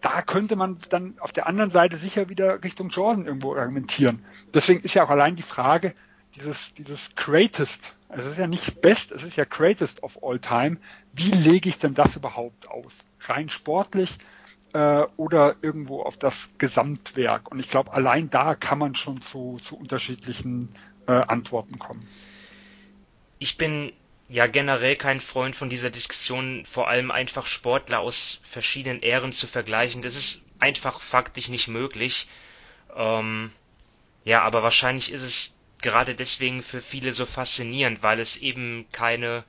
da 0.00 0.20
könnte 0.22 0.56
man 0.56 0.78
dann 0.90 1.14
auf 1.20 1.32
der 1.32 1.46
anderen 1.46 1.70
Seite 1.70 1.96
sicher 1.96 2.28
wieder 2.28 2.62
Richtung 2.62 2.88
Jordan 2.90 3.24
irgendwo 3.24 3.54
argumentieren. 3.54 4.24
Deswegen 4.52 4.80
ist 4.82 4.94
ja 4.94 5.04
auch 5.04 5.10
allein 5.10 5.36
die 5.36 5.42
Frage, 5.42 5.94
dieses, 6.36 6.74
dieses 6.74 7.14
Greatest, 7.14 7.94
also 8.08 8.28
es 8.28 8.34
ist 8.34 8.38
ja 8.40 8.46
nicht 8.46 8.80
Best, 8.80 9.12
es 9.12 9.22
ist 9.22 9.36
ja 9.36 9.44
Greatest 9.44 10.02
of 10.02 10.22
All 10.22 10.38
Time, 10.38 10.78
wie 11.12 11.30
lege 11.30 11.68
ich 11.68 11.78
denn 11.78 11.94
das 11.94 12.16
überhaupt 12.16 12.68
aus? 12.68 12.98
Rein 13.20 13.48
sportlich 13.48 14.18
äh, 14.72 15.04
oder 15.16 15.56
irgendwo 15.62 16.02
auf 16.02 16.16
das 16.18 16.50
Gesamtwerk? 16.58 17.50
Und 17.50 17.60
ich 17.60 17.68
glaube, 17.68 17.92
allein 17.92 18.30
da 18.30 18.54
kann 18.54 18.78
man 18.78 18.94
schon 18.94 19.20
zu, 19.20 19.58
zu 19.60 19.76
unterschiedlichen 19.76 20.74
äh, 21.06 21.12
Antworten 21.12 21.78
kommen. 21.78 22.08
Ich 23.38 23.58
bin 23.58 23.92
ja 24.28 24.46
generell 24.46 24.96
kein 24.96 25.20
Freund 25.20 25.54
von 25.54 25.68
dieser 25.68 25.90
Diskussion, 25.90 26.64
vor 26.64 26.88
allem 26.88 27.10
einfach 27.10 27.46
Sportler 27.46 28.00
aus 28.00 28.40
verschiedenen 28.44 29.02
Ähren 29.02 29.32
zu 29.32 29.46
vergleichen. 29.46 30.00
Das 30.00 30.16
ist 30.16 30.46
einfach 30.58 31.00
faktisch 31.00 31.48
nicht 31.48 31.68
möglich. 31.68 32.28
Ähm, 32.96 33.52
ja, 34.24 34.42
aber 34.42 34.62
wahrscheinlich 34.62 35.12
ist 35.12 35.22
es 35.22 35.54
gerade 35.82 36.14
deswegen 36.14 36.62
für 36.62 36.80
viele 36.80 37.12
so 37.12 37.26
faszinierend, 37.26 38.02
weil 38.02 38.20
es 38.20 38.36
eben 38.36 38.86
keine, 38.92 39.44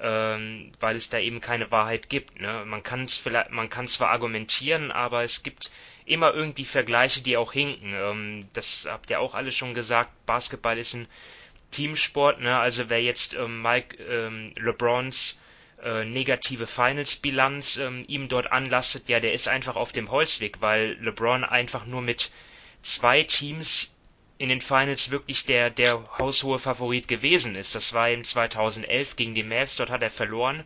ähm, 0.00 0.72
weil 0.80 0.96
es 0.96 1.08
da 1.08 1.18
eben 1.18 1.40
keine 1.40 1.70
Wahrheit 1.70 2.08
gibt. 2.10 2.40
Ne? 2.40 2.64
Man 2.66 2.82
kann 2.82 3.04
es 3.04 3.16
vielleicht, 3.16 3.50
man 3.50 3.70
kann 3.70 3.88
zwar 3.88 4.10
argumentieren, 4.10 4.90
aber 4.90 5.22
es 5.22 5.42
gibt 5.42 5.70
immer 6.04 6.34
irgendwie 6.34 6.64
Vergleiche, 6.64 7.22
die 7.22 7.36
auch 7.36 7.52
hinken. 7.52 7.94
Ähm, 7.94 8.48
das 8.52 8.86
habt 8.90 9.10
ihr 9.10 9.20
auch 9.20 9.34
alle 9.34 9.52
schon 9.52 9.74
gesagt. 9.74 10.10
Basketball 10.26 10.76
ist 10.76 10.94
ein 10.94 11.08
Teamsport. 11.70 12.40
Ne? 12.40 12.58
Also 12.58 12.90
wer 12.90 13.02
jetzt 13.02 13.34
ähm, 13.34 13.62
Mike 13.62 13.96
ähm, 14.02 14.52
LeBrons 14.56 15.38
äh, 15.82 16.04
negative 16.04 16.66
Finals-Bilanz 16.66 17.76
ähm, 17.78 18.04
ihm 18.08 18.28
dort 18.28 18.52
anlastet, 18.52 19.08
ja, 19.08 19.20
der 19.20 19.32
ist 19.32 19.48
einfach 19.48 19.76
auf 19.76 19.92
dem 19.92 20.10
Holzweg, 20.10 20.60
weil 20.60 20.98
LeBron 21.00 21.44
einfach 21.44 21.86
nur 21.86 22.02
mit 22.02 22.32
zwei 22.82 23.22
Teams 23.22 23.94
in 24.40 24.48
den 24.48 24.62
Finals 24.62 25.10
wirklich 25.10 25.44
der, 25.44 25.68
der 25.68 26.02
haushohe 26.18 26.58
Favorit 26.58 27.08
gewesen 27.08 27.56
ist. 27.56 27.74
Das 27.74 27.92
war 27.92 28.08
im 28.08 28.24
2011 28.24 29.16
gegen 29.16 29.34
die 29.34 29.42
Mavs, 29.42 29.76
dort 29.76 29.90
hat 29.90 30.00
er 30.00 30.10
verloren. 30.10 30.64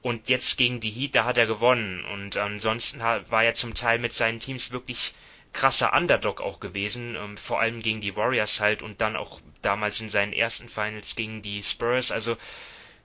Und 0.00 0.30
jetzt 0.30 0.56
gegen 0.56 0.80
die 0.80 0.90
Heat, 0.90 1.14
da 1.14 1.26
hat 1.26 1.36
er 1.36 1.46
gewonnen. 1.46 2.02
Und 2.06 2.38
ansonsten 2.38 3.00
war 3.00 3.44
er 3.44 3.52
zum 3.52 3.74
Teil 3.74 3.98
mit 3.98 4.14
seinen 4.14 4.40
Teams 4.40 4.72
wirklich 4.72 5.12
krasser 5.52 5.92
Underdog 5.92 6.40
auch 6.40 6.60
gewesen, 6.60 7.14
ähm, 7.14 7.36
vor 7.36 7.60
allem 7.60 7.82
gegen 7.82 8.00
die 8.00 8.16
Warriors 8.16 8.60
halt 8.60 8.80
und 8.80 9.02
dann 9.02 9.16
auch 9.16 9.38
damals 9.60 10.00
in 10.00 10.08
seinen 10.08 10.32
ersten 10.32 10.70
Finals 10.70 11.14
gegen 11.14 11.42
die 11.42 11.62
Spurs. 11.62 12.10
Also 12.10 12.38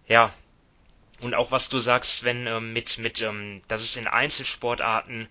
ja, 0.07 0.33
und 1.19 1.35
auch 1.35 1.51
was 1.51 1.67
du 1.67 1.79
sagst, 1.79 2.23
wenn 2.23 2.47
ähm, 2.47 2.71
mit 2.71 2.99
mit, 2.99 3.21
ähm, 3.21 3.63
dass 3.67 3.83
es 3.83 3.97
in 3.97 4.07
Einzelsportarten 4.07 5.27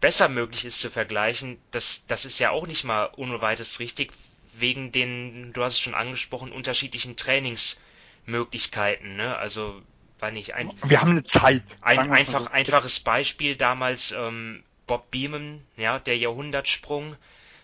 besser 0.00 0.28
möglich 0.28 0.64
ist 0.64 0.80
zu 0.80 0.90
vergleichen, 0.90 1.58
das, 1.70 2.06
das 2.06 2.24
ist 2.24 2.38
ja 2.38 2.50
auch 2.50 2.66
nicht 2.66 2.84
mal 2.84 3.10
ohne 3.16 3.40
weiteres 3.40 3.80
richtig, 3.80 4.12
wegen 4.54 4.92
den, 4.92 5.52
du 5.52 5.62
hast 5.62 5.74
es 5.74 5.80
schon 5.80 5.94
angesprochen, 5.94 6.52
unterschiedlichen 6.52 7.16
Trainingsmöglichkeiten. 7.16 9.16
Ne? 9.16 9.36
Also, 9.36 9.82
war 10.18 10.30
nicht 10.30 10.54
ein. 10.54 10.72
Wir 10.84 11.00
haben 11.00 11.12
eine 11.12 11.22
Zeit. 11.22 11.62
Ein 11.80 12.10
einfach, 12.10 12.42
so. 12.42 12.50
einfaches 12.50 13.00
Beispiel 13.00 13.56
damals 13.56 14.12
ähm, 14.12 14.62
Bob 14.86 15.10
Beeman, 15.10 15.62
ja, 15.76 15.98
der 15.98 16.18
Jahrhundertsprung. 16.18 17.16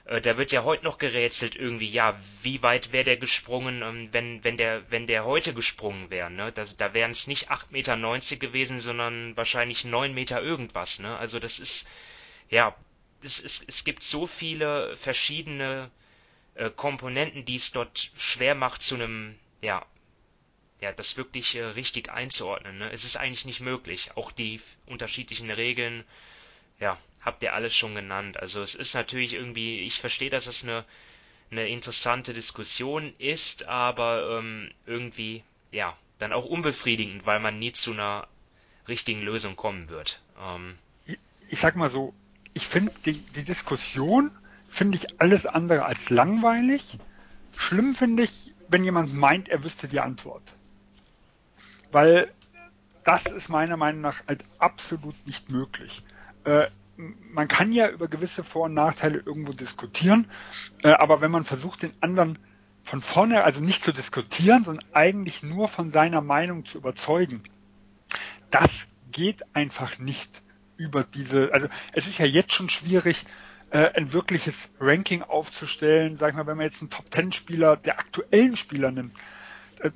Äh, 0.07 0.21
da 0.21 0.39
wird 0.39 0.53
ja 0.53 0.65
heute 0.65 0.85
noch 0.85 0.99
gerätselt 0.99 1.57
irgendwie, 1.57 1.91
ja, 1.91 2.19
wie 2.43 2.63
weit 2.63 2.93
wäre 2.93 3.05
der 3.05 3.17
gesprungen, 3.17 3.83
ähm, 3.83 4.09
wenn, 4.13 4.45
wenn 4.45 4.57
der, 4.57 4.91
wenn 4.91 5.07
der 5.07 5.25
heute 5.25 5.53
gesprungen 5.53 6.11
wäre, 6.11 6.31
ne? 6.31 6.53
Das, 6.53 6.77
da 6.77 6.95
wären 6.95 7.11
es 7.11 7.27
nicht 7.27 7.51
8,90 7.51 7.73
Meter 7.73 8.37
gewesen, 8.37 8.81
sondern 8.81 9.37
wahrscheinlich 9.37 9.85
9 9.85 10.15
Meter 10.15 10.41
irgendwas, 10.41 11.01
ne? 11.01 11.17
Also 11.17 11.39
das 11.39 11.59
ist, 11.59 11.89
ja, 12.51 12.75
es, 13.23 13.43
es, 13.43 13.65
es 13.67 13.85
gibt 13.85 14.03
so 14.03 14.27
viele 14.27 14.97
verschiedene 14.97 15.91
äh, 16.55 16.71
Komponenten, 16.71 17.45
die 17.45 17.57
es 17.57 17.73
dort 17.73 18.11
schwer 18.17 18.55
macht, 18.55 18.83
zu 18.83 18.95
einem, 18.95 19.37
ja, 19.63 19.85
ja, 20.81 20.93
das 20.93 21.17
wirklich 21.17 21.55
äh, 21.57 21.65
richtig 21.65 22.11
einzuordnen. 22.11 22.79
Ne? 22.79 22.91
Es 22.91 23.05
ist 23.05 23.17
eigentlich 23.17 23.45
nicht 23.45 23.61
möglich. 23.61 24.11
Auch 24.15 24.31
die 24.31 24.61
unterschiedlichen 24.87 25.51
Regeln, 25.51 26.05
ja, 26.81 26.99
habt 27.23 27.43
ihr 27.43 27.55
alles 27.55 27.75
schon 27.75 27.95
genannt. 27.95 28.39
Also 28.39 28.61
es 28.63 28.75
ist 28.75 28.95
natürlich 28.95 29.33
irgendwie, 29.33 29.81
ich 29.81 29.99
verstehe, 30.01 30.31
dass 30.31 30.47
es 30.47 30.63
eine, 30.65 30.85
eine 31.51 31.69
interessante 31.69 32.35
Diskussion 32.35 33.15
ist, 33.19 33.65
aber 33.65 34.39
ähm, 34.39 34.71
irgendwie, 34.87 35.43
ja, 35.73 35.97
dann 36.19 36.33
auch 36.33 36.45
unbefriedigend, 36.45 37.27
weil 37.27 37.41
man 37.41 37.59
nie 37.59 37.73
zu 37.73 37.93
einer 37.93 38.29
richtigen 38.89 39.23
Lösung 39.23 39.57
kommen 39.57 39.89
wird. 39.89 40.21
Ähm, 40.41 40.79
ich, 41.07 41.19
ich 41.49 41.59
sag 41.59 41.77
mal 41.77 41.91
so, 41.91 42.15
ich 42.57 42.67
finde 42.67 42.91
die, 43.05 43.19
die 43.19 43.45
Diskussion 43.45 44.31
finde 44.71 44.97
ich 44.97 45.21
alles 45.21 45.45
andere 45.45 45.85
als 45.85 46.09
langweilig. 46.09 46.99
Schlimm 47.55 47.95
finde 47.95 48.23
ich, 48.23 48.55
wenn 48.69 48.83
jemand 48.83 49.13
meint, 49.13 49.51
er 49.51 49.63
wüsste 49.63 49.89
die 49.89 50.01
Antwort. 50.01 50.43
Weil 51.93 52.33
das 53.05 53.27
ist 53.27 53.51
meiner 53.51 53.77
Meinung 53.77 54.01
nach 54.01 54.27
halt 54.27 54.43
absolut 54.59 55.15
nicht 55.27 55.51
möglich. 55.51 56.03
Äh, 56.45 56.69
man 56.97 57.47
kann 57.47 57.73
ja 57.73 57.91
über 57.91 58.09
gewisse 58.09 58.43
Vor- 58.43 58.65
und 58.65 58.75
Nachteile 58.75 59.19
irgendwo 59.19 59.53
diskutieren, 59.53 60.27
äh, 60.83 60.93
aber 60.93 61.21
wenn 61.21 61.31
man 61.31 61.45
versucht, 61.45 61.83
den 61.83 61.93
anderen 62.01 62.39
von 62.83 63.03
vorne, 63.03 63.45
also 63.45 63.61
nicht 63.61 63.85
zu 63.85 63.93
diskutieren, 63.93 64.65
sondern 64.65 64.87
eigentlich 64.95 65.43
nur 65.43 65.69
von 65.69 65.91
seiner 65.91 66.23
Meinung 66.23 66.65
zu 66.65 66.79
überzeugen, 66.79 67.43
das 68.51 68.87
geht 69.13 69.45
einfach 69.55 69.99
nicht 69.99 70.43
über 70.77 71.05
diese, 71.05 71.53
also 71.53 71.69
es 71.93 72.07
ist 72.07 72.19
ja 72.19 72.27
jetzt 72.27 72.53
schon 72.53 72.69
schwierig, 72.69 73.25
äh, 73.71 73.91
ein 73.95 74.13
wirkliches 74.13 74.69
Ranking 74.79 75.23
aufzustellen, 75.23 76.17
sag 76.17 76.31
ich 76.31 76.37
mal, 76.37 76.47
wenn 76.47 76.57
man 76.57 76.67
jetzt 76.67 76.81
einen 76.81 76.91
Top 76.91 77.11
Ten 77.11 77.33
Spieler 77.33 77.77
der 77.77 77.99
aktuellen 77.99 78.57
Spieler 78.57 78.91
nimmt, 78.91 79.13
äh, 79.81 79.91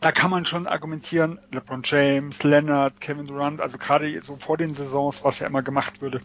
da 0.00 0.12
kann 0.12 0.30
man 0.30 0.44
schon 0.44 0.66
argumentieren, 0.66 1.38
LeBron 1.50 1.82
James, 1.84 2.42
Leonard, 2.42 3.00
Kevin 3.00 3.26
Durant, 3.26 3.60
also 3.60 3.78
gerade 3.78 4.22
so 4.22 4.36
vor 4.36 4.56
den 4.56 4.74
Saisons, 4.74 5.24
was 5.24 5.38
ja 5.38 5.46
immer 5.46 5.62
gemacht 5.62 6.00
würde. 6.00 6.20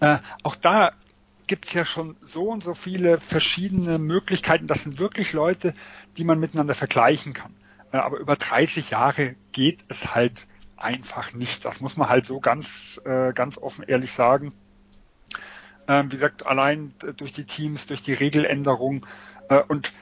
Äh, 0.00 0.18
auch 0.42 0.56
da 0.56 0.92
gibt 1.46 1.66
es 1.66 1.72
ja 1.72 1.84
schon 1.84 2.16
so 2.20 2.50
und 2.50 2.62
so 2.62 2.74
viele 2.74 3.20
verschiedene 3.20 3.98
Möglichkeiten. 3.98 4.66
Das 4.66 4.82
sind 4.82 4.98
wirklich 4.98 5.32
Leute, 5.32 5.74
die 6.16 6.24
man 6.24 6.38
miteinander 6.38 6.74
vergleichen 6.74 7.32
kann. 7.32 7.54
Äh, 7.92 7.98
aber 7.98 8.18
über 8.18 8.36
30 8.36 8.90
Jahre 8.90 9.34
geht 9.52 9.84
es 9.88 10.14
halt 10.14 10.46
einfach 10.78 11.32
nicht. 11.32 11.64
Das 11.64 11.80
muss 11.80 11.96
man 11.96 12.08
halt 12.08 12.26
so 12.26 12.40
ganz, 12.40 13.00
äh, 13.04 13.32
ganz 13.32 13.58
offen 13.58 13.84
ehrlich 13.84 14.12
sagen. 14.12 14.52
Ähm, 15.86 16.06
wie 16.12 16.16
gesagt, 16.16 16.46
allein 16.46 16.92
durch 17.16 17.32
die 17.32 17.44
Teams, 17.44 17.86
durch 17.86 18.02
die 18.02 18.12
Regeländerung 18.12 19.06
äh, 19.48 19.62
und 19.68 19.92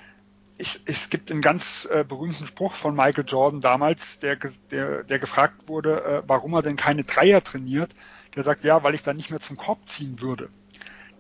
ich, 0.58 0.80
es 0.86 1.10
gibt 1.10 1.30
einen 1.30 1.42
ganz 1.42 1.86
äh, 1.90 2.04
berühmten 2.04 2.46
Spruch 2.46 2.74
von 2.74 2.94
Michael 2.94 3.24
Jordan 3.26 3.60
damals, 3.60 4.18
der, 4.20 4.36
der, 4.70 5.04
der 5.04 5.18
gefragt 5.18 5.68
wurde, 5.68 6.02
äh, 6.02 6.22
warum 6.26 6.54
er 6.54 6.62
denn 6.62 6.76
keine 6.76 7.04
Dreier 7.04 7.44
trainiert. 7.44 7.92
Der 8.34 8.42
sagt, 8.42 8.64
ja, 8.64 8.82
weil 8.82 8.94
ich 8.94 9.02
dann 9.02 9.16
nicht 9.16 9.30
mehr 9.30 9.40
zum 9.40 9.56
Korb 9.56 9.86
ziehen 9.88 10.20
würde. 10.20 10.50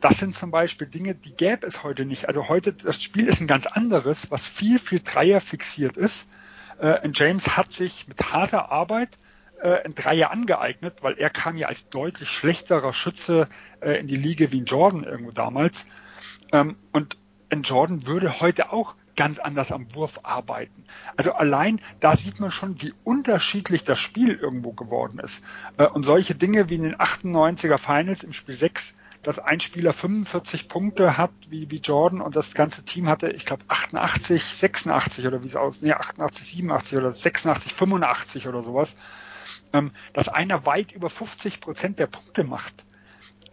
Das 0.00 0.18
sind 0.18 0.36
zum 0.36 0.50
Beispiel 0.50 0.86
Dinge, 0.86 1.14
die 1.14 1.34
gäbe 1.34 1.66
es 1.66 1.82
heute 1.82 2.04
nicht. 2.04 2.28
Also 2.28 2.48
heute, 2.48 2.72
das 2.72 3.02
Spiel 3.02 3.26
ist 3.26 3.40
ein 3.40 3.46
ganz 3.46 3.66
anderes, 3.66 4.30
was 4.30 4.46
viel, 4.46 4.78
viel 4.78 5.00
Dreier 5.00 5.40
fixiert 5.40 5.96
ist. 5.96 6.26
Äh, 6.78 7.08
James 7.14 7.56
hat 7.56 7.72
sich 7.72 8.06
mit 8.08 8.32
harter 8.32 8.70
Arbeit 8.70 9.18
äh, 9.60 9.82
ein 9.84 9.94
Dreier 9.94 10.30
angeeignet, 10.30 11.02
weil 11.02 11.18
er 11.18 11.30
kam 11.30 11.56
ja 11.56 11.68
als 11.68 11.88
deutlich 11.88 12.30
schlechterer 12.30 12.92
Schütze 12.92 13.48
äh, 13.80 13.98
in 13.98 14.06
die 14.06 14.16
Liga 14.16 14.50
wie 14.50 14.60
ein 14.60 14.66
Jordan 14.66 15.04
irgendwo 15.04 15.32
damals. 15.32 15.86
Ähm, 16.52 16.76
und 16.92 17.16
ein 17.50 17.62
Jordan 17.62 18.06
würde 18.06 18.40
heute 18.40 18.72
auch 18.72 18.94
ganz 19.16 19.38
anders 19.38 19.72
am 19.72 19.94
Wurf 19.94 20.20
arbeiten. 20.22 20.84
Also 21.16 21.32
allein 21.32 21.80
da 22.00 22.16
sieht 22.16 22.38
man 22.38 22.50
schon, 22.50 22.80
wie 22.82 22.92
unterschiedlich 23.02 23.84
das 23.84 23.98
Spiel 23.98 24.34
irgendwo 24.34 24.72
geworden 24.72 25.18
ist. 25.18 25.44
Äh, 25.78 25.86
und 25.86 26.04
solche 26.04 26.34
Dinge 26.34 26.70
wie 26.70 26.76
in 26.76 26.82
den 26.82 26.96
98er 26.96 27.78
Finals 27.78 28.22
im 28.22 28.32
Spiel 28.32 28.54
6, 28.54 28.92
dass 29.22 29.38
ein 29.40 29.58
Spieler 29.58 29.92
45 29.92 30.68
Punkte 30.68 31.16
hat 31.16 31.32
wie, 31.48 31.70
wie 31.70 31.78
Jordan 31.78 32.20
und 32.20 32.36
das 32.36 32.54
ganze 32.54 32.84
Team 32.84 33.08
hatte, 33.08 33.30
ich 33.30 33.44
glaube 33.44 33.64
88, 33.66 34.44
86 34.44 35.26
oder 35.26 35.42
wie 35.42 35.48
es 35.48 35.56
aus, 35.56 35.82
nee, 35.82 35.92
88, 35.92 36.46
87 36.46 36.98
oder 36.98 37.12
86, 37.12 37.72
85 37.72 38.46
oder 38.46 38.62
sowas, 38.62 38.94
dass 40.12 40.28
einer 40.28 40.66
weit 40.66 40.92
über 40.92 41.10
50 41.10 41.60
Prozent 41.60 41.98
der 41.98 42.06
Punkte 42.06 42.44
macht. 42.44 42.84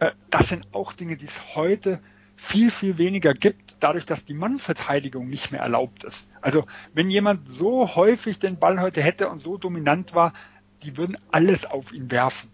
Äh, 0.00 0.12
das 0.30 0.48
sind 0.48 0.66
auch 0.72 0.92
Dinge, 0.92 1.16
die 1.16 1.26
es 1.26 1.54
heute 1.54 2.00
viel, 2.36 2.70
viel 2.70 2.98
weniger 2.98 3.32
gibt, 3.32 3.76
dadurch, 3.80 4.04
dass 4.06 4.24
die 4.24 4.34
Mannverteidigung 4.34 5.28
nicht 5.28 5.52
mehr 5.52 5.60
erlaubt 5.60 6.04
ist. 6.04 6.26
Also 6.40 6.66
wenn 6.92 7.10
jemand 7.10 7.48
so 7.48 7.94
häufig 7.94 8.38
den 8.38 8.58
Ball 8.58 8.80
heute 8.80 9.02
hätte 9.02 9.28
und 9.28 9.38
so 9.38 9.56
dominant 9.56 10.14
war, 10.14 10.32
die 10.82 10.96
würden 10.96 11.16
alles 11.30 11.64
auf 11.64 11.92
ihn 11.92 12.10
werfen. 12.10 12.50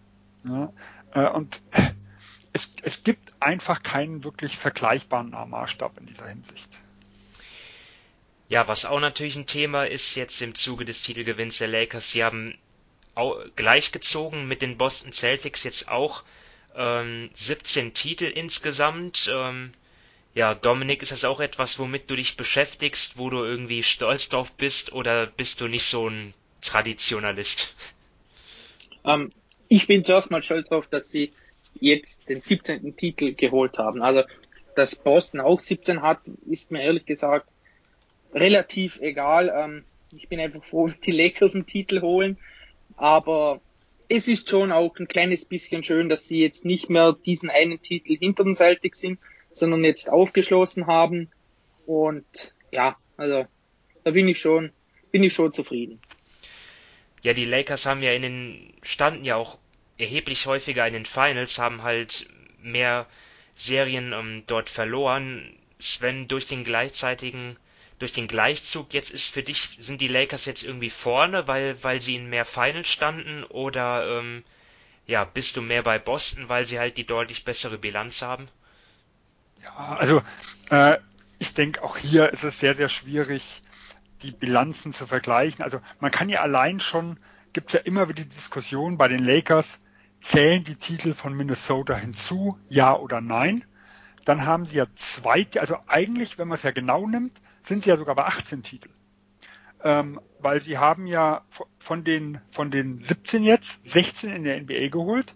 Äh, 1.12 1.28
und 1.30 1.62
es, 2.52 2.70
es 2.83 3.02
gibt 3.02 3.33
einfach 3.40 3.83
keinen 3.83 4.24
wirklich 4.24 4.56
vergleichbaren 4.56 5.30
Maßstab 5.30 5.98
in 5.98 6.06
dieser 6.06 6.28
Hinsicht. 6.28 6.68
Ja, 8.48 8.66
was 8.66 8.85
auch 8.85 9.00
natürlich 9.00 9.37
ein 9.37 9.46
Thema 9.46 9.85
ist 9.85 10.16
jetzt 10.16 10.42
im 10.42 10.56
Zuge 10.56 10.85
des 10.85 11.02
Titelgewinns 11.02 11.59
der 11.59 11.68
Lakers, 11.68 12.11
sie 12.11 12.24
haben 12.24 12.59
gleichgezogen 13.57 14.46
mit 14.46 14.62
den 14.62 14.77
Boston 14.79 15.12
Celtics 15.12 15.64
jetzt 15.64 15.88
auch 15.88 16.23
ähm, 16.77 17.31
17 17.35 17.94
Titel 17.94 18.25
insgesamt. 18.25 19.31
Ähm, 19.33 19.73
ja, 20.35 20.55
Dominik, 20.55 21.03
ist 21.03 21.12
das 21.12 21.25
auch 21.25 21.40
etwas, 21.40 21.79
womit 21.79 22.09
du 22.09 22.16
dich 22.16 22.37
beschäftigst, 22.37 23.18
wo 23.18 23.31
du 23.31 23.44
irgendwie 23.44 23.83
stolz 23.83 24.29
drauf 24.29 24.53
bist 24.53 24.92
oder 24.92 25.27
bist 25.27 25.61
du 25.61 25.66
nicht 25.66 25.85
so 25.85 26.09
ein 26.09 26.35
Traditionalist? 26.61 27.75
Ähm, 29.05 29.33
ich 29.68 29.87
bin 29.87 30.05
zuerst 30.05 30.31
mal 30.31 30.42
stolz 30.42 30.68
drauf, 30.68 30.87
dass 30.87 31.11
sie 31.11 31.33
jetzt 31.75 32.29
den 32.29 32.40
17. 32.40 32.96
Titel 32.96 33.35
geholt 33.35 33.79
haben. 33.79 34.03
Also, 34.03 34.23
dass 34.77 34.94
Boston 34.94 35.40
auch 35.40 35.59
17 35.59 36.03
hat, 36.03 36.20
ist 36.49 36.70
mir 36.70 36.83
ehrlich 36.83 37.07
gesagt 37.07 37.49
relativ 38.33 39.01
egal. 39.01 39.53
Ähm, 39.55 39.85
ich 40.12 40.29
bin 40.29 40.40
einfach 40.40 40.64
froh, 40.64 40.88
die 41.05 41.12
Lakers 41.12 41.55
einen 41.55 41.66
Titel 41.66 42.01
holen. 42.03 42.38
Aber 43.00 43.62
es 44.10 44.28
ist 44.28 44.50
schon 44.50 44.72
auch 44.72 44.94
ein 44.98 45.08
kleines 45.08 45.46
bisschen 45.46 45.82
schön, 45.82 46.10
dass 46.10 46.28
sie 46.28 46.38
jetzt 46.40 46.66
nicht 46.66 46.90
mehr 46.90 47.16
diesen 47.24 47.48
einen 47.48 47.80
Titel 47.80 48.14
hinter 48.14 48.44
den 48.44 48.54
Celtics 48.54 49.00
sind, 49.00 49.18
sondern 49.52 49.84
jetzt 49.84 50.10
aufgeschlossen 50.10 50.86
haben. 50.86 51.30
Und 51.86 52.54
ja, 52.70 52.98
also 53.16 53.46
da 54.04 54.10
bin 54.10 54.28
ich 54.28 54.38
schon, 54.38 54.70
bin 55.12 55.22
ich 55.22 55.32
schon 55.32 55.50
zufrieden. 55.54 55.98
Ja, 57.22 57.32
die 57.32 57.46
Lakers 57.46 57.86
haben 57.86 58.02
ja 58.02 58.12
in 58.12 58.20
den, 58.20 58.74
standen 58.82 59.24
ja 59.24 59.36
auch 59.36 59.56
erheblich 59.96 60.44
häufiger 60.44 60.86
in 60.86 60.92
den 60.92 61.06
Finals, 61.06 61.58
haben 61.58 61.82
halt 61.82 62.28
mehr 62.60 63.06
Serien 63.54 64.12
ähm, 64.12 64.42
dort 64.46 64.68
verloren. 64.68 65.56
Sven 65.78 66.28
durch 66.28 66.46
den 66.46 66.64
gleichzeitigen 66.64 67.56
durch 68.00 68.12
den 68.12 68.28
Gleichzug 68.28 68.92
jetzt 68.94 69.10
ist 69.10 69.32
für 69.32 69.42
dich, 69.42 69.76
sind 69.78 70.00
die 70.00 70.08
Lakers 70.08 70.46
jetzt 70.46 70.64
irgendwie 70.64 70.90
vorne, 70.90 71.46
weil, 71.46 71.82
weil 71.84 72.00
sie 72.02 72.16
in 72.16 72.28
mehr 72.28 72.46
Finals 72.46 72.88
standen 72.88 73.44
oder 73.44 74.18
ähm, 74.18 74.42
ja, 75.06 75.24
bist 75.24 75.56
du 75.56 75.62
mehr 75.62 75.82
bei 75.82 75.98
Boston, 75.98 76.48
weil 76.48 76.64
sie 76.64 76.78
halt 76.78 76.96
die 76.96 77.06
deutlich 77.06 77.44
bessere 77.44 77.76
Bilanz 77.76 78.22
haben? 78.22 78.48
Ja, 79.62 79.96
also 79.96 80.22
äh, 80.70 80.96
ich 81.38 81.52
denke 81.52 81.82
auch 81.82 81.98
hier 81.98 82.32
ist 82.32 82.42
es 82.42 82.58
sehr, 82.58 82.74
sehr 82.74 82.88
schwierig, 82.88 83.60
die 84.22 84.32
Bilanzen 84.32 84.94
zu 84.94 85.06
vergleichen. 85.06 85.62
Also 85.62 85.80
man 86.00 86.10
kann 86.10 86.30
ja 86.30 86.40
allein 86.40 86.80
schon, 86.80 87.18
gibt 87.52 87.74
ja 87.74 87.80
immer 87.80 88.08
wieder 88.08 88.22
die 88.22 88.30
Diskussion 88.30 88.96
bei 88.96 89.08
den 89.08 89.22
Lakers, 89.22 89.78
zählen 90.22 90.64
die 90.64 90.76
Titel 90.76 91.12
von 91.12 91.34
Minnesota 91.34 91.94
hinzu, 91.96 92.58
ja 92.70 92.96
oder 92.96 93.20
nein? 93.20 93.64
Dann 94.30 94.46
haben 94.46 94.64
sie 94.64 94.76
ja 94.76 94.86
zwei, 94.94 95.44
also 95.58 95.76
eigentlich, 95.88 96.38
wenn 96.38 96.46
man 96.46 96.54
es 96.54 96.62
ja 96.62 96.70
genau 96.70 97.04
nimmt, 97.04 97.40
sind 97.64 97.82
sie 97.82 97.90
ja 97.90 97.96
sogar 97.96 98.14
bei 98.14 98.26
18 98.26 98.62
Titeln. 98.62 98.94
Ähm, 99.82 100.20
weil 100.38 100.60
sie 100.60 100.78
haben 100.78 101.08
ja 101.08 101.44
von 101.80 102.04
den, 102.04 102.40
von 102.52 102.70
den 102.70 103.00
17 103.00 103.42
jetzt 103.42 103.80
16 103.82 104.30
in 104.30 104.44
der 104.44 104.60
NBA 104.60 104.86
geholt, 104.86 105.34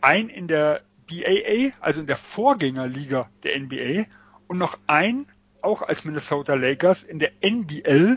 ein 0.00 0.30
in 0.30 0.48
der 0.48 0.80
BAA, 1.06 1.74
also 1.80 2.00
in 2.00 2.06
der 2.06 2.16
Vorgängerliga 2.16 3.28
der 3.42 3.60
NBA 3.60 4.04
und 4.46 4.56
noch 4.56 4.78
ein, 4.86 5.26
auch 5.60 5.82
als 5.82 6.06
Minnesota 6.06 6.54
Lakers, 6.54 7.02
in 7.02 7.18
der 7.18 7.32
NBL, 7.42 8.16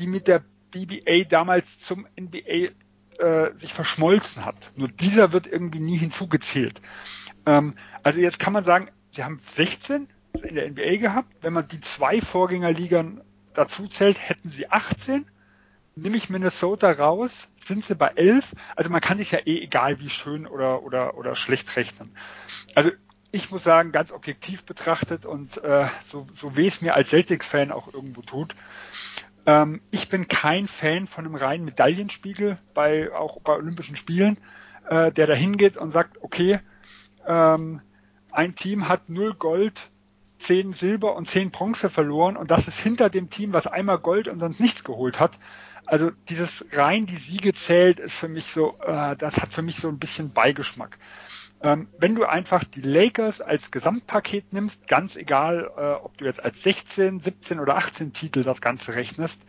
die 0.00 0.08
mit 0.08 0.26
der 0.26 0.42
BBA 0.72 1.22
damals 1.28 1.78
zum 1.78 2.08
NBA 2.20 2.72
äh, 3.24 3.54
sich 3.54 3.72
verschmolzen 3.72 4.44
hat. 4.44 4.72
Nur 4.74 4.88
dieser 4.88 5.32
wird 5.32 5.46
irgendwie 5.46 5.78
nie 5.78 5.98
hinzugezählt. 5.98 6.82
Ähm, 7.46 7.76
also 8.02 8.18
jetzt 8.18 8.40
kann 8.40 8.52
man 8.52 8.64
sagen, 8.64 8.90
sie 9.12 9.24
haben 9.24 9.38
16 9.38 10.08
in 10.42 10.54
der 10.54 10.70
NBA 10.70 10.96
gehabt. 10.96 11.32
Wenn 11.40 11.52
man 11.52 11.68
die 11.68 11.80
zwei 11.80 12.20
Vorgängerligern 12.20 13.22
dazu 13.54 13.86
zählt, 13.86 14.18
hätten 14.18 14.50
sie 14.50 14.70
18. 14.70 15.26
Nehme 15.94 16.16
ich 16.16 16.30
Minnesota 16.30 16.90
raus, 16.90 17.48
sind 17.62 17.84
sie 17.84 17.94
bei 17.94 18.08
11. 18.14 18.54
Also 18.76 18.90
man 18.90 19.02
kann 19.02 19.18
sich 19.18 19.30
ja 19.30 19.40
eh 19.40 19.60
egal 19.60 20.00
wie 20.00 20.08
schön 20.08 20.46
oder, 20.46 20.82
oder, 20.82 21.18
oder 21.18 21.34
schlecht 21.34 21.76
rechnen. 21.76 22.16
Also 22.74 22.90
ich 23.30 23.50
muss 23.50 23.64
sagen, 23.64 23.92
ganz 23.92 24.10
objektiv 24.12 24.64
betrachtet 24.64 25.26
und 25.26 25.62
äh, 25.62 25.86
so, 26.02 26.26
so 26.34 26.56
weh 26.56 26.68
es 26.68 26.80
mir 26.80 26.94
als 26.94 27.10
Celtics-Fan 27.10 27.72
auch 27.72 27.92
irgendwo 27.92 28.22
tut, 28.22 28.54
ähm, 29.46 29.80
ich 29.90 30.08
bin 30.08 30.28
kein 30.28 30.66
Fan 30.66 31.06
von 31.06 31.26
einem 31.26 31.34
reinen 31.34 31.64
Medaillenspiegel 31.64 32.58
bei 32.74 33.12
auch 33.12 33.40
bei 33.40 33.54
Olympischen 33.54 33.96
Spielen, 33.96 34.38
äh, 34.88 35.10
der 35.12 35.26
da 35.26 35.34
hingeht 35.34 35.76
und 35.76 35.90
sagt, 35.90 36.22
okay, 36.22 36.60
ähm, 37.26 37.80
ein 38.32 38.54
Team 38.54 38.88
hat 38.88 39.08
null 39.08 39.34
Gold, 39.34 39.90
zehn 40.38 40.72
Silber 40.72 41.14
und 41.14 41.28
zehn 41.28 41.50
Bronze 41.50 41.88
verloren 41.88 42.36
und 42.36 42.50
das 42.50 42.66
ist 42.68 42.78
hinter 42.78 43.10
dem 43.10 43.30
Team, 43.30 43.52
was 43.52 43.66
einmal 43.66 43.98
Gold 43.98 44.28
und 44.28 44.38
sonst 44.38 44.60
nichts 44.60 44.84
geholt 44.84 45.20
hat. 45.20 45.38
Also 45.86 46.10
dieses 46.28 46.64
rein 46.72 47.06
die 47.06 47.16
Siege 47.16 47.52
zählt, 47.52 47.98
ist 47.98 48.14
für 48.14 48.28
mich 48.28 48.46
so, 48.46 48.78
äh, 48.80 49.16
das 49.16 49.36
hat 49.36 49.52
für 49.52 49.62
mich 49.62 49.76
so 49.76 49.88
ein 49.88 49.98
bisschen 49.98 50.32
Beigeschmack. 50.32 50.98
Ähm, 51.62 51.88
wenn 51.98 52.14
du 52.14 52.24
einfach 52.24 52.64
die 52.64 52.80
Lakers 52.80 53.40
als 53.40 53.70
Gesamtpaket 53.70 54.52
nimmst, 54.52 54.88
ganz 54.88 55.16
egal, 55.16 55.70
äh, 55.76 56.04
ob 56.04 56.16
du 56.18 56.24
jetzt 56.24 56.42
als 56.42 56.62
16, 56.62 57.20
17 57.20 57.60
oder 57.60 57.76
18 57.76 58.12
Titel 58.12 58.42
das 58.42 58.60
Ganze 58.60 58.94
rechnest, 58.94 59.42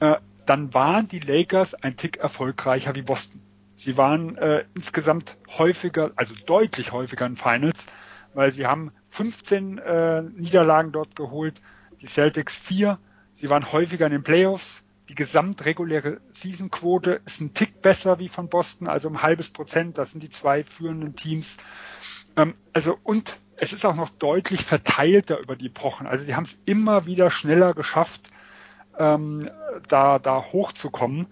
äh, 0.00 0.16
dann 0.46 0.72
waren 0.74 1.08
die 1.08 1.20
Lakers 1.20 1.74
ein 1.74 1.96
Tick 1.96 2.18
erfolgreicher 2.18 2.94
wie 2.94 3.02
Boston. 3.02 3.40
Sie 3.76 3.96
waren 3.96 4.36
äh, 4.36 4.64
insgesamt 4.74 5.36
häufiger, 5.58 6.12
also 6.14 6.34
deutlich 6.46 6.92
häufiger 6.92 7.26
in 7.26 7.36
Finals, 7.36 7.86
weil 8.34 8.52
sie 8.52 8.66
haben 8.66 8.92
15 9.10 9.78
äh, 9.78 10.22
Niederlagen 10.22 10.92
dort 10.92 11.16
geholt, 11.16 11.60
die 12.00 12.06
Celtics 12.06 12.54
4. 12.54 12.98
Sie 13.36 13.50
waren 13.50 13.72
häufiger 13.72 14.06
in 14.06 14.12
den 14.12 14.22
Playoffs. 14.22 14.82
Die 15.08 15.14
gesamtreguläre 15.14 16.20
Seasonquote 16.32 17.20
ist 17.26 17.40
ein 17.40 17.54
Tick 17.54 17.82
besser 17.82 18.18
wie 18.18 18.28
von 18.28 18.48
Boston, 18.48 18.88
also 18.88 19.08
um 19.08 19.16
ein 19.16 19.22
halbes 19.22 19.50
Prozent. 19.50 19.98
Das 19.98 20.12
sind 20.12 20.22
die 20.22 20.30
zwei 20.30 20.64
führenden 20.64 21.16
Teams. 21.16 21.56
Ähm, 22.36 22.54
also 22.72 22.98
und 23.02 23.38
es 23.56 23.72
ist 23.72 23.84
auch 23.84 23.94
noch 23.94 24.10
deutlich 24.10 24.64
verteilter 24.64 25.38
über 25.38 25.56
die 25.56 25.66
Epochen. 25.66 26.06
Also 26.06 26.24
die 26.24 26.34
haben 26.34 26.44
es 26.44 26.56
immer 26.64 27.06
wieder 27.06 27.30
schneller 27.30 27.74
geschafft, 27.74 28.30
ähm, 28.98 29.48
da, 29.88 30.18
da 30.18 30.42
hochzukommen, 30.52 31.26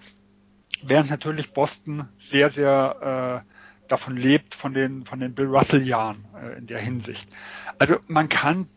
während 0.83 1.11
natürlich 1.11 1.53
Boston 1.53 2.09
sehr, 2.19 2.51
sehr 2.51 3.45
äh, 3.47 3.50
davon 3.91 4.17
lebt, 4.17 4.55
von 4.55 4.73
den, 4.73 5.05
von 5.05 5.21
den 5.21 5.35
Bill 5.35 5.47
Russell-Jahren 5.47 6.25
äh, 6.35 6.59
in 6.59 6.67
der 6.67 6.79
Hinsicht. 6.79 7.29
Also 7.79 7.97
man 8.07 8.29
kann, 8.29 8.69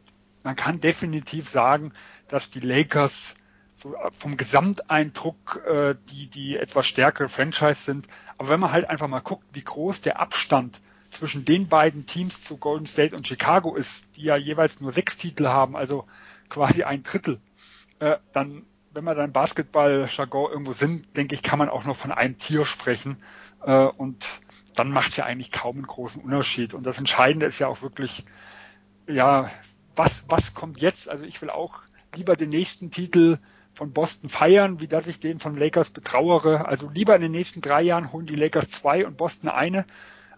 man 0.44 0.56
kann 0.56 0.82
definitiv 0.82 1.50
sagen, 1.50 1.94
dass 2.28 2.50
die 2.50 2.60
Lakers 2.60 3.36
so 3.76 3.96
vom 4.18 4.38
Gesamteindruck 4.38 5.62
äh, 5.68 5.96
die, 6.10 6.28
die 6.28 6.58
etwas 6.58 6.88
stärkere 6.88 7.30
Franchise 7.30 7.82
sind. 7.84 8.08
Aber 8.38 8.50
wenn 8.50 8.60
man 8.60 8.72
halt 8.72 8.90
einfach 8.90 9.08
mal 9.08 9.20
guckt, 9.20 9.46
wie 9.54 9.64
groß 9.64 10.02
der 10.02 10.20
Abstand 10.20 10.80
zwischen 11.12 11.46
den 11.46 11.68
beiden 11.68 12.06
Teams 12.06 12.42
zu 12.42 12.58
Golden 12.58 12.88
State 12.88 13.16
und 13.16 13.28
Chicago 13.28 13.76
ist, 13.76 14.04
die 14.16 14.24
ja 14.24 14.36
jeweils 14.36 14.82
nur 14.82 14.92
sechs 14.92 15.18
Titel 15.18 15.48
haben, 15.48 15.76
also 15.76 16.06
quasi 16.50 16.84
ein 16.84 17.04
Drittel, 17.04 17.40
äh, 18.00 18.18
dann, 18.32 18.66
wenn 18.92 19.04
man 19.04 19.16
dann 19.16 19.32
Basketball-Jargon 19.32 20.52
irgendwo 20.52 20.74
sind, 20.74 21.16
denke 21.16 21.36
ich, 21.36 21.44
kann 21.44 21.60
man 21.60 21.70
auch 21.70 21.86
noch 21.86 21.96
von 21.96 22.12
einem 22.12 22.38
Tier 22.38 22.66
sprechen. 22.66 23.18
Äh, 23.64 23.86
und 23.86 24.26
dann 24.76 24.92
macht 24.92 25.12
es 25.12 25.18
ja 25.18 25.26
eigentlich 25.26 25.52
kaum 25.52 25.78
einen 25.78 25.88
großen 25.88 26.22
Unterschied. 26.22 26.74
Und 26.74 26.86
das 26.86 26.98
Entscheidende 26.98 27.46
ist 27.46 27.60
ja 27.60 27.68
auch 27.68 27.82
wirklich, 27.82 28.24
ja, 29.08 29.50
was, 29.96 30.12
was 30.28 30.54
kommt 30.54 30.80
jetzt? 30.82 31.10
Also 31.10 31.26
ich 31.26 31.42
will 31.42 31.50
auch 31.50 31.82
lieber 32.16 32.36
den 32.36 32.50
nächsten 32.50 32.92
Titel 32.92 33.38
von 33.74 33.92
Boston 33.92 34.30
feiern, 34.30 34.80
wie 34.80 34.88
dass 34.88 35.08
ich 35.08 35.20
den 35.20 35.40
von 35.40 35.58
Lakers 35.58 35.90
betrauere. 35.90 36.68
Also 36.68 36.90
lieber 36.90 37.16
in 37.16 37.22
den 37.22 37.32
nächsten 37.32 37.62
drei 37.62 37.82
Jahren 37.82 38.12
holen 38.12 38.26
die 38.26 38.36
Lakers 38.36 38.70
zwei 38.70 39.06
und 39.06 39.18
Boston 39.18 39.50
eine 39.50 39.86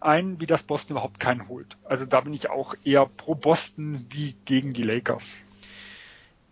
ein, 0.06 0.40
wie 0.40 0.46
das 0.46 0.64
Boston 0.64 0.96
überhaupt 0.96 1.20
keinen 1.20 1.48
holt. 1.48 1.78
Also 1.84 2.06
da 2.06 2.22
bin 2.22 2.34
ich 2.34 2.50
auch 2.50 2.76
eher 2.84 3.06
pro 3.06 3.36
Boston 3.36 4.06
wie 4.10 4.36
gegen 4.46 4.74
die 4.74 4.84
Lakers. 4.84 5.44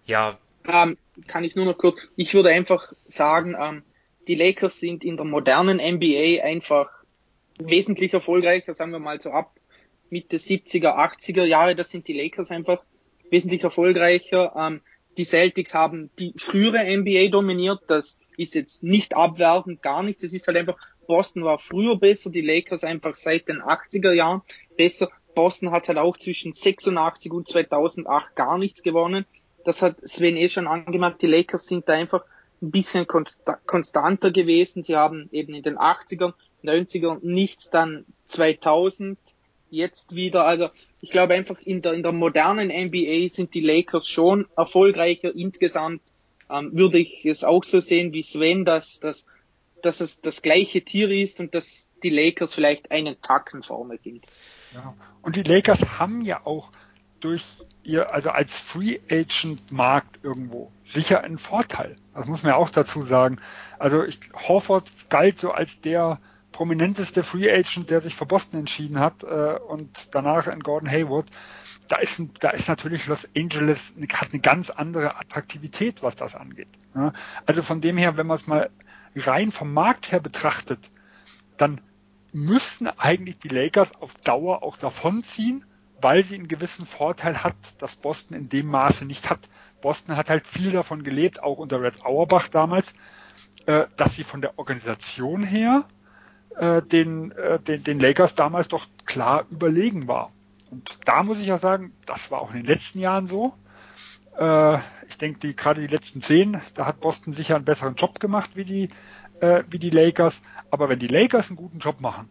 Ja. 0.06 0.38
Ähm, 0.68 0.98
kann 1.28 1.44
ich 1.44 1.56
nur 1.56 1.66
noch 1.66 1.78
kurz, 1.78 1.98
ich 2.16 2.34
würde 2.34 2.50
einfach 2.50 2.94
sagen, 3.08 3.56
ähm, 3.60 3.84
die 4.28 4.36
Lakers 4.36 4.80
sind 4.80 5.04
in 5.04 5.18
der 5.18 5.26
modernen 5.26 5.78
NBA 5.78 6.44
einfach 6.44 6.90
wesentlich 7.68 8.14
erfolgreicher, 8.14 8.74
sagen 8.74 8.92
wir 8.92 9.00
mal 9.00 9.22
so 9.22 9.32
ab 9.32 9.56
Mitte 10.10 10.38
70er, 10.38 10.96
80er 10.96 11.44
Jahre, 11.44 11.76
das 11.76 11.90
sind 11.90 12.08
die 12.08 12.14
Lakers 12.14 12.52
einfach 12.52 12.84
wesentlich 13.30 13.64
erfolgreicher. 13.64 14.54
Ähm, 14.56 14.82
die 15.18 15.26
Celtics 15.26 15.74
haben 15.74 16.10
die 16.20 16.34
frühere 16.38 16.86
NBA 16.86 17.30
dominiert, 17.30 17.82
das 17.88 18.18
ist 18.38 18.56
jetzt 18.56 18.84
nicht 18.84 19.16
abwertend, 19.16 19.82
gar 19.82 20.04
nichts, 20.04 20.24
es 20.24 20.34
ist 20.34 20.48
halt 20.48 20.58
einfach, 20.58 20.78
Boston 21.08 21.44
war 21.44 21.58
früher 21.58 21.98
besser, 21.98 22.30
die 22.30 22.42
Lakers 22.42 22.84
einfach 22.84 23.16
seit 23.16 23.48
den 23.48 23.62
80er 23.62 24.14
Jahren 24.14 24.42
besser. 24.78 25.10
Boston 25.36 25.72
hat 25.72 25.88
halt 25.88 25.98
auch 25.98 26.18
zwischen 26.18 26.54
86 26.54 27.32
und 27.32 27.48
2008 27.48 28.36
gar 28.36 28.58
nichts 28.58 28.84
gewonnen. 28.84 29.26
Das 29.66 29.82
hat 29.82 29.98
Sven 30.08 30.38
eh 30.38 30.50
schon 30.50 30.68
angemerkt, 30.68 31.22
die 31.22 31.28
Lakers 31.28 31.68
sind 31.68 31.90
da 31.90 31.94
einfach 31.94 32.24
ein 32.62 32.72
bisschen 32.72 33.06
konstanter 33.66 34.32
gewesen. 34.32 34.84
Sie 34.84 34.96
haben 34.96 35.30
eben 35.32 35.54
in 35.54 35.64
den 35.64 35.78
80ern, 35.78 36.34
90ern 36.64 37.20
nichts, 37.22 37.70
dann 37.70 38.06
2000 38.26 39.18
jetzt 39.70 40.16
wieder. 40.16 40.46
Also 40.46 40.70
ich 41.02 41.10
glaube 41.10 41.34
einfach 41.34 41.60
in 41.60 41.82
der, 41.82 41.94
in 41.94 42.04
der 42.04 42.12
modernen 42.12 42.70
NBA 42.70 43.30
sind 43.30 43.54
die 43.54 43.62
Lakers 43.62 44.08
schon 44.08 44.48
erfolgreicher. 44.56 45.36
Insgesamt 45.36 46.02
ähm, 46.50 46.72
würde 46.74 47.00
ich 47.00 47.26
es 47.26 47.44
auch 47.44 47.64
so 47.64 47.80
sehen 47.80 48.14
wie 48.14 48.22
Sven, 48.22 48.66
dass, 48.66 49.00
dass, 49.00 49.26
dass 49.82 50.00
es 50.00 50.22
das 50.22 50.42
gleiche 50.42 50.82
Tier 50.82 51.10
ist 51.10 51.40
und 51.40 51.56
dass 51.56 51.90
die 52.04 52.10
Lakers 52.10 52.54
vielleicht 52.54 52.92
einen 52.92 53.20
Tacken 53.22 53.64
vorne 53.64 53.98
sind. 53.98 54.26
Ja. 54.74 54.94
Und 55.22 55.36
die 55.36 55.44
Lakers 55.44 56.00
haben 56.00 56.22
ja 56.22 56.46
auch 56.46 56.72
durch 57.20 57.44
ihr, 57.84 58.14
also 58.14 58.30
als 58.30 58.58
Free 58.58 59.00
Agent 59.10 59.72
Markt 59.72 60.20
irgendwo 60.24 60.72
sicher 60.84 61.24
einen 61.24 61.38
Vorteil. 61.38 61.96
Das 62.14 62.28
muss 62.28 62.44
man 62.44 62.52
ja 62.52 62.56
auch 62.58 62.70
dazu 62.70 63.04
sagen. 63.04 63.38
Also 63.80 64.04
ich, 64.04 64.20
Horford 64.34 64.92
galt 65.10 65.40
so 65.40 65.52
als 65.52 65.80
der 65.82 66.20
prominenteste 66.54 67.24
Free 67.24 67.52
Agent, 67.52 67.90
der 67.90 68.00
sich 68.00 68.16
für 68.16 68.26
Boston 68.26 68.62
entschieden 68.62 69.00
hat 69.00 69.24
äh, 69.24 69.58
und 69.68 70.16
danach 70.16 70.48
in 70.48 70.62
Gordon 70.62 70.90
Hayward. 70.90 71.30
Da 71.90 71.98
ist, 71.98 72.22
da 72.40 72.52
ist 72.52 72.70
natürlich 72.70 73.08
Los 73.08 73.28
Angeles 73.36 73.92
hat 74.14 74.30
eine 74.32 74.40
ganz 74.40 74.70
andere 74.70 75.18
Attraktivität, 75.18 76.02
was 76.02 76.16
das 76.16 76.36
angeht. 76.36 76.70
Ja. 76.96 77.12
Also 77.46 77.62
von 77.62 77.82
dem 77.82 77.98
her, 77.98 78.16
wenn 78.16 78.28
man 78.28 78.38
es 78.38 78.48
mal 78.48 78.70
rein 79.18 79.52
vom 79.52 79.74
Markt 79.74 80.12
her 80.12 80.22
betrachtet, 80.22 80.90
dann 81.58 81.82
müssten 82.32 82.88
eigentlich 82.88 83.40
die 83.40 83.50
Lakers 83.50 83.92
auf 84.00 84.14
Dauer 84.16 84.64
auch 84.64 84.78
davonziehen, 84.78 85.66
weil 86.02 86.24
sie 86.24 86.36
einen 86.36 86.48
gewissen 86.48 86.86
Vorteil 86.86 87.44
hat, 87.44 87.56
dass 87.80 87.96
Boston 87.96 88.38
in 88.38 88.50
dem 88.50 88.68
Maße 88.68 89.06
nicht 89.06 89.30
hat. 89.30 89.50
Boston 89.82 90.16
hat 90.16 90.30
halt 90.30 90.48
viel 90.48 90.72
davon 90.72 91.04
gelebt, 91.04 91.44
auch 91.44 91.58
unter 91.58 91.82
Red 91.82 92.06
Auerbach 92.06 92.48
damals, 92.48 92.94
äh, 93.66 93.86
dass 93.98 94.16
sie 94.16 94.24
von 94.24 94.42
der 94.42 94.58
Organisation 94.58 95.44
her 95.44 95.86
äh, 96.58 96.82
den, 96.82 97.32
äh, 97.32 97.60
den, 97.60 97.84
den 97.84 98.00
Lakers 98.00 98.36
damals 98.36 98.68
doch 98.68 98.88
klar 99.06 99.46
überlegen 99.50 100.08
war. 100.08 100.32
Und 100.72 101.00
da 101.06 101.24
muss 101.24 101.40
ich 101.40 101.48
ja 101.48 101.58
sagen, 101.58 101.94
das 102.06 102.32
war 102.32 102.42
auch 102.42 102.52
in 102.52 102.58
den 102.58 102.66
letzten 102.66 103.00
Jahren 103.00 103.28
so. 103.28 103.54
Äh, 104.38 104.78
ich 105.08 105.18
denke, 105.18 105.40
die, 105.40 105.56
gerade 105.56 105.82
die 105.82 105.88
letzten 105.88 106.22
zehn, 106.22 106.62
da 106.74 106.86
hat 106.86 107.00
Boston 107.00 107.34
sicher 107.34 107.56
einen 107.56 107.66
besseren 107.66 107.96
Job 107.96 108.20
gemacht 108.20 108.52
wie 108.56 108.66
die, 108.66 108.90
äh, 109.40 109.64
wie 109.70 109.80
die 109.80 109.90
Lakers. 109.90 110.42
Aber 110.72 110.90
wenn 110.90 111.00
die 111.00 111.08
Lakers 111.08 111.50
einen 111.50 111.58
guten 111.58 111.80
Job 111.80 112.02
machen, 112.02 112.30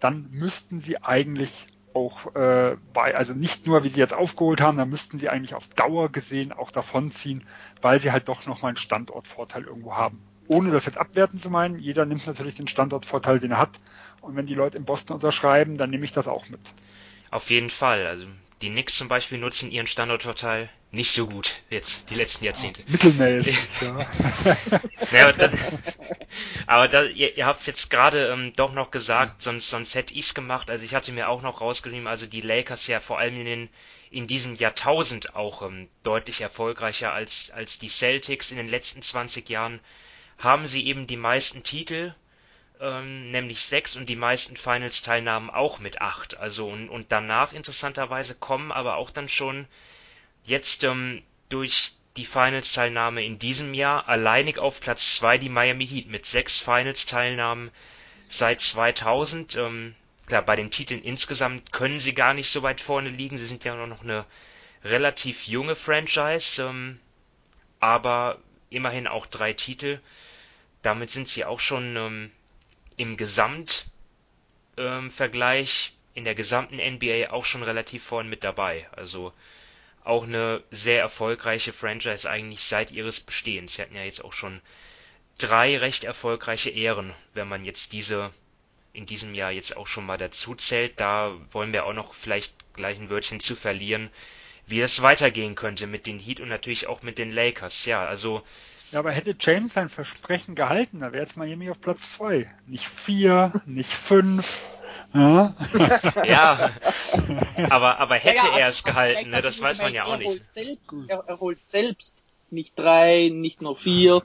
dann 0.00 0.28
müssten 0.30 0.80
sie 0.80 1.02
eigentlich 1.02 1.66
auch 1.94 2.34
äh, 2.36 2.76
bei, 2.92 3.16
also 3.16 3.32
nicht 3.32 3.66
nur, 3.66 3.82
wie 3.82 3.88
sie 3.88 3.98
jetzt 3.98 4.12
aufgeholt 4.12 4.60
haben, 4.60 4.76
dann 4.76 4.90
müssten 4.90 5.18
sie 5.18 5.30
eigentlich 5.30 5.54
auf 5.54 5.68
Dauer 5.70 6.12
gesehen 6.12 6.52
auch 6.52 6.70
davonziehen, 6.70 7.44
weil 7.80 7.98
sie 7.98 8.12
halt 8.12 8.28
doch 8.28 8.46
nochmal 8.46 8.70
einen 8.70 8.76
Standortvorteil 8.76 9.64
irgendwo 9.64 9.96
haben 9.96 10.20
ohne 10.48 10.70
das 10.70 10.86
jetzt 10.86 10.98
abwerten 10.98 11.38
zu 11.38 11.50
meinen, 11.50 11.78
jeder 11.78 12.04
nimmt 12.04 12.26
natürlich 12.26 12.56
den 12.56 12.68
Standortvorteil, 12.68 13.38
den 13.38 13.52
er 13.52 13.58
hat. 13.58 13.80
Und 14.20 14.34
wenn 14.36 14.46
die 14.46 14.54
Leute 14.54 14.76
in 14.76 14.84
Boston 14.84 15.14
unterschreiben, 15.14 15.78
dann 15.78 15.90
nehme 15.90 16.04
ich 16.04 16.12
das 16.12 16.26
auch 16.26 16.48
mit. 16.48 16.60
Auf 17.30 17.50
jeden 17.50 17.70
Fall. 17.70 18.06
Also 18.06 18.26
die 18.62 18.70
Knicks 18.70 18.96
zum 18.96 19.08
Beispiel 19.08 19.38
nutzen 19.38 19.70
ihren 19.70 19.86
Standortvorteil 19.86 20.68
nicht 20.90 21.12
so 21.12 21.26
gut 21.26 21.62
jetzt 21.70 22.10
die 22.10 22.14
letzten 22.14 22.44
Jahrzehnte. 22.44 22.82
Ja, 22.86 22.92
mittelmäßig, 22.92 23.56
ja. 23.82 24.06
naja, 25.12 25.28
aber, 25.28 25.50
aber 26.66 26.88
da, 26.88 27.02
ihr, 27.04 27.36
ihr 27.36 27.46
habt 27.46 27.60
es 27.60 27.66
jetzt 27.66 27.90
gerade 27.90 28.28
ähm, 28.28 28.54
doch 28.56 28.72
noch 28.72 28.90
gesagt, 28.90 29.42
sonst, 29.42 29.68
sonst 29.68 29.94
hätte 29.94 30.14
ich 30.14 30.26
es 30.26 30.34
gemacht. 30.34 30.70
Also 30.70 30.84
ich 30.84 30.94
hatte 30.94 31.12
mir 31.12 31.28
auch 31.28 31.42
noch 31.42 31.60
rausgeschrieben, 31.60 32.06
also 32.06 32.26
die 32.26 32.40
Lakers 32.40 32.86
ja 32.86 33.00
vor 33.00 33.18
allem 33.18 33.38
in 33.38 33.44
den 33.44 33.68
in 34.10 34.26
diesem 34.26 34.54
Jahrtausend 34.54 35.36
auch 35.36 35.60
ähm, 35.60 35.88
deutlich 36.02 36.40
erfolgreicher 36.40 37.12
als, 37.12 37.50
als 37.50 37.78
die 37.78 37.88
Celtics 37.90 38.50
in 38.50 38.56
den 38.56 38.68
letzten 38.68 39.02
20 39.02 39.48
Jahren 39.50 39.80
haben 40.38 40.66
sie 40.66 40.86
eben 40.86 41.06
die 41.06 41.16
meisten 41.16 41.62
Titel, 41.62 42.14
ähm, 42.80 43.30
nämlich 43.30 43.62
sechs 43.62 43.96
und 43.96 44.08
die 44.08 44.16
meisten 44.16 44.56
Finals-Teilnahmen 44.56 45.50
auch 45.50 45.80
mit 45.80 46.00
acht. 46.00 46.38
Also 46.38 46.68
und, 46.68 46.88
und 46.88 47.10
danach 47.10 47.52
interessanterweise 47.52 48.34
kommen 48.34 48.72
aber 48.72 48.96
auch 48.96 49.10
dann 49.10 49.28
schon 49.28 49.66
jetzt 50.44 50.84
ähm, 50.84 51.22
durch 51.48 51.92
die 52.16 52.24
Finals-Teilnahme 52.24 53.24
in 53.24 53.38
diesem 53.38 53.74
Jahr 53.74 54.08
alleinig 54.08 54.58
auf 54.58 54.80
Platz 54.80 55.16
zwei 55.16 55.38
die 55.38 55.48
Miami 55.48 55.86
Heat 55.86 56.08
mit 56.08 56.24
sechs 56.24 56.58
Finals-Teilnahmen 56.58 57.70
seit 58.28 58.60
2000. 58.60 59.56
Ähm, 59.56 59.94
klar, 60.26 60.42
bei 60.42 60.56
den 60.56 60.70
Titeln 60.70 61.02
insgesamt 61.02 61.72
können 61.72 61.98
sie 61.98 62.14
gar 62.14 62.34
nicht 62.34 62.50
so 62.50 62.62
weit 62.62 62.80
vorne 62.80 63.08
liegen. 63.08 63.38
Sie 63.38 63.46
sind 63.46 63.64
ja 63.64 63.74
noch 63.86 64.02
eine 64.02 64.24
relativ 64.84 65.46
junge 65.46 65.74
Franchise, 65.74 66.62
ähm, 66.62 67.00
aber 67.80 68.38
immerhin 68.70 69.06
auch 69.06 69.26
drei 69.26 69.52
Titel 69.52 70.00
damit 70.82 71.10
sind 71.10 71.28
sie 71.28 71.44
auch 71.44 71.60
schon 71.60 71.96
ähm, 71.96 72.30
im 72.96 73.16
Gesamtvergleich 73.16 75.92
ähm, 75.92 75.98
in 76.14 76.24
der 76.24 76.34
gesamten 76.34 76.78
NBA 76.78 77.30
auch 77.30 77.44
schon 77.44 77.62
relativ 77.62 78.02
vorn 78.02 78.28
mit 78.28 78.42
dabei. 78.42 78.88
Also 78.92 79.32
auch 80.04 80.24
eine 80.24 80.62
sehr 80.70 81.00
erfolgreiche 81.00 81.72
Franchise 81.72 82.28
eigentlich 82.28 82.64
seit 82.64 82.90
ihres 82.90 83.20
Bestehens. 83.20 83.74
Sie 83.74 83.82
hatten 83.82 83.94
ja 83.94 84.02
jetzt 84.02 84.24
auch 84.24 84.32
schon 84.32 84.60
drei 85.38 85.78
recht 85.78 86.04
erfolgreiche 86.04 86.70
Ehren, 86.70 87.14
wenn 87.34 87.46
man 87.46 87.64
jetzt 87.64 87.92
diese 87.92 88.32
in 88.92 89.06
diesem 89.06 89.34
Jahr 89.34 89.52
jetzt 89.52 89.76
auch 89.76 89.86
schon 89.86 90.06
mal 90.06 90.18
dazu 90.18 90.54
zählt. 90.54 90.98
Da 90.98 91.36
wollen 91.52 91.72
wir 91.72 91.86
auch 91.86 91.92
noch 91.92 92.14
vielleicht 92.14 92.52
gleich 92.74 92.98
ein 92.98 93.10
Wörtchen 93.10 93.38
zu 93.38 93.54
verlieren, 93.54 94.10
wie 94.66 94.80
es 94.80 95.02
weitergehen 95.02 95.54
könnte 95.54 95.86
mit 95.86 96.06
den 96.06 96.18
Heat 96.18 96.40
und 96.40 96.48
natürlich 96.48 96.88
auch 96.88 97.02
mit 97.02 97.18
den 97.18 97.30
Lakers. 97.30 97.84
Ja, 97.84 98.04
also 98.04 98.42
ja, 98.92 98.98
aber 98.98 99.12
hätte 99.12 99.34
James 99.38 99.74
sein 99.74 99.88
Versprechen 99.88 100.54
gehalten, 100.54 101.00
da 101.00 101.12
wäre 101.12 101.22
jetzt 101.22 101.36
Miami 101.36 101.70
auf 101.70 101.80
Platz 101.80 102.14
zwei. 102.14 102.46
Nicht 102.66 102.88
vier, 102.88 103.52
nicht 103.66 103.92
fünf. 103.92 104.66
Ja, 105.14 105.54
ja 106.24 106.70
aber, 107.70 107.98
aber 107.98 108.16
hätte 108.16 108.46
ja, 108.46 108.52
ja, 108.52 108.58
er 108.58 108.68
es 108.68 108.84
gehalten, 108.84 109.30
ne, 109.30 109.40
das 109.40 109.60
weiß 109.60 109.80
man 109.80 109.94
ja 109.94 110.04
auch 110.04 110.18
nicht. 110.18 110.42
Selbst, 110.50 110.94
er, 111.08 111.24
er, 111.26 111.40
holt 111.40 111.58
selbst 111.64 112.24
nicht 112.50 112.78
drei, 112.78 113.30
nicht 113.32 113.62
nur 113.62 113.76
vier. 113.76 114.22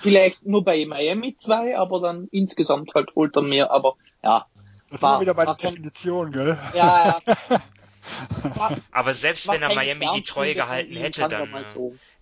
Vielleicht 0.00 0.44
nur 0.44 0.64
bei 0.64 0.84
Miami 0.84 1.36
zwei, 1.38 1.78
aber 1.78 2.00
dann 2.00 2.28
insgesamt 2.30 2.94
halt 2.94 3.14
holt 3.14 3.36
er 3.36 3.42
mehr, 3.42 3.70
aber 3.70 3.94
ja. 4.22 4.46
Das 4.90 5.00
war 5.00 5.20
wieder 5.20 5.32
bei 5.32 5.46
der 5.46 5.54
Definition, 5.54 6.32
gell? 6.32 6.58
Ja, 6.74 7.20
ja. 7.24 7.60
aber 8.92 9.14
selbst 9.14 9.48
wenn 9.48 9.62
er 9.62 9.74
Miami 9.74 10.06
die 10.16 10.22
Treue 10.24 10.54
gehalten 10.54 10.96
hätte, 10.96 11.28
dann, 11.28 11.48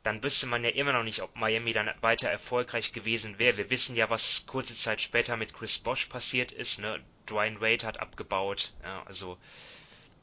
dann 0.02 0.22
wüsste 0.22 0.46
man 0.46 0.64
ja 0.64 0.70
immer 0.70 0.92
noch 0.92 1.02
nicht, 1.02 1.20
ob 1.20 1.36
Miami 1.36 1.72
dann 1.72 1.90
weiter 2.00 2.28
erfolgreich 2.28 2.92
gewesen 2.92 3.38
wäre. 3.38 3.58
Wir 3.58 3.70
wissen 3.70 3.96
ja, 3.96 4.08
was 4.08 4.46
kurze 4.46 4.74
Zeit 4.74 5.00
später 5.00 5.36
mit 5.36 5.52
Chris 5.52 5.78
Bosch 5.78 6.06
passiert 6.06 6.52
ist. 6.52 6.80
Ne? 6.80 7.00
Dwayne 7.28 7.60
Wade 7.60 7.86
hat 7.86 8.00
abgebaut. 8.00 8.72
Ja, 8.82 9.02
also 9.04 9.36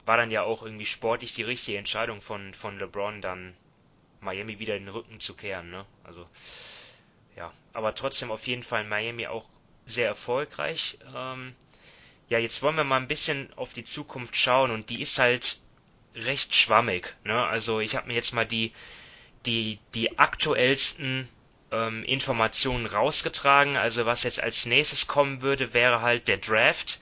war 0.05 0.17
dann 0.17 0.31
ja 0.31 0.43
auch 0.43 0.63
irgendwie 0.63 0.85
sportlich 0.85 1.33
die 1.33 1.43
richtige 1.43 1.77
Entscheidung 1.77 2.21
von, 2.21 2.53
von 2.53 2.79
LeBron, 2.79 3.21
dann 3.21 3.53
Miami 4.21 4.57
wieder 4.57 4.73
den 4.73 4.87
Rücken 4.87 5.19
zu 5.19 5.35
kehren. 5.35 5.69
Ne? 5.69 5.85
Also 6.03 6.27
ja, 7.35 7.53
aber 7.73 7.93
trotzdem 7.93 8.31
auf 8.31 8.47
jeden 8.47 8.63
Fall 8.63 8.83
Miami 8.83 9.27
auch 9.27 9.45
sehr 9.85 10.07
erfolgreich. 10.07 10.97
Ähm, 11.15 11.55
ja, 12.29 12.39
jetzt 12.39 12.63
wollen 12.63 12.77
wir 12.77 12.83
mal 12.83 12.97
ein 12.97 13.07
bisschen 13.07 13.53
auf 13.55 13.73
die 13.73 13.83
Zukunft 13.83 14.35
schauen 14.35 14.71
und 14.71 14.89
die 14.89 15.01
ist 15.01 15.19
halt 15.19 15.59
recht 16.15 16.55
schwammig. 16.55 17.15
Ne? 17.23 17.45
Also 17.45 17.79
ich 17.79 17.95
habe 17.95 18.07
mir 18.07 18.15
jetzt 18.15 18.33
mal 18.33 18.45
die 18.45 18.73
die, 19.47 19.79
die 19.95 20.19
aktuellsten 20.19 21.27
ähm, 21.71 22.03
Informationen 22.03 22.85
rausgetragen. 22.85 23.77
Also 23.77 24.05
was 24.05 24.23
jetzt 24.23 24.41
als 24.41 24.65
nächstes 24.65 25.07
kommen 25.07 25.41
würde, 25.41 25.73
wäre 25.73 26.01
halt 26.01 26.27
der 26.27 26.37
Draft. 26.37 26.99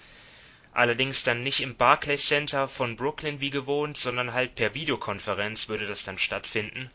Allerdings 0.74 1.24
dann 1.24 1.44
nicht 1.44 1.62
im 1.62 1.76
Barclays 1.76 2.28
Center 2.28 2.68
von 2.68 2.96
Brooklyn 2.98 3.40
wie 3.40 3.50
gewohnt, 3.50 3.98
sondern 3.98 4.34
halt 4.34 4.56
per 4.56 4.74
Videokonferenz 4.74 5.70
würde 5.70 5.88
das 5.88 6.04
dann 6.04 6.18
stattfinden. 6.18 6.92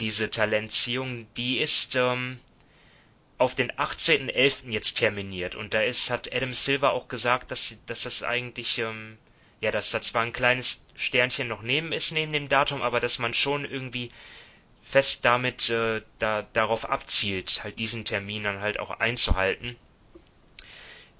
diese 0.00 0.30
Talentziehung, 0.30 1.26
die 1.36 1.58
ist 1.58 1.94
ähm, 1.94 2.40
auf 3.38 3.54
den 3.54 3.70
18.11. 3.70 4.70
jetzt 4.70 4.94
terminiert. 4.94 5.54
Und 5.54 5.74
da 5.74 5.82
ist, 5.82 6.10
hat 6.10 6.32
Adam 6.32 6.54
Silver 6.54 6.92
auch 6.92 7.08
gesagt, 7.08 7.50
dass, 7.50 7.76
dass 7.86 8.02
das 8.02 8.22
eigentlich, 8.22 8.78
ähm, 8.78 9.18
ja, 9.60 9.70
dass 9.70 9.90
da 9.90 10.00
zwar 10.00 10.22
ein 10.22 10.32
kleines 10.32 10.84
Sternchen 10.96 11.48
noch 11.48 11.62
neben 11.62 11.92
ist, 11.92 12.10
neben 12.12 12.32
dem 12.32 12.48
Datum, 12.48 12.82
aber 12.82 12.98
dass 12.98 13.18
man 13.18 13.34
schon 13.34 13.64
irgendwie 13.64 14.10
fest 14.82 15.24
damit 15.24 15.70
äh, 15.70 16.02
da, 16.18 16.42
darauf 16.52 16.88
abzielt, 16.88 17.62
halt 17.64 17.78
diesen 17.78 18.04
Termin 18.04 18.44
dann 18.44 18.60
halt 18.60 18.78
auch 18.78 18.90
einzuhalten. 18.90 19.76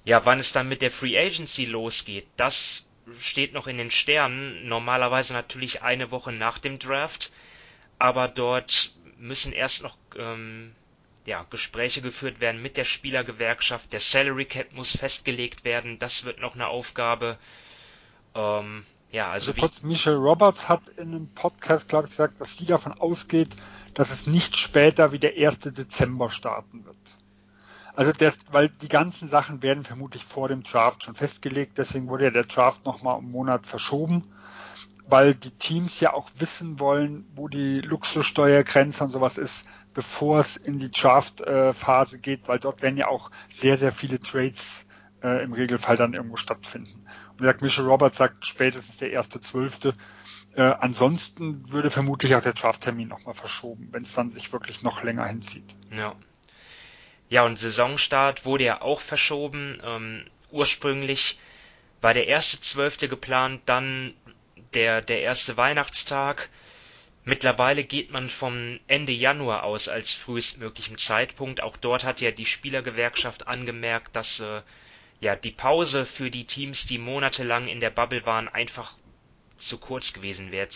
Ja, 0.05 0.25
wann 0.25 0.39
es 0.39 0.51
dann 0.51 0.67
mit 0.67 0.81
der 0.81 0.91
Free 0.91 1.17
Agency 1.17 1.65
losgeht, 1.65 2.27
das 2.35 2.89
steht 3.19 3.53
noch 3.53 3.67
in 3.67 3.77
den 3.77 3.91
Sternen. 3.91 4.67
Normalerweise 4.67 5.33
natürlich 5.33 5.81
eine 5.81 6.11
Woche 6.11 6.31
nach 6.31 6.59
dem 6.59 6.79
Draft, 6.79 7.31
aber 7.99 8.27
dort 8.27 8.93
müssen 9.17 9.53
erst 9.53 9.83
noch 9.83 9.97
ähm, 10.17 10.75
ja, 11.25 11.43
Gespräche 11.49 12.01
geführt 12.01 12.39
werden 12.39 12.61
mit 12.61 12.77
der 12.77 12.83
Spielergewerkschaft. 12.83 13.93
Der 13.93 13.99
Salary 13.99 14.45
Cap 14.45 14.73
muss 14.73 14.97
festgelegt 14.97 15.63
werden. 15.63 15.99
Das 15.99 16.25
wird 16.25 16.39
noch 16.39 16.55
eine 16.55 16.67
Aufgabe. 16.67 17.37
Ähm, 18.35 18.85
ja, 19.13 19.29
also, 19.29 19.51
also 19.51 19.61
kurz, 19.61 19.83
Michelle 19.83 20.17
Roberts 20.17 20.67
hat 20.67 20.81
in 20.97 21.09
einem 21.09 21.27
Podcast, 21.27 21.87
glaube 21.87 22.07
ich, 22.07 22.13
gesagt, 22.13 22.41
dass 22.41 22.57
sie 22.57 22.65
davon 22.65 22.93
ausgeht, 22.93 23.49
dass 23.93 24.09
es 24.09 24.25
nicht 24.25 24.57
später 24.57 25.11
wie 25.11 25.19
der 25.19 25.37
1. 25.37 25.59
Dezember 25.59 26.31
starten 26.31 26.83
wird. 26.83 26.97
Also 27.95 28.11
das, 28.11 28.35
weil 28.51 28.69
die 28.69 28.89
ganzen 28.89 29.29
Sachen 29.29 29.61
werden 29.61 29.83
vermutlich 29.83 30.25
vor 30.25 30.47
dem 30.47 30.63
Draft 30.63 31.03
schon 31.03 31.13
festgelegt, 31.13 31.77
deswegen 31.77 32.09
wurde 32.09 32.23
ja 32.25 32.31
der 32.31 32.45
Draft 32.45 32.85
nochmal 32.85 33.17
um 33.17 33.25
einen 33.25 33.31
Monat 33.31 33.67
verschoben, 33.67 34.23
weil 35.07 35.35
die 35.35 35.51
Teams 35.51 35.99
ja 35.99 36.13
auch 36.13 36.29
wissen 36.39 36.79
wollen, 36.79 37.27
wo 37.35 37.47
die 37.47 37.81
Luxussteuergrenze 37.81 39.03
und 39.03 39.11
sowas 39.11 39.37
ist, 39.37 39.67
bevor 39.93 40.39
es 40.39 40.57
in 40.57 40.79
die 40.79 40.89
Draft-Phase 40.89 42.17
geht, 42.17 42.47
weil 42.47 42.57
dort 42.57 42.81
werden 42.81 42.97
ja 42.97 43.09
auch 43.09 43.29
sehr, 43.51 43.77
sehr 43.77 43.91
viele 43.91 44.19
Trades 44.19 44.87
äh, 45.21 45.43
im 45.43 45.53
Regelfall 45.53 45.97
dann 45.97 46.15
irgendwo 46.15 46.35
stattfinden. 46.35 47.05
Und 47.33 47.39
wie 47.39 47.43
gesagt, 47.43 47.61
Michelle 47.61 47.87
Roberts 47.87 48.17
sagt 48.17 48.45
spätestens 48.45 48.97
der 48.97 49.11
erste 49.11 49.39
Zwölfte. 49.39 49.95
Äh, 50.55 50.61
ansonsten 50.61 51.71
würde 51.71 51.89
vermutlich 51.89 52.35
auch 52.35 52.41
der 52.41 52.53
Draft-Termin 52.53 53.07
nochmal 53.07 53.33
verschoben, 53.33 53.89
wenn 53.91 54.03
es 54.03 54.13
dann 54.13 54.31
sich 54.31 54.53
wirklich 54.53 54.83
noch 54.83 55.03
länger 55.03 55.25
hinzieht. 55.25 55.75
Ja. 55.91 56.15
Ja, 57.29 57.43
und 57.43 57.57
Saisonstart 57.57 58.45
wurde 58.45 58.65
ja 58.65 58.81
auch 58.81 59.01
verschoben. 59.01 59.81
Ähm, 59.83 60.25
ursprünglich 60.51 61.39
war 62.01 62.13
der 62.13 62.27
erste 62.27 62.61
Zwölfte 62.61 63.07
geplant, 63.07 63.61
dann 63.65 64.13
der, 64.75 65.01
der 65.01 65.21
erste 65.21 65.57
Weihnachtstag. 65.57 66.49
Mittlerweile 67.25 67.83
geht 67.83 68.11
man 68.11 68.29
vom 68.29 68.79
Ende 68.87 69.13
Januar 69.13 69.63
aus 69.63 69.87
als 69.87 70.11
frühestmöglichem 70.11 70.97
Zeitpunkt. 70.97 71.63
Auch 71.63 71.77
dort 71.77 72.03
hat 72.03 72.21
ja 72.21 72.31
die 72.31 72.45
Spielergewerkschaft 72.45 73.47
angemerkt, 73.47 74.15
dass 74.15 74.41
äh, 74.41 74.61
ja 75.19 75.35
die 75.35 75.51
Pause 75.51 76.05
für 76.05 76.29
die 76.29 76.45
Teams, 76.45 76.85
die 76.85 76.97
monatelang 76.97 77.67
in 77.67 77.79
der 77.79 77.89
Bubble 77.89 78.25
waren, 78.25 78.47
einfach 78.47 78.95
zu 79.57 79.77
kurz 79.77 80.13
gewesen 80.13 80.51
wäre, 80.51 80.67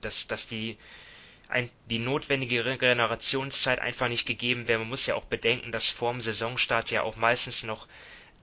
dass, 0.00 0.26
dass 0.26 0.46
die 0.48 0.76
ein, 1.48 1.70
die 1.90 1.98
notwendige 1.98 2.64
Regenerationszeit 2.64 3.78
einfach 3.78 4.08
nicht 4.08 4.26
gegeben 4.26 4.68
wäre. 4.68 4.78
Man 4.80 4.88
muss 4.88 5.06
ja 5.06 5.14
auch 5.14 5.26
bedenken, 5.26 5.70
dass 5.70 5.90
vorm 5.90 6.20
Saisonstart 6.20 6.90
ja 6.90 7.02
auch 7.02 7.16
meistens 7.16 7.62
noch 7.62 7.86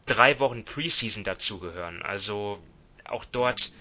drei 0.05 0.39
Wochen 0.39 0.63
Preseason 0.63 1.23
dazugehören. 1.23 2.01
Also 2.03 2.61
auch 3.05 3.25
dort 3.25 3.71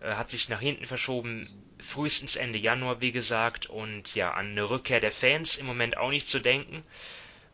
äh, 0.00 0.14
hat 0.14 0.30
sich 0.30 0.48
nach 0.48 0.60
hinten 0.60 0.86
verschoben, 0.86 1.46
frühestens 1.78 2.36
Ende 2.36 2.58
Januar, 2.58 3.00
wie 3.00 3.12
gesagt, 3.12 3.66
und 3.66 4.14
ja, 4.14 4.32
an 4.32 4.50
eine 4.50 4.68
Rückkehr 4.68 5.00
der 5.00 5.12
Fans 5.12 5.56
im 5.56 5.66
Moment 5.66 5.96
auch 5.96 6.10
nicht 6.10 6.28
zu 6.28 6.40
denken. 6.40 6.82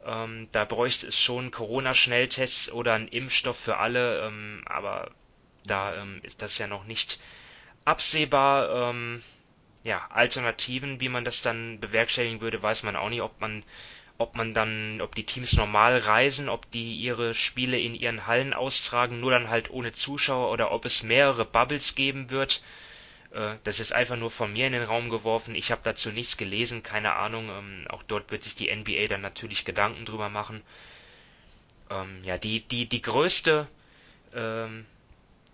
Ähm, 0.06 0.48
da 0.52 0.64
bräuchte 0.64 1.08
es 1.08 1.18
schon 1.18 1.50
Corona-Schnelltests 1.50 2.70
oder 2.70 2.94
einen 2.94 3.08
Impfstoff 3.08 3.58
für 3.58 3.78
alle, 3.78 4.26
ähm, 4.26 4.62
aber 4.66 5.10
da 5.66 5.96
ähm, 5.96 6.20
ist 6.22 6.42
das 6.42 6.58
ja 6.58 6.66
noch 6.66 6.84
nicht 6.84 7.20
absehbar. 7.84 8.90
Ähm, 8.90 9.22
ja, 9.82 10.06
Alternativen, 10.10 11.00
wie 11.00 11.08
man 11.08 11.24
das 11.24 11.42
dann 11.42 11.80
bewerkstelligen 11.80 12.40
würde, 12.40 12.62
weiß 12.62 12.82
man 12.82 12.96
auch 12.96 13.08
nicht, 13.08 13.22
ob 13.22 13.40
man, 13.40 13.62
ob 14.18 14.34
man 14.36 14.54
dann, 14.54 15.00
ob 15.00 15.14
die 15.14 15.24
Teams 15.24 15.54
normal 15.54 15.98
reisen, 15.98 16.48
ob 16.48 16.70
die 16.70 16.96
ihre 16.96 17.34
Spiele 17.34 17.78
in 17.78 17.94
ihren 17.94 18.26
Hallen 18.26 18.52
austragen, 18.52 19.20
nur 19.20 19.32
dann 19.32 19.48
halt 19.48 19.70
ohne 19.70 19.92
Zuschauer 19.92 20.50
oder 20.50 20.72
ob 20.72 20.84
es 20.84 21.02
mehrere 21.02 21.44
Bubbles 21.44 21.94
geben 21.94 22.30
wird. 22.30 22.62
Äh, 23.36 23.58
das 23.64 23.80
ist 23.80 23.92
einfach 23.92 24.16
nur 24.16 24.30
von 24.30 24.52
mir 24.52 24.66
in 24.66 24.72
den 24.72 24.82
Raum 24.82 25.10
geworfen. 25.10 25.54
Ich 25.54 25.70
habe 25.70 25.82
dazu 25.84 26.10
nichts 26.10 26.36
gelesen, 26.36 26.82
keine 26.82 27.12
Ahnung. 27.12 27.50
Ähm, 27.50 27.84
auch 27.88 28.02
dort 28.02 28.30
wird 28.30 28.42
sich 28.42 28.54
die 28.54 28.74
NBA 28.74 29.08
dann 29.08 29.20
natürlich 29.20 29.64
Gedanken 29.64 30.06
drüber 30.06 30.30
machen. 30.30 30.62
Ähm, 31.90 32.24
ja, 32.24 32.38
die, 32.38 32.60
die, 32.60 32.86
die 32.86 33.02
größte 33.02 33.68
ähm, 34.34 34.86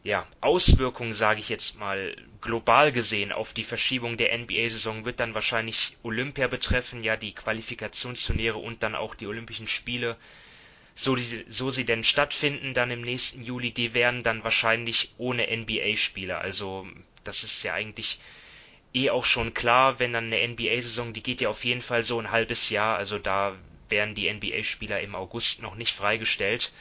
ja, 0.04 0.26
Auswirkung, 0.40 1.12
sage 1.12 1.40
ich 1.40 1.48
jetzt 1.48 1.78
mal, 1.78 2.16
global 2.40 2.92
gesehen 2.92 3.32
auf 3.32 3.52
die 3.52 3.64
Verschiebung 3.64 4.16
der 4.16 4.36
NBA-Saison 4.36 5.04
wird 5.04 5.20
dann 5.20 5.34
wahrscheinlich 5.34 5.96
Olympia 6.02 6.48
betreffen, 6.48 7.04
ja 7.04 7.16
die 7.16 7.32
Qualifikationsturniere 7.34 8.58
und 8.58 8.82
dann 8.82 8.96
auch 8.96 9.14
die 9.14 9.28
Olympischen 9.28 9.68
Spiele, 9.68 10.16
so, 10.94 11.14
die, 11.14 11.44
so 11.48 11.70
sie 11.70 11.84
denn 11.84 12.04
stattfinden, 12.04 12.74
dann 12.74 12.90
im 12.90 13.02
nächsten 13.02 13.42
Juli, 13.42 13.70
die 13.70 13.94
wären 13.94 14.22
dann 14.22 14.44
wahrscheinlich 14.44 15.14
ohne 15.18 15.46
NBA-Spieler. 15.56 16.40
Also 16.40 16.86
das 17.24 17.44
ist 17.44 17.62
ja 17.62 17.74
eigentlich 17.74 18.20
eh 18.94 19.10
auch 19.10 19.24
schon 19.24 19.54
klar, 19.54 19.98
wenn 19.98 20.12
dann 20.12 20.32
eine 20.32 20.46
NBA-Saison, 20.48 21.12
die 21.12 21.22
geht 21.22 21.40
ja 21.40 21.48
auf 21.48 21.64
jeden 21.64 21.82
Fall 21.82 22.02
so 22.02 22.18
ein 22.18 22.30
halbes 22.30 22.70
Jahr, 22.70 22.96
also 22.96 23.18
da 23.18 23.56
wären 23.88 24.14
die 24.14 24.32
NBA-Spieler 24.32 25.00
im 25.00 25.14
August 25.14 25.62
noch 25.62 25.74
nicht 25.74 25.92
freigestellt. 25.92 26.72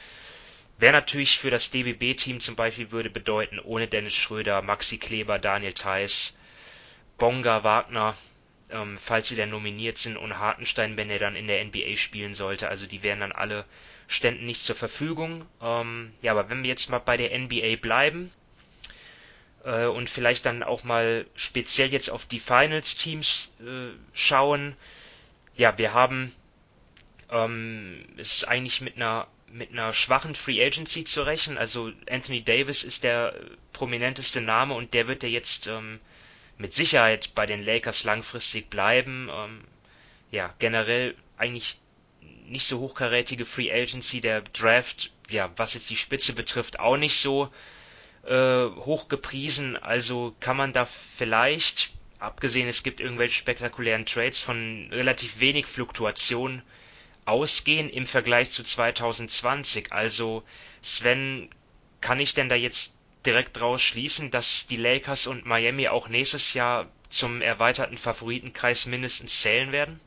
Wäre 0.78 0.92
natürlich 0.92 1.38
für 1.38 1.50
das 1.50 1.70
DBB-Team 1.70 2.40
zum 2.40 2.56
Beispiel 2.56 2.90
würde 2.90 3.10
bedeuten, 3.10 3.60
ohne 3.60 3.86
Dennis 3.86 4.14
Schröder, 4.14 4.62
Maxi 4.62 4.98
Kleber, 4.98 5.38
Daniel 5.38 5.74
Theiss, 5.74 6.38
Bonga, 7.18 7.62
Wagner, 7.62 8.16
ähm, 8.70 8.98
falls 8.98 9.28
sie 9.28 9.36
denn 9.36 9.50
nominiert 9.50 9.98
sind, 9.98 10.16
und 10.16 10.38
Hartenstein, 10.38 10.96
wenn 10.96 11.10
er 11.10 11.18
dann 11.18 11.36
in 11.36 11.46
der 11.46 11.64
NBA 11.64 11.96
spielen 11.96 12.34
sollte. 12.34 12.68
Also 12.68 12.86
die 12.86 13.02
wären 13.02 13.20
dann 13.20 13.32
alle, 13.32 13.64
ständen 14.08 14.46
nicht 14.46 14.62
zur 14.62 14.74
Verfügung. 14.74 15.46
Ähm, 15.60 16.12
ja, 16.22 16.32
aber 16.32 16.50
wenn 16.50 16.62
wir 16.62 16.70
jetzt 16.70 16.90
mal 16.90 16.98
bei 16.98 17.16
der 17.16 17.38
NBA 17.38 17.76
bleiben 17.76 18.32
äh, 19.64 19.86
und 19.86 20.10
vielleicht 20.10 20.46
dann 20.46 20.62
auch 20.62 20.84
mal 20.84 21.26
speziell 21.34 21.92
jetzt 21.92 22.10
auf 22.10 22.24
die 22.26 22.40
Finals-Teams 22.40 23.54
äh, 23.60 23.90
schauen, 24.12 24.76
ja, 25.56 25.76
wir 25.78 25.92
haben 25.92 26.32
ähm, 27.30 28.04
es 28.16 28.38
ist 28.38 28.44
eigentlich 28.44 28.80
mit 28.80 28.96
einer 28.96 29.26
mit 29.52 29.70
einer 29.70 29.92
schwachen 29.92 30.34
Free 30.34 30.64
Agency 30.64 31.04
zu 31.04 31.22
rechnen. 31.26 31.58
Also 31.58 31.92
Anthony 32.08 32.42
Davis 32.42 32.84
ist 32.84 33.04
der 33.04 33.34
prominenteste 33.74 34.40
Name 34.40 34.74
und 34.74 34.94
der 34.94 35.08
wird 35.08 35.22
ja 35.22 35.28
jetzt 35.28 35.66
ähm, 35.66 36.00
mit 36.56 36.72
Sicherheit 36.72 37.34
bei 37.34 37.44
den 37.44 37.62
Lakers 37.62 38.04
langfristig 38.04 38.70
bleiben. 38.70 39.28
Ähm, 39.30 39.64
ja, 40.30 40.54
generell 40.58 41.14
eigentlich 41.36 41.78
nicht 42.46 42.66
so 42.66 42.78
hochkarätige 42.78 43.44
Free 43.44 43.70
Agency, 43.70 44.22
der 44.22 44.40
Draft, 44.40 45.12
ja, 45.28 45.50
was 45.56 45.74
jetzt 45.74 45.90
die 45.90 45.96
Spitze 45.96 46.32
betrifft, 46.32 46.80
auch 46.80 46.96
nicht 46.96 47.18
so 47.18 47.52
äh, 48.24 48.66
hoch 48.66 49.08
gepriesen. 49.08 49.76
Also 49.76 50.34
kann 50.40 50.56
man 50.56 50.72
da 50.72 50.84
vielleicht, 50.84 51.92
abgesehen 52.18 52.68
es 52.68 52.82
gibt 52.82 53.00
irgendwelche 53.00 53.38
spektakulären 53.38 54.06
Trades 54.06 54.40
von 54.40 54.88
relativ 54.90 55.40
wenig 55.40 55.66
Fluktuation, 55.66 56.62
ausgehen 57.24 57.88
im 57.88 58.06
Vergleich 58.06 58.50
zu 58.50 58.62
2020? 58.62 59.92
Also, 59.92 60.42
Sven, 60.80 61.48
kann 62.00 62.20
ich 62.20 62.34
denn 62.34 62.48
da 62.48 62.54
jetzt 62.54 62.92
direkt 63.24 63.58
draus 63.58 63.82
schließen, 63.82 64.30
dass 64.30 64.66
die 64.66 64.76
Lakers 64.76 65.26
und 65.26 65.46
Miami 65.46 65.88
auch 65.88 66.08
nächstes 66.08 66.54
Jahr 66.54 66.88
zum 67.08 67.40
erweiterten 67.40 67.98
Favoritenkreis 67.98 68.86
mindestens 68.86 69.40
zählen 69.40 69.70
werden? 69.70 70.00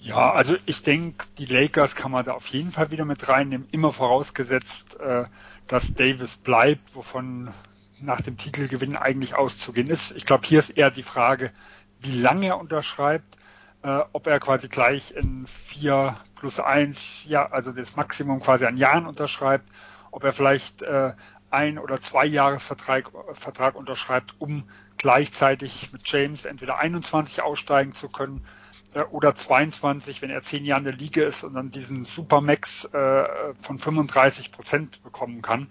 Ja, 0.00 0.32
also 0.32 0.56
ich 0.66 0.82
denke, 0.82 1.26
die 1.38 1.46
Lakers 1.46 1.96
kann 1.96 2.12
man 2.12 2.24
da 2.24 2.32
auf 2.32 2.46
jeden 2.48 2.70
Fall 2.70 2.90
wieder 2.90 3.04
mit 3.04 3.28
reinnehmen, 3.28 3.68
immer 3.72 3.92
vorausgesetzt, 3.92 4.98
äh, 5.00 5.24
dass 5.68 5.94
Davis 5.94 6.36
bleibt, 6.36 6.94
wovon 6.94 7.52
nach 8.00 8.20
dem 8.20 8.36
Titelgewinn 8.36 8.96
eigentlich 8.96 9.34
auszugehen 9.34 9.90
ist. 9.90 10.12
Ich 10.16 10.24
glaube, 10.24 10.46
hier 10.46 10.60
ist 10.60 10.70
eher 10.70 10.90
die 10.90 11.02
Frage, 11.02 11.52
wie 12.00 12.20
lange 12.20 12.46
er 12.46 12.58
unterschreibt 12.58 13.38
äh, 13.82 14.00
ob 14.12 14.26
er 14.26 14.40
quasi 14.40 14.68
gleich 14.68 15.12
in 15.12 15.46
vier 15.46 16.16
plus 16.36 16.60
eins, 16.60 17.24
ja, 17.26 17.46
also 17.50 17.72
das 17.72 17.96
Maximum 17.96 18.40
quasi 18.40 18.64
an 18.64 18.76
Jahren 18.76 19.06
unterschreibt, 19.06 19.68
ob 20.10 20.24
er 20.24 20.32
vielleicht 20.32 20.82
äh, 20.82 21.12
ein 21.50 21.78
oder 21.78 22.00
zwei 22.00 22.26
Jahresvertrag 22.26 23.10
Vertrag 23.32 23.74
unterschreibt, 23.74 24.34
um 24.38 24.68
gleichzeitig 24.96 25.92
mit 25.92 26.02
James 26.08 26.44
entweder 26.44 26.78
21 26.78 27.42
aussteigen 27.42 27.92
zu 27.92 28.08
können 28.08 28.44
oder 29.06 29.34
22, 29.34 30.22
wenn 30.22 30.30
er 30.30 30.42
zehn 30.42 30.64
Jahre 30.64 30.80
in 30.80 30.84
der 30.84 30.94
Liga 30.94 31.22
ist 31.22 31.44
und 31.44 31.54
dann 31.54 31.70
diesen 31.70 32.04
Supermax 32.04 32.86
äh, 32.86 33.54
von 33.60 33.78
35 33.78 34.52
Prozent 34.52 35.02
bekommen 35.02 35.42
kann. 35.42 35.70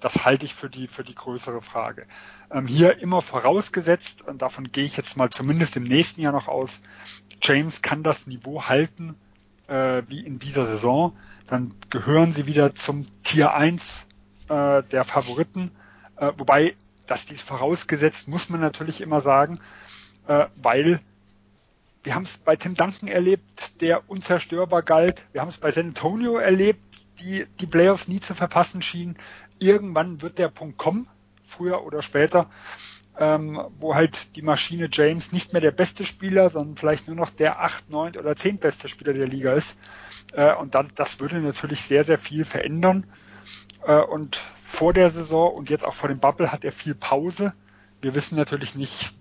das 0.00 0.24
halte 0.24 0.44
ich 0.44 0.54
für 0.54 0.68
die, 0.68 0.88
für 0.88 1.04
die 1.04 1.14
größere 1.14 1.62
Frage. 1.62 2.06
Ähm, 2.50 2.66
hier 2.66 2.98
immer 2.98 3.22
vorausgesetzt, 3.22 4.22
und 4.22 4.42
davon 4.42 4.70
gehe 4.72 4.84
ich 4.84 4.96
jetzt 4.96 5.16
mal 5.16 5.30
zumindest 5.30 5.76
im 5.76 5.84
nächsten 5.84 6.20
Jahr 6.20 6.32
noch 6.32 6.48
aus, 6.48 6.80
James 7.42 7.82
kann 7.82 8.02
das 8.02 8.26
Niveau 8.26 8.64
halten 8.64 9.16
äh, 9.66 10.02
wie 10.08 10.20
in 10.20 10.38
dieser 10.38 10.66
Saison, 10.66 11.16
dann 11.46 11.74
gehören 11.90 12.32
sie 12.32 12.46
wieder 12.46 12.74
zum 12.74 13.06
Tier 13.22 13.54
1 13.54 14.06
äh, 14.48 14.82
der 14.82 15.04
Favoriten. 15.04 15.70
Äh, 16.16 16.32
wobei, 16.36 16.74
das 17.06 17.26
dies 17.26 17.42
vorausgesetzt, 17.42 18.28
muss 18.28 18.48
man 18.48 18.60
natürlich 18.60 19.00
immer 19.00 19.20
sagen, 19.20 19.60
äh, 20.26 20.46
weil 20.56 21.00
wir 22.04 22.14
haben 22.14 22.24
es 22.24 22.36
bei 22.36 22.54
Tim 22.54 22.74
Duncan 22.74 23.08
erlebt, 23.08 23.80
der 23.80 24.08
unzerstörbar 24.08 24.82
galt. 24.82 25.22
Wir 25.32 25.40
haben 25.40 25.48
es 25.48 25.56
bei 25.56 25.72
San 25.72 25.88
Antonio 25.88 26.36
erlebt, 26.36 26.80
die 27.20 27.46
die 27.60 27.66
Playoffs 27.66 28.08
nie 28.08 28.20
zu 28.20 28.34
verpassen 28.34 28.82
schienen. 28.82 29.16
Irgendwann 29.58 30.20
wird 30.20 30.38
der 30.38 30.48
Punkt 30.48 30.76
kommen, 30.76 31.08
früher 31.42 31.84
oder 31.84 32.02
später, 32.02 32.50
ähm, 33.18 33.58
wo 33.78 33.94
halt 33.94 34.36
die 34.36 34.42
Maschine 34.42 34.88
James 34.92 35.32
nicht 35.32 35.52
mehr 35.52 35.62
der 35.62 35.70
beste 35.70 36.04
Spieler, 36.04 36.50
sondern 36.50 36.76
vielleicht 36.76 37.06
nur 37.06 37.16
noch 37.16 37.30
der 37.30 37.60
8, 37.60 37.88
9 37.88 38.16
oder 38.16 38.36
10 38.36 38.58
beste 38.58 38.88
Spieler 38.88 39.14
der 39.14 39.26
Liga 39.26 39.54
ist. 39.54 39.76
Äh, 40.32 40.54
und 40.54 40.74
dann, 40.74 40.90
das 40.96 41.20
würde 41.20 41.40
natürlich 41.40 41.80
sehr, 41.82 42.04
sehr 42.04 42.18
viel 42.18 42.44
verändern. 42.44 43.06
Äh, 43.86 44.00
und 44.00 44.40
vor 44.56 44.92
der 44.92 45.10
Saison 45.10 45.54
und 45.54 45.70
jetzt 45.70 45.84
auch 45.84 45.94
vor 45.94 46.10
dem 46.10 46.18
Bubble 46.18 46.52
hat 46.52 46.64
er 46.64 46.72
viel 46.72 46.94
Pause. 46.94 47.54
Wir 48.02 48.14
wissen 48.14 48.36
natürlich 48.36 48.74
nicht, 48.74 49.14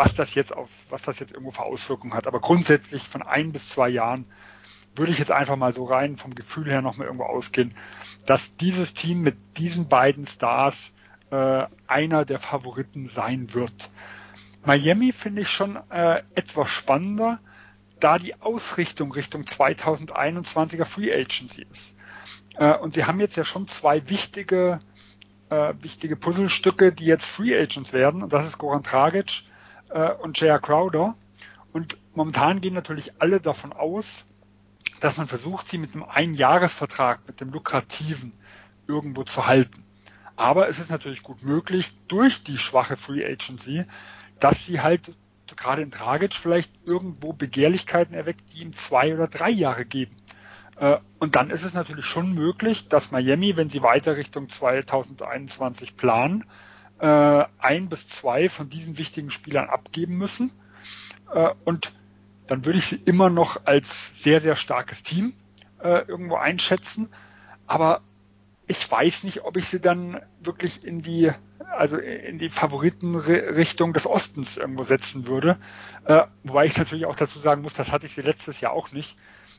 was 0.00 0.14
das 0.14 0.34
jetzt 0.34 0.56
auf, 0.56 0.70
was 0.88 1.02
das 1.02 1.18
jetzt 1.18 1.32
irgendwo 1.32 1.50
für 1.50 1.62
Auswirkungen 1.62 2.14
hat. 2.14 2.26
Aber 2.26 2.40
grundsätzlich 2.40 3.02
von 3.02 3.20
ein 3.20 3.52
bis 3.52 3.68
zwei 3.68 3.90
Jahren 3.90 4.24
würde 4.96 5.12
ich 5.12 5.18
jetzt 5.18 5.30
einfach 5.30 5.56
mal 5.56 5.74
so 5.74 5.84
rein 5.84 6.16
vom 6.16 6.34
Gefühl 6.34 6.70
her 6.70 6.80
nochmal 6.80 7.06
irgendwo 7.06 7.24
ausgehen, 7.24 7.74
dass 8.24 8.56
dieses 8.56 8.94
Team 8.94 9.20
mit 9.20 9.36
diesen 9.58 9.88
beiden 9.88 10.26
Stars 10.26 10.92
äh, 11.30 11.66
einer 11.86 12.24
der 12.24 12.38
Favoriten 12.38 13.08
sein 13.08 13.52
wird. 13.52 13.90
Miami 14.64 15.12
finde 15.12 15.42
ich 15.42 15.50
schon 15.50 15.78
äh, 15.90 16.22
etwas 16.34 16.70
spannender, 16.70 17.38
da 17.98 18.18
die 18.18 18.40
Ausrichtung 18.40 19.12
Richtung 19.12 19.42
2021er 19.42 20.86
Free 20.86 21.12
Agency 21.12 21.66
ist. 21.70 21.94
Äh, 22.56 22.74
und 22.78 22.94
sie 22.94 23.04
haben 23.04 23.20
jetzt 23.20 23.36
ja 23.36 23.44
schon 23.44 23.68
zwei 23.68 24.08
wichtige, 24.08 24.80
äh, 25.50 25.74
wichtige 25.82 26.16
Puzzlestücke, 26.16 26.90
die 26.90 27.04
jetzt 27.04 27.26
Free 27.26 27.54
Agents 27.54 27.92
werden. 27.92 28.22
Und 28.22 28.32
das 28.32 28.46
ist 28.46 28.56
Goran 28.56 28.82
Dragic 28.82 29.44
äh, 29.90 30.12
und 30.12 30.40
J.R. 30.40 30.58
Crowder. 30.58 31.16
Und 31.72 31.96
momentan 32.14 32.60
gehen 32.60 32.74
natürlich 32.74 33.20
alle 33.20 33.40
davon 33.40 33.72
aus, 33.72 34.24
dass 35.00 35.16
man 35.16 35.26
versucht, 35.26 35.68
sie 35.68 35.78
mit 35.78 35.94
einem 35.94 36.04
Einjahresvertrag, 36.04 37.20
mit 37.26 37.40
dem 37.40 37.50
lukrativen, 37.50 38.32
irgendwo 38.86 39.22
zu 39.22 39.46
halten. 39.46 39.84
Aber 40.36 40.68
es 40.68 40.78
ist 40.78 40.90
natürlich 40.90 41.22
gut 41.22 41.42
möglich, 41.42 41.92
durch 42.08 42.42
die 42.42 42.58
schwache 42.58 42.96
Free 42.96 43.24
Agency, 43.24 43.84
dass 44.40 44.66
sie 44.66 44.80
halt 44.80 45.12
gerade 45.56 45.82
in 45.82 45.90
Dragic 45.90 46.34
vielleicht 46.34 46.70
irgendwo 46.86 47.32
Begehrlichkeiten 47.32 48.14
erweckt, 48.14 48.52
die 48.52 48.62
ihm 48.62 48.74
zwei 48.74 49.14
oder 49.14 49.26
drei 49.26 49.50
Jahre 49.50 49.84
geben. 49.84 50.16
Äh, 50.76 50.98
und 51.18 51.36
dann 51.36 51.50
ist 51.50 51.64
es 51.64 51.74
natürlich 51.74 52.06
schon 52.06 52.32
möglich, 52.32 52.88
dass 52.88 53.10
Miami, 53.10 53.56
wenn 53.56 53.68
sie 53.68 53.82
weiter 53.82 54.16
Richtung 54.16 54.48
2021 54.48 55.96
planen, 55.96 56.44
äh, 57.00 57.44
ein 57.58 57.88
bis 57.88 58.08
zwei 58.08 58.48
von 58.48 58.68
diesen 58.68 58.98
wichtigen 58.98 59.30
Spielern 59.30 59.68
abgeben 59.68 60.18
müssen. 60.18 60.52
Äh, 61.32 61.50
und 61.64 61.92
dann 62.46 62.64
würde 62.64 62.78
ich 62.78 62.86
sie 62.86 63.00
immer 63.04 63.30
noch 63.30 63.64
als 63.64 64.22
sehr, 64.22 64.40
sehr 64.40 64.56
starkes 64.56 65.02
Team 65.02 65.34
äh, 65.82 66.04
irgendwo 66.06 66.36
einschätzen. 66.36 67.08
Aber 67.66 68.02
ich 68.66 68.90
weiß 68.90 69.24
nicht, 69.24 69.44
ob 69.44 69.56
ich 69.56 69.66
sie 69.66 69.80
dann 69.80 70.20
wirklich 70.40 70.84
in 70.84 71.02
die, 71.02 71.30
also 71.70 71.96
in 71.96 72.38
die 72.38 72.48
Favoritenrichtung 72.48 73.92
des 73.92 74.06
Ostens 74.06 74.56
irgendwo 74.56 74.84
setzen 74.84 75.26
würde. 75.26 75.58
Äh, 76.04 76.24
wobei 76.44 76.66
ich 76.66 76.76
natürlich 76.76 77.06
auch 77.06 77.16
dazu 77.16 77.38
sagen 77.38 77.62
muss, 77.62 77.74
das 77.74 77.90
hatte 77.90 78.06
ich 78.06 78.14
sie 78.14 78.22
letztes 78.22 78.60
Jahr 78.60 78.72
auch 78.72 78.92
nicht. 78.92 79.16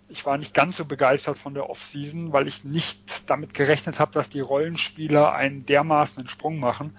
Ich 0.10 0.26
war 0.26 0.38
nicht 0.38 0.54
ganz 0.54 0.78
so 0.78 0.86
begeistert 0.86 1.38
von 1.38 1.54
der 1.54 1.70
Offseason, 1.70 2.34
weil 2.34 2.48
ich 2.48 2.66
nicht 2.66 3.30
damit 3.30 3.54
gerechnet 3.54 4.00
habe, 4.00 4.12
dass 4.12 4.30
die 4.30 4.42
Rollenspieler 4.42 5.34
einen 5.34 5.66
dermaßen 5.66 6.28
Sprung 6.28 6.60
machen. 6.60 6.98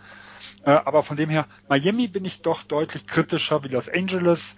Äh, 0.64 0.70
aber 0.70 1.02
von 1.02 1.16
dem 1.16 1.28
her, 1.28 1.46
Miami 1.68 2.08
bin 2.08 2.24
ich 2.24 2.42
doch 2.42 2.62
deutlich 2.62 3.06
kritischer 3.06 3.64
wie 3.64 3.68
Los 3.68 3.88
Angeles. 3.88 4.56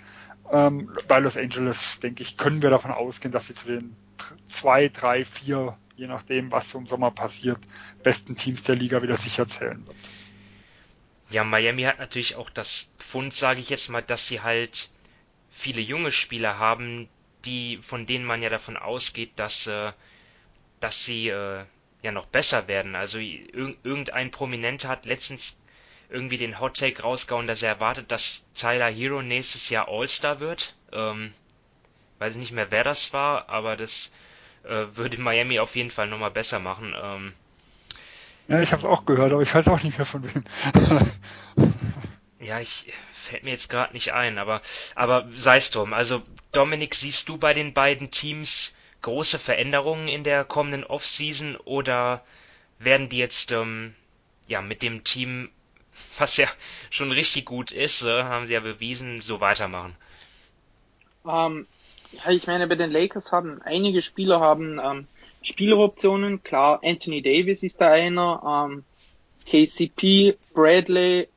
Ähm, 0.53 0.91
bei 1.09 1.19
Los 1.21 1.37
Angeles, 1.37 2.01
denke 2.01 2.23
ich, 2.23 2.37
können 2.37 2.63
wir 2.63 2.71
davon 2.71 2.91
ausgehen, 2.91 3.33
dass 3.33 3.47
sie 3.47 3.55
zu 3.55 3.67
den 3.67 3.97
zwei, 4.49 4.89
drei, 4.89 5.25
vier, 5.25 5.77
je 5.97 6.07
nachdem, 6.07 6.53
was 6.53 6.71
so 6.71 6.79
im 6.79 6.87
Sommer 6.87 7.11
passiert, 7.11 7.59
besten 8.03 8.37
Teams 8.37 8.63
der 8.63 8.77
Liga 8.77 9.03
wieder 9.03 9.17
sicher 9.17 9.49
zählen 9.49 9.87
wird. 9.87 9.97
Ja, 11.31 11.43
Miami 11.43 11.83
hat 11.83 11.99
natürlich 11.99 12.37
auch 12.37 12.51
das 12.51 12.93
Pfund, 12.99 13.33
sage 13.33 13.61
ich 13.61 13.71
jetzt 13.71 13.89
mal, 13.89 14.03
dass 14.03 14.29
sie 14.29 14.43
halt 14.43 14.91
viele 15.51 15.81
junge 15.81 16.13
Spieler 16.13 16.59
haben, 16.59 17.09
die, 17.45 17.79
von 17.79 18.07
denen 18.07 18.25
man 18.25 18.43
ja 18.43 18.51
davon 18.51 18.77
ausgeht, 18.77 19.33
dass, 19.37 19.67
äh, 19.67 19.93
dass 20.81 21.05
sie 21.05 21.29
äh, 21.29 21.65
ja 22.03 22.13
noch 22.13 22.27
besser 22.27 22.69
werden. 22.69 22.95
Also 22.95 23.19
irg 23.19 23.79
irgendein 23.83 24.31
Prominenter 24.31 24.89
hat 24.89 25.07
letztens 25.07 25.57
irgendwie 26.09 26.39
den 26.39 26.61
Hot 26.61 26.77
Take 26.79 27.03
rausgehauen, 27.03 27.47
dass 27.47 27.63
er 27.63 27.71
erwartet, 27.71 28.11
dass 28.11 28.45
Tyler 28.55 28.91
Hero 28.91 29.23
nächstes 29.23 29.69
Jahr 29.69 29.89
All-Star 29.89 30.41
wird. 30.41 30.75
Ähm, 30.93 31.33
weiß 32.19 32.35
ich 32.35 32.41
nicht 32.41 32.53
mehr, 32.53 32.71
wer 32.71 32.85
das 32.85 33.13
war, 33.13 33.49
aber 33.49 33.77
das 33.77 34.13
äh, 34.65 34.87
würde 34.95 35.21
Miami 35.21 35.59
auf 35.59 35.77
jeden 35.77 35.91
Fall 35.91 36.07
nochmal 36.07 36.31
besser 36.31 36.59
machen. 36.59 36.95
Ähm, 37.01 37.33
ja, 38.49 38.61
ich 38.61 38.73
habe 38.73 38.81
es 38.81 38.89
auch 38.89 39.07
gehört, 39.07 39.33
aber 39.33 39.43
ich 39.43 39.55
weiß 39.55 39.69
auch 39.69 39.83
nicht 39.83 39.99
mehr 39.99 40.07
von 40.07 40.23
wem. 40.23 40.45
ja, 42.39 42.61
ich 42.61 42.93
fällt 43.15 43.43
mir 43.43 43.51
jetzt 43.51 43.71
gerade 43.71 43.95
nicht 43.95 44.13
ein, 44.13 44.39
aber 44.39 44.61
aber 44.95 45.29
sei 45.35 45.57
es 45.57 45.71
drum. 45.71 45.93
Also 45.93 46.23
Dominik, 46.53 46.95
siehst 46.95 47.29
du 47.29 47.39
bei 47.39 47.55
den 47.55 47.73
beiden 47.73 48.11
Teams 48.11 48.77
große 49.03 49.39
Veränderungen 49.39 50.09
in 50.09 50.25
der 50.25 50.45
kommenden 50.45 50.85
Offseason 50.85 51.57
oder 51.57 52.25
werden 52.79 53.09
die 53.09 53.19
jetzt 53.19 53.51
ähm, 53.53 53.95
ja 54.47 54.61
mit 54.61 54.83
dem 54.83 55.05
Team 55.05 55.51
was 56.19 56.37
ja 56.37 56.49
schon 56.91 57.13
richtig 57.13 57.45
gut 57.45 57.71
ist, 57.71 58.03
äh, 58.05 58.23
haben 58.25 58.47
sie 58.47 58.55
ja 58.55 58.61
bewiesen, 58.61 59.21
so 59.21 59.41
weitermachen. 59.41 59.95
Ähm, 61.27 61.67
ja, 62.13 62.31
ich 62.31 62.47
meine, 62.47 62.67
bei 62.67 62.77
den 62.77 62.91
Lakers 62.91 63.33
haben 63.33 63.61
einige 63.63 64.03
Spieler 64.03 64.41
haben 64.41 64.81
ähm, 64.83 65.07
Spieleroptionen. 65.43 66.43
Klar, 66.43 66.81
Anthony 66.83 67.23
Davis 67.23 67.63
ist 67.63 67.81
da 67.81 67.91
einer, 67.91 68.69
ähm, 68.69 68.85
KCP, 69.51 70.37
Bradley, 70.55 71.29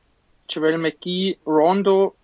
Javel 0.48 0.78
McGee, 0.78 1.36
Rondo, 1.46 2.14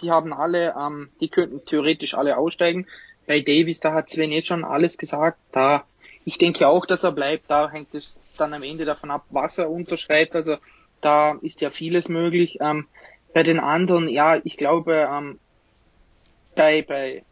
die 0.00 0.10
haben 0.10 0.32
alle, 0.32 0.74
ähm, 0.78 1.10
die 1.20 1.28
könnten 1.28 1.64
theoretisch 1.64 2.14
alle 2.14 2.36
aussteigen. 2.36 2.86
Bei 3.26 3.40
Davis, 3.40 3.80
da 3.80 3.92
hat 3.92 4.10
Sven 4.10 4.32
jetzt 4.32 4.48
schon 4.48 4.64
alles 4.64 4.98
gesagt. 4.98 5.38
Da, 5.52 5.84
ich 6.24 6.38
denke 6.38 6.68
auch, 6.68 6.86
dass 6.86 7.04
er 7.04 7.12
bleibt. 7.12 7.50
Da 7.50 7.70
hängt 7.70 7.94
es 7.94 8.18
dann 8.36 8.52
am 8.52 8.62
Ende 8.62 8.84
davon 8.84 9.10
ab, 9.10 9.24
was 9.30 9.58
er 9.58 9.70
unterschreibt. 9.70 10.34
Also 10.34 10.56
da 11.02 11.38
ist 11.42 11.60
ja 11.60 11.70
vieles 11.70 12.08
möglich. 12.08 12.58
Ähm, 12.60 12.86
bei 13.34 13.42
den 13.42 13.60
anderen, 13.60 14.08
ja, 14.08 14.40
ich 14.42 14.56
glaube, 14.56 15.08
ähm, 15.10 15.38
bei, 16.54 16.82
bei 16.82 17.22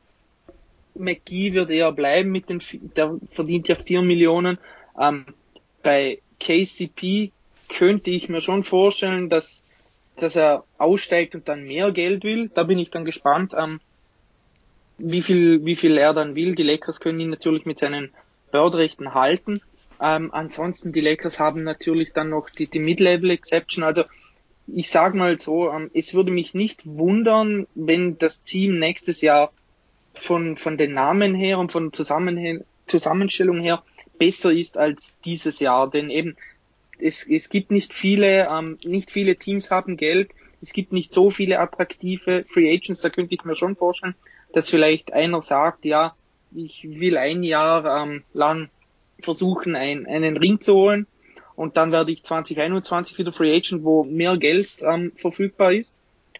McGee 0.94 1.54
wird 1.54 1.70
er 1.70 1.92
bleiben 1.92 2.30
mit 2.30 2.48
den, 2.48 2.60
der 2.96 3.18
verdient 3.30 3.68
ja 3.68 3.74
vier 3.74 4.02
Millionen. 4.02 4.58
Ähm, 4.98 5.26
bei 5.82 6.20
KCP 6.38 7.32
könnte 7.68 8.10
ich 8.10 8.28
mir 8.28 8.40
schon 8.40 8.62
vorstellen, 8.62 9.28
dass, 9.28 9.62
dass 10.16 10.36
er 10.36 10.64
aussteigt 10.78 11.34
und 11.34 11.48
dann 11.48 11.64
mehr 11.64 11.92
Geld 11.92 12.24
will. 12.24 12.50
Da 12.52 12.64
bin 12.64 12.78
ich 12.78 12.90
dann 12.90 13.04
gespannt, 13.04 13.54
ähm, 13.56 13.80
wie 14.98 15.22
viel, 15.22 15.64
wie 15.64 15.76
viel 15.76 15.96
er 15.96 16.12
dann 16.12 16.34
will. 16.34 16.54
Die 16.54 16.62
Lakers 16.62 17.00
können 17.00 17.20
ihn 17.20 17.30
natürlich 17.30 17.64
mit 17.64 17.78
seinen 17.78 18.10
Börderechten 18.50 19.14
halten. 19.14 19.60
Ähm, 20.00 20.30
ansonsten, 20.32 20.92
die 20.92 21.00
Lakers 21.00 21.38
haben 21.38 21.62
natürlich 21.62 22.12
dann 22.12 22.30
noch 22.30 22.48
die, 22.50 22.66
die 22.66 22.78
Mid-Level-Exception. 22.78 23.84
Also 23.84 24.04
ich 24.66 24.90
sag 24.90 25.14
mal 25.14 25.38
so, 25.38 25.70
ähm, 25.70 25.90
es 25.94 26.14
würde 26.14 26.30
mich 26.30 26.54
nicht 26.54 26.86
wundern, 26.86 27.66
wenn 27.74 28.18
das 28.18 28.42
Team 28.42 28.78
nächstes 28.78 29.20
Jahr 29.20 29.52
von, 30.14 30.56
von 30.56 30.76
den 30.76 30.94
Namen 30.94 31.34
her 31.34 31.58
und 31.58 31.72
von 31.72 31.92
Zusammenhang, 31.92 32.64
Zusammenstellung 32.86 33.60
her 33.60 33.82
besser 34.18 34.52
ist 34.52 34.78
als 34.78 35.16
dieses 35.24 35.60
Jahr. 35.60 35.90
Denn 35.90 36.10
eben, 36.10 36.36
es, 36.98 37.26
es 37.28 37.48
gibt 37.48 37.70
nicht 37.70 37.92
viele, 37.92 38.48
ähm, 38.50 38.78
nicht 38.84 39.10
viele 39.10 39.36
Teams 39.36 39.70
haben 39.70 39.96
Geld. 39.96 40.30
Es 40.62 40.72
gibt 40.72 40.92
nicht 40.92 41.12
so 41.12 41.30
viele 41.30 41.58
attraktive 41.58 42.44
Free 42.48 42.72
Agents. 42.72 43.00
Da 43.00 43.10
könnte 43.10 43.34
ich 43.34 43.44
mir 43.44 43.56
schon 43.56 43.76
vorstellen, 43.76 44.14
dass 44.52 44.68
vielleicht 44.68 45.12
einer 45.12 45.42
sagt, 45.42 45.84
ja, 45.84 46.14
ich 46.54 46.84
will 46.84 47.16
ein 47.16 47.42
Jahr 47.42 48.02
ähm, 48.02 48.24
lang 48.32 48.70
versuchen, 49.20 49.76
ein, 49.76 50.06
einen 50.06 50.36
Ring 50.36 50.60
zu 50.60 50.74
holen. 50.74 51.06
Und 51.56 51.76
dann 51.76 51.92
werde 51.92 52.12
ich 52.12 52.24
2021 52.24 53.18
wieder 53.18 53.32
Free 53.32 53.54
Agent, 53.54 53.84
wo 53.84 54.04
mehr 54.04 54.36
Geld 54.38 54.68
ähm, 54.82 55.12
verfügbar 55.14 55.72
ist. 55.72 55.94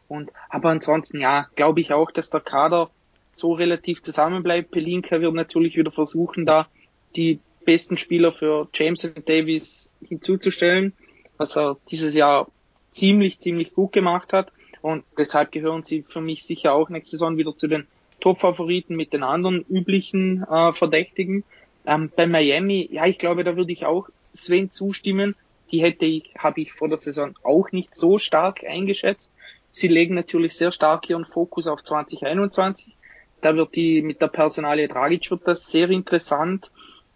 Und 0.09 0.31
aber 0.49 0.71
ansonsten, 0.71 1.21
ja, 1.21 1.47
glaube 1.57 1.81
ich 1.81 1.93
auch, 1.93 2.11
dass 2.11 2.31
der 2.31 2.41
Kader 2.41 2.91
so 3.33 3.53
relativ 3.53 4.03
zusammenbleibt. 4.03 4.71
Pelinka 4.71 5.21
wird 5.21 5.35
natürlich 5.35 5.77
wieder 5.77 5.91
versuchen, 5.91 6.47
da 6.47 6.69
die 7.17 7.41
besten 7.65 7.97
Spieler 7.97 8.33
für 8.33 8.69
James 8.75 9.05
und 9.05 9.29
Davis 9.29 9.91
hinzuzustellen. 10.03 10.93
was 11.37 11.57
er 11.57 11.79
dieses 11.91 12.15
Jahr 12.15 12.49
ziemlich, 12.91 13.39
ziemlich 13.39 13.73
gut 13.75 13.93
gemacht 13.93 14.33
hat. 14.33 14.53
Und 14.83 15.05
deshalb 15.19 15.53
gehören 15.53 15.85
sie 15.85 16.03
für 16.03 16.21
mich 16.21 16.45
sicher 16.45 16.75
auch 16.75 16.89
nächste 16.89 17.13
Saison 17.13 17.37
wieder 17.37 17.57
zu 17.57 17.69
den 17.69 17.87
Top-Favoriten 18.21 18.97
mit 18.97 19.13
den 19.13 19.23
anderen 19.23 19.65
üblichen 19.69 20.45
äh, 20.45 20.73
Verdächtigen. 20.73 21.45
Ähm, 21.87 22.11
bei 22.15 22.27
Miami, 22.27 22.89
ja, 22.93 23.07
ich 23.07 23.19
glaube, 23.19 23.45
da 23.45 23.57
würde 23.57 23.73
ich 23.73 23.87
auch 23.87 24.09
Sven 24.33 24.71
zustimmen. 24.71 25.35
Die 25.73 25.83
hätte 25.83 26.05
ich, 26.05 26.35
habe 26.37 26.61
ich 26.61 26.73
vor 26.73 26.89
der 26.89 26.99
Saison 26.99 27.35
auch 27.43 27.73
nicht 27.73 27.95
so 27.95 28.19
stark 28.19 28.65
eingeschätzt. 28.65 29.31
Sie 29.73 29.89
legen 29.89 30.15
natürlich 30.15 30.55
sehr 30.55 30.73
stark 30.73 31.09
ihren 31.09 31.25
Fokus 31.25 31.67
auf 31.67 31.85
2021. 31.85 32.97
Da 33.41 33.55
wird 33.55 33.77
die 33.77 34.03
mit 34.03 34.21
der 34.21 34.29
Personalie 34.29 34.89
Dragic 34.89 35.31
wird 35.31 35.47
das 35.47 35.71
sehr 35.71 35.89
interessant. 35.91 36.71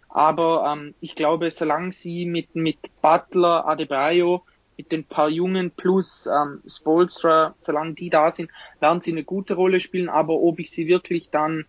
Aber 0.09 0.73
ähm, 0.73 0.95
ich 1.01 1.15
glaube, 1.15 1.51
solange 1.51 1.91
sie 1.91 2.25
mit, 2.25 2.55
mit 2.55 2.77
Butler, 3.01 3.67
Adebayo, 3.67 4.43
mit 4.77 4.91
den 4.91 5.03
paar 5.03 5.29
Jungen 5.29 5.71
plus 5.71 6.27
ähm, 6.27 6.61
Spolstra, 6.67 7.55
solange 7.59 7.93
die 7.93 8.09
da 8.09 8.31
sind, 8.31 8.49
werden 8.79 9.01
sie 9.01 9.11
eine 9.11 9.23
gute 9.23 9.55
Rolle 9.55 9.79
spielen. 9.79 10.09
Aber 10.09 10.35
ob 10.35 10.59
ich 10.59 10.71
sie 10.71 10.87
wirklich 10.87 11.29
dann 11.29 11.65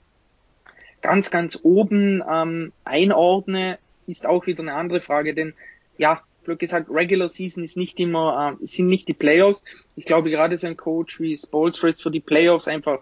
ganz, 1.07 1.31
ganz 1.31 1.59
oben 1.63 2.23
ähm, 2.29 2.73
einordne, 2.85 3.79
ist 4.07 4.27
auch 4.27 4.47
wieder 4.47 4.63
eine 4.63 4.75
andere 4.75 5.01
Frage. 5.01 5.35
Denn 5.35 5.55
ja, 5.99 6.21
blöd 6.45 6.59
gesagt, 6.59 6.89
Regular 6.91 7.29
Season 7.29 7.65
ist 7.65 7.77
nicht 7.77 7.99
immer, 8.01 8.57
äh, 8.61 8.67
sind 8.67 8.89
nicht 8.89 9.09
die 9.09 9.15
Playoffs. 9.15 9.65
Ich 9.97 10.05
glaube, 10.05 10.31
gerade 10.31 10.59
so 10.59 10.67
ein 10.67 10.77
Coach 10.77 11.21
wie 11.21 11.37
Spolstra 11.37 11.89
ist 11.89 12.03
für 12.03 12.11
die 12.11 12.21
Playoffs 12.21 12.69
einfach 12.69 13.01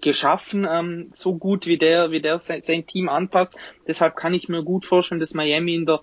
geschaffen, 0.00 0.66
ähm, 0.68 1.10
so 1.14 1.34
gut 1.34 1.66
wie 1.66 1.78
der, 1.78 2.10
wie 2.10 2.20
der 2.20 2.40
sein, 2.40 2.62
sein 2.62 2.84
Team 2.84 3.08
anpasst. 3.08 3.54
Deshalb 3.86 4.16
kann 4.16 4.34
ich 4.34 4.48
mir 4.48 4.62
gut 4.62 4.84
vorstellen, 4.84 5.20
dass 5.20 5.34
Miami 5.34 5.74
in 5.74 5.86
der 5.86 6.00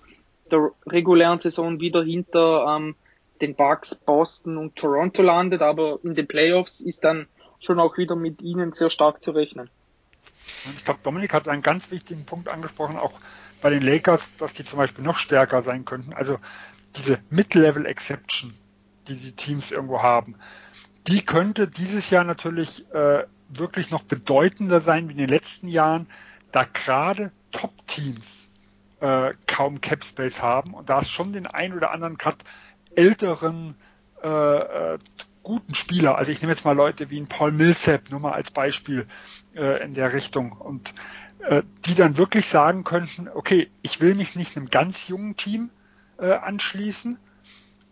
der 0.50 0.70
regulären 0.86 1.38
Saison 1.38 1.80
wieder 1.80 2.02
hinter 2.02 2.76
ähm, 2.76 2.94
den 3.40 3.54
Bucks, 3.54 3.94
Boston 3.94 4.56
und 4.56 4.76
Toronto 4.76 5.22
landet, 5.22 5.62
aber 5.62 5.98
in 6.02 6.14
den 6.14 6.26
Playoffs 6.26 6.80
ist 6.80 7.04
dann 7.04 7.26
schon 7.60 7.78
auch 7.78 7.96
wieder 7.96 8.16
mit 8.16 8.42
ihnen 8.42 8.72
sehr 8.72 8.90
stark 8.90 9.22
zu 9.22 9.32
rechnen. 9.32 9.70
Ich 10.76 10.84
glaube, 10.84 11.00
Dominik 11.02 11.32
hat 11.32 11.48
einen 11.48 11.62
ganz 11.62 11.90
wichtigen 11.90 12.24
Punkt 12.26 12.48
angesprochen, 12.48 12.96
auch 12.96 13.20
bei 13.60 13.70
den 13.70 13.82
Lakers, 13.82 14.30
dass 14.38 14.52
die 14.52 14.64
zum 14.64 14.78
Beispiel 14.78 15.04
noch 15.04 15.18
stärker 15.18 15.62
sein 15.62 15.84
könnten. 15.84 16.12
Also 16.12 16.38
diese 16.96 17.18
Mid-Level-Exception, 17.30 18.54
die 19.08 19.16
die 19.16 19.32
Teams 19.32 19.70
irgendwo 19.70 20.02
haben, 20.02 20.36
die 21.06 21.24
könnte 21.24 21.68
dieses 21.68 22.10
Jahr 22.10 22.24
natürlich 22.24 22.90
äh, 22.92 23.24
wirklich 23.48 23.90
noch 23.90 24.02
bedeutender 24.02 24.80
sein 24.80 25.08
wie 25.08 25.12
in 25.12 25.18
den 25.18 25.28
letzten 25.28 25.68
Jahren, 25.68 26.06
da 26.52 26.64
gerade 26.64 27.32
Top-Teams 27.52 28.48
äh, 29.00 29.34
kaum 29.46 29.80
Cap 29.80 30.04
Space 30.04 30.42
haben 30.42 30.74
und 30.74 30.90
da 30.90 31.00
es 31.00 31.10
schon 31.10 31.32
den 31.32 31.46
ein 31.46 31.72
oder 31.72 31.90
anderen 31.90 32.16
gerade 32.16 32.38
älteren 32.94 33.74
äh, 34.22 34.28
äh, 34.28 34.98
guten 35.42 35.74
Spieler, 35.74 36.18
also 36.18 36.30
ich 36.32 36.40
nehme 36.40 36.52
jetzt 36.52 36.64
mal 36.64 36.76
Leute 36.76 37.10
wie 37.10 37.20
ein 37.20 37.26
Paul 37.26 37.52
Millsap 37.52 38.10
nur 38.10 38.20
mal 38.20 38.32
als 38.32 38.50
Beispiel 38.50 39.06
äh, 39.54 39.82
in 39.82 39.94
der 39.94 40.12
Richtung. 40.12 40.52
Und 40.52 40.94
äh, 41.40 41.62
die 41.86 41.94
dann 41.94 42.18
wirklich 42.18 42.46
sagen 42.46 42.84
könnten, 42.84 43.28
okay, 43.28 43.70
ich 43.82 44.00
will 44.00 44.14
mich 44.14 44.36
nicht 44.36 44.56
einem 44.56 44.68
ganz 44.68 45.08
jungen 45.08 45.36
Team 45.36 45.70
äh, 46.18 46.32
anschließen, 46.32 47.18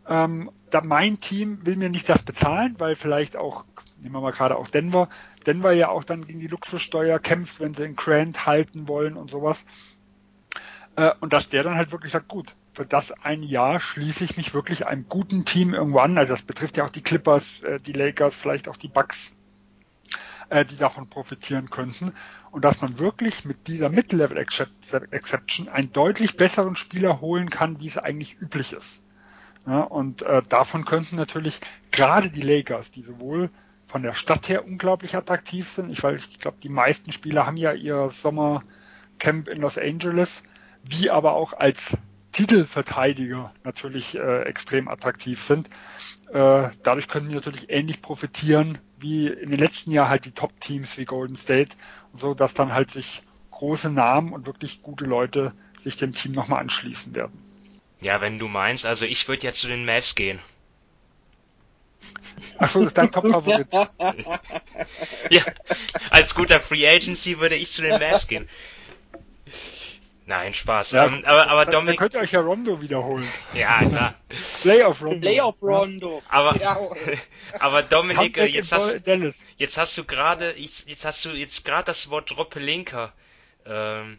ähm, 0.06 0.50
da 0.70 0.80
mein 0.80 1.20
Team 1.20 1.64
will 1.64 1.76
mir 1.76 1.90
nicht 1.90 2.08
das 2.08 2.22
bezahlen, 2.22 2.76
weil 2.78 2.94
vielleicht 2.94 3.36
auch, 3.36 3.64
nehmen 4.00 4.14
wir 4.14 4.20
mal 4.20 4.32
gerade 4.32 4.56
auch 4.56 4.68
Denver, 4.68 5.08
Denver 5.46 5.72
ja 5.72 5.88
auch 5.88 6.04
dann 6.04 6.26
gegen 6.26 6.40
die 6.40 6.46
Luxussteuer 6.46 7.18
kämpft, 7.18 7.60
wenn 7.60 7.74
sie 7.74 7.84
in 7.84 7.96
Grant 7.96 8.46
halten 8.46 8.88
wollen 8.88 9.16
und 9.16 9.30
sowas. 9.30 9.64
Äh, 10.96 11.12
und 11.20 11.32
dass 11.32 11.48
der 11.48 11.62
dann 11.62 11.76
halt 11.76 11.92
wirklich 11.92 12.12
sagt, 12.12 12.28
gut, 12.28 12.54
für 12.78 12.86
das 12.86 13.10
ein 13.10 13.42
Jahr 13.42 13.80
schließe 13.80 14.22
ich 14.22 14.36
mich 14.36 14.54
wirklich 14.54 14.86
einem 14.86 15.08
guten 15.08 15.44
Team 15.44 15.74
irgendwo 15.74 15.98
an. 15.98 16.16
Also 16.16 16.34
das 16.34 16.44
betrifft 16.44 16.76
ja 16.76 16.84
auch 16.84 16.90
die 16.90 17.02
Clippers, 17.02 17.60
äh, 17.64 17.78
die 17.78 17.92
Lakers, 17.92 18.36
vielleicht 18.36 18.68
auch 18.68 18.76
die 18.76 18.86
Bucks, 18.86 19.32
äh, 20.48 20.64
die 20.64 20.76
davon 20.76 21.10
profitieren 21.10 21.70
könnten. 21.70 22.12
Und 22.52 22.64
dass 22.64 22.80
man 22.80 23.00
wirklich 23.00 23.44
mit 23.44 23.66
dieser 23.66 23.88
Mid-Level-Exception 23.88 25.68
einen 25.68 25.92
deutlich 25.92 26.36
besseren 26.36 26.76
Spieler 26.76 27.20
holen 27.20 27.50
kann, 27.50 27.80
wie 27.80 27.88
es 27.88 27.98
eigentlich 27.98 28.40
üblich 28.40 28.72
ist. 28.72 29.02
Und 29.64 30.22
äh, 30.22 30.40
davon 30.48 30.84
könnten 30.84 31.16
natürlich 31.16 31.60
gerade 31.90 32.30
die 32.30 32.42
Lakers, 32.42 32.92
die 32.92 33.02
sowohl 33.02 33.50
von 33.88 34.04
der 34.04 34.14
Stadt 34.14 34.48
her 34.48 34.64
unglaublich 34.64 35.16
attraktiv 35.16 35.68
sind, 35.68 35.90
ich, 35.90 36.04
ich 36.04 36.38
glaube, 36.38 36.58
die 36.62 36.68
meisten 36.68 37.10
Spieler 37.10 37.44
haben 37.44 37.56
ja 37.56 37.72
ihr 37.72 38.08
Sommercamp 38.08 39.48
in 39.48 39.60
Los 39.62 39.78
Angeles, 39.78 40.44
wie 40.84 41.10
aber 41.10 41.32
auch 41.32 41.54
als 41.54 41.96
Titelverteidiger 42.38 43.52
natürlich 43.64 44.16
äh, 44.16 44.42
extrem 44.42 44.86
attraktiv 44.86 45.42
sind. 45.42 45.68
Äh, 46.32 46.68
dadurch 46.84 47.08
können 47.08 47.28
die 47.28 47.34
natürlich 47.34 47.68
ähnlich 47.68 48.00
profitieren 48.00 48.78
wie 48.96 49.26
in 49.26 49.50
den 49.50 49.58
letzten 49.58 49.90
Jahren 49.90 50.08
halt 50.08 50.24
die 50.24 50.30
Top-Teams 50.30 50.96
wie 50.98 51.04
Golden 51.04 51.34
State, 51.34 51.76
so 52.14 52.34
dass 52.34 52.54
dann 52.54 52.72
halt 52.72 52.92
sich 52.92 53.22
große 53.50 53.90
Namen 53.90 54.32
und 54.32 54.46
wirklich 54.46 54.82
gute 54.82 55.04
Leute 55.04 55.52
sich 55.82 55.96
dem 55.96 56.12
Team 56.12 56.30
nochmal 56.30 56.60
anschließen 56.60 57.12
werden. 57.16 57.42
Ja, 58.00 58.20
wenn 58.20 58.38
du 58.38 58.46
meinst, 58.46 58.86
also 58.86 59.04
ich 59.04 59.26
würde 59.26 59.42
jetzt 59.42 59.58
zu 59.58 59.66
den 59.66 59.84
Mavs 59.84 60.14
gehen. 60.14 60.38
Ach 62.58 62.70
so, 62.70 62.78
das 62.78 62.90
ist 62.90 62.98
dein 62.98 63.10
Top-Favorit. 63.10 63.66
ja, 65.30 65.42
als 66.10 66.36
guter 66.36 66.60
Free 66.60 66.88
Agency 66.88 67.40
würde 67.40 67.56
ich 67.56 67.72
zu 67.72 67.82
den 67.82 67.98
Mavs 67.98 68.28
gehen. 68.28 68.48
Nein, 70.28 70.52
Spaß. 70.52 70.92
Ja, 70.92 71.06
ähm, 71.06 71.24
aber, 71.24 71.48
aber 71.48 71.64
Dominik. 71.64 71.98
Dann 71.98 72.10
könnt 72.10 72.14
ihr 72.14 72.20
euch 72.20 72.32
ja 72.32 72.40
Rondo 72.40 72.82
wiederholen. 72.82 73.26
Ja, 73.54 73.82
klar. 73.82 74.14
Playoff 74.60 75.00
Rondo. 75.00 75.20
Playoff 75.20 75.62
Rondo. 75.62 76.22
Aber, 76.28 76.54
aber 77.60 77.82
Dominik, 77.82 78.36
äh, 78.36 78.44
jetzt 78.44 78.70
hast, 78.72 79.00
jetzt 79.56 79.78
hast 79.78 79.96
du 79.96 80.04
gerade, 80.04 80.54
jetzt 80.58 81.04
hast 81.06 81.24
du 81.24 81.30
jetzt 81.30 81.64
gerade 81.64 81.86
das 81.86 82.10
Wort 82.10 82.28
Droppelinka 82.28 83.10
ähm, 83.64 84.18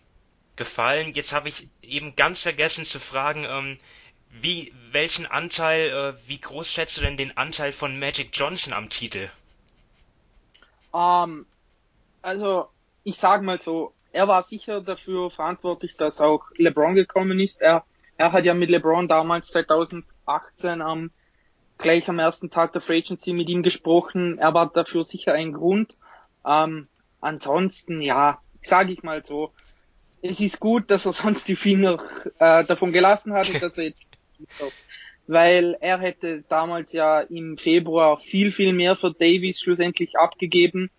gefallen. 0.55 1.13
Jetzt 1.13 1.31
habe 1.31 1.49
ich 1.49 1.67
eben 1.83 2.15
ganz 2.15 2.41
vergessen 2.41 2.85
zu 2.85 2.99
fragen, 2.99 3.45
ähm, 3.47 3.79
wie, 4.31 4.73
welchen 4.89 5.27
Anteil, 5.27 5.89
äh, 5.89 6.27
wie 6.27 6.41
groß 6.41 6.71
schätzt 6.71 6.97
du 6.97 7.01
denn 7.01 7.17
den 7.17 7.37
Anteil 7.37 7.71
von 7.71 7.99
Magic 7.99 8.29
Johnson 8.33 8.73
am 8.73 8.89
Titel? 8.89 9.29
Um, 10.89 11.01
ähm, 11.01 11.45
also, 12.23 12.67
ich 13.03 13.17
sag 13.17 13.43
mal 13.43 13.61
so, 13.61 13.93
er 14.11 14.27
war 14.27 14.43
sicher 14.43 14.81
dafür 14.81 15.29
verantwortlich, 15.29 15.95
dass 15.95 16.21
auch 16.21 16.45
LeBron 16.55 16.95
gekommen 16.95 17.39
ist. 17.39 17.61
Er, 17.61 17.83
er 18.17 18.31
hat 18.31 18.45
ja 18.45 18.53
mit 18.53 18.69
LeBron 18.69 19.07
damals 19.07 19.49
2018 19.49 20.81
am 20.81 21.11
gleich 21.77 22.09
am 22.09 22.19
ersten 22.19 22.49
Tag 22.49 22.73
der 22.73 22.81
Free 22.81 22.99
Agency 22.99 23.33
mit 23.33 23.49
ihm 23.49 23.63
gesprochen. 23.63 24.37
Er 24.37 24.53
war 24.53 24.69
dafür 24.69 25.05
sicher 25.05 25.33
ein 25.33 25.53
Grund. 25.53 25.97
Ähm, 26.45 26.87
ansonsten, 27.21 28.01
ja, 28.01 28.39
sage 28.61 28.91
ich 28.91 29.03
mal 29.03 29.25
so, 29.25 29.51
es 30.21 30.39
ist 30.39 30.59
gut, 30.59 30.91
dass 30.91 31.05
er 31.05 31.13
sonst 31.13 31.47
die 31.47 31.55
Finger 31.55 32.03
äh, 32.39 32.65
davon 32.65 32.91
gelassen 32.91 33.33
hat 33.33 33.49
und 33.49 33.61
dass 33.61 33.77
er 33.77 33.85
jetzt 33.85 34.07
weil 35.27 35.77
er 35.79 35.99
hätte 35.99 36.43
damals 36.49 36.91
ja 36.91 37.19
im 37.19 37.55
Februar 37.57 38.17
viel, 38.17 38.51
viel 38.51 38.73
mehr 38.73 38.95
für 38.95 39.13
Davis 39.13 39.61
schlussendlich 39.61 40.17
abgegeben, 40.17 40.89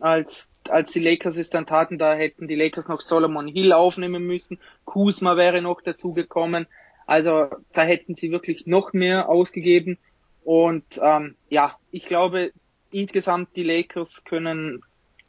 als 0.00 0.48
als 0.70 0.92
die 0.92 1.00
Lakers 1.00 1.36
es 1.36 1.50
dann 1.50 1.66
taten, 1.66 1.98
da 1.98 2.12
hätten 2.12 2.48
die 2.48 2.54
Lakers 2.54 2.88
noch 2.88 3.00
Solomon 3.00 3.48
Hill 3.48 3.72
aufnehmen 3.72 4.26
müssen. 4.26 4.58
Kuzma 4.84 5.36
wäre 5.36 5.62
noch 5.62 5.80
dazu 5.80 6.12
gekommen. 6.12 6.66
Also 7.06 7.48
da 7.72 7.82
hätten 7.82 8.14
sie 8.14 8.30
wirklich 8.30 8.66
noch 8.66 8.92
mehr 8.92 9.28
ausgegeben. 9.28 9.98
Und 10.44 10.84
ähm, 11.02 11.36
ja, 11.48 11.76
ich 11.90 12.04
glaube, 12.04 12.52
insgesamt 12.90 13.56
die 13.56 13.62
Lakers 13.62 14.24
können 14.24 14.82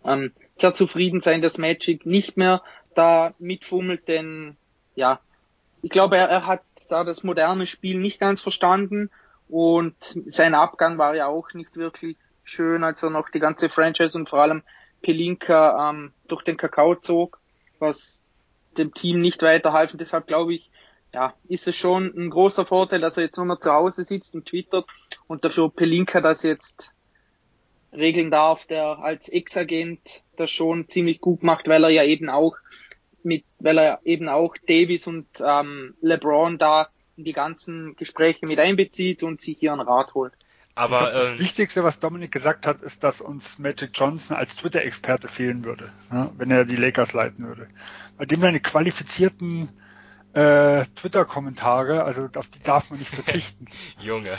ähm, 0.06 0.32
sehr 0.56 0.74
zufrieden 0.74 1.22
sein, 1.22 1.42
dass 1.42 1.58
Magic 1.58 2.06
nicht 2.06 2.38
mehr 2.38 2.62
da 2.96 3.34
mitfummelt, 3.40 4.08
denn 4.08 4.58
ja, 4.96 5.20
ich 5.82 5.90
glaube, 5.90 6.18
er, 6.18 6.28
er 6.28 6.46
hat 6.46 6.64
da 6.90 7.04
das 7.04 7.24
moderne 7.24 7.68
Spiel 7.68 8.00
nicht 8.00 8.20
ganz 8.20 8.42
verstanden 8.42 9.10
und 9.48 9.96
sein 10.28 10.56
Abgang 10.56 10.98
war 10.98 11.16
ja 11.16 11.28
auch 11.28 11.54
nicht 11.54 11.78
wirklich 11.78 12.18
schön, 12.44 12.84
als 12.84 13.04
er 13.04 13.10
noch 13.10 13.30
die 13.30 13.40
ganze 13.40 13.70
Franchise 13.70 14.18
und 14.18 14.28
vor 14.28 14.40
allem 14.40 14.64
Pelinka 15.02 15.90
ähm, 15.90 16.14
durch 16.28 16.44
den 16.44 16.58
Kakao 16.58 16.96
zog, 16.96 17.40
was 17.80 18.22
dem 18.78 18.94
Team 18.94 19.22
nicht 19.22 19.42
weiterhalfen. 19.42 19.98
Deshalb 19.98 20.28
glaube 20.28 20.54
ich, 20.54 20.70
ja, 21.14 21.34
ist 21.48 21.68
es 21.68 21.76
schon 21.76 22.14
ein 22.16 22.30
großer 22.30 22.66
Vorteil, 22.66 23.02
dass 23.02 23.18
er 23.18 23.24
jetzt 23.24 23.38
nur 23.38 23.46
noch 23.46 23.60
zu 23.60 23.72
Hause 23.72 24.04
sitzt 24.04 24.36
und 24.36 24.46
twittert 24.46 24.86
und 25.28 25.44
dafür 25.44 25.70
Pelinka 25.72 26.22
das 26.22 26.44
jetzt 26.44 26.94
regeln 27.92 28.30
darf, 28.30 28.66
der 28.66 29.00
als 29.00 29.30
Ex-Agent 29.30 30.24
das 30.36 30.52
schon 30.52 30.88
ziemlich 30.90 31.22
gut 31.22 31.42
macht, 31.42 31.68
weil 31.68 31.84
er 31.84 31.90
ja 31.90 32.04
eben 32.04 32.30
auch 32.30 32.56
mit, 33.24 33.44
weil 33.60 33.80
er 33.80 34.00
eben 34.04 34.30
auch 34.30 34.56
Davis 34.68 35.08
und 35.08 35.28
ähm, 35.44 35.96
LeBron 36.02 36.58
da 36.58 36.90
in 37.18 37.24
die 37.24 37.34
ganzen 37.34 37.96
Gespräche 37.96 38.46
mit 38.46 38.60
einbezieht 38.60 39.24
und 39.24 39.42
sich 39.42 39.62
ihren 39.64 39.82
Rat 39.82 40.14
holt. 40.14 40.34
Aber 40.80 41.00
glaub, 41.00 41.14
das 41.14 41.32
äh, 41.32 41.40
Wichtigste, 41.40 41.84
was 41.84 42.00
Dominik 42.00 42.32
gesagt 42.32 42.66
hat, 42.66 42.82
ist, 42.82 43.04
dass 43.04 43.20
uns 43.20 43.60
Magic 43.60 43.90
Johnson 43.94 44.38
als 44.38 44.56
Twitter-Experte 44.56 45.28
fehlen 45.28 45.66
würde, 45.66 45.92
ja, 46.10 46.32
wenn 46.38 46.50
er 46.52 46.64
die 46.64 46.78
Lakers 46.78 47.12
leiten 47.12 47.46
würde. 47.46 47.68
Bei 48.18 48.26
dem 48.26 48.40
seine 48.40 48.62
qualifizierten 48.62 49.78
äh, 50.32 50.86
Twitter-Kommentare, 50.96 52.06
also 52.06 52.30
auf 52.34 52.48
die 52.48 52.64
darf 52.64 52.92
man 52.92 53.00
nicht 53.00 53.14
verzichten. 53.14 53.66
Junge. 54.00 54.38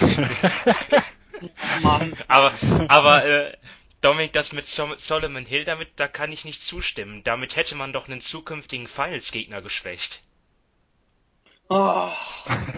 aber 2.26 2.52
aber 2.88 3.24
äh, 3.24 3.56
Dominik, 4.00 4.32
das 4.32 4.52
mit 4.52 4.66
Solomon 4.66 5.46
Hill, 5.46 5.64
damit, 5.64 5.90
da 5.94 6.08
kann 6.08 6.32
ich 6.32 6.44
nicht 6.44 6.62
zustimmen. 6.62 7.22
Damit 7.22 7.54
hätte 7.54 7.76
man 7.76 7.92
doch 7.92 8.08
einen 8.08 8.20
zukünftigen 8.20 8.88
Finals-Gegner 8.88 9.62
geschwächt. 9.62 10.20
Oh, 11.68 12.10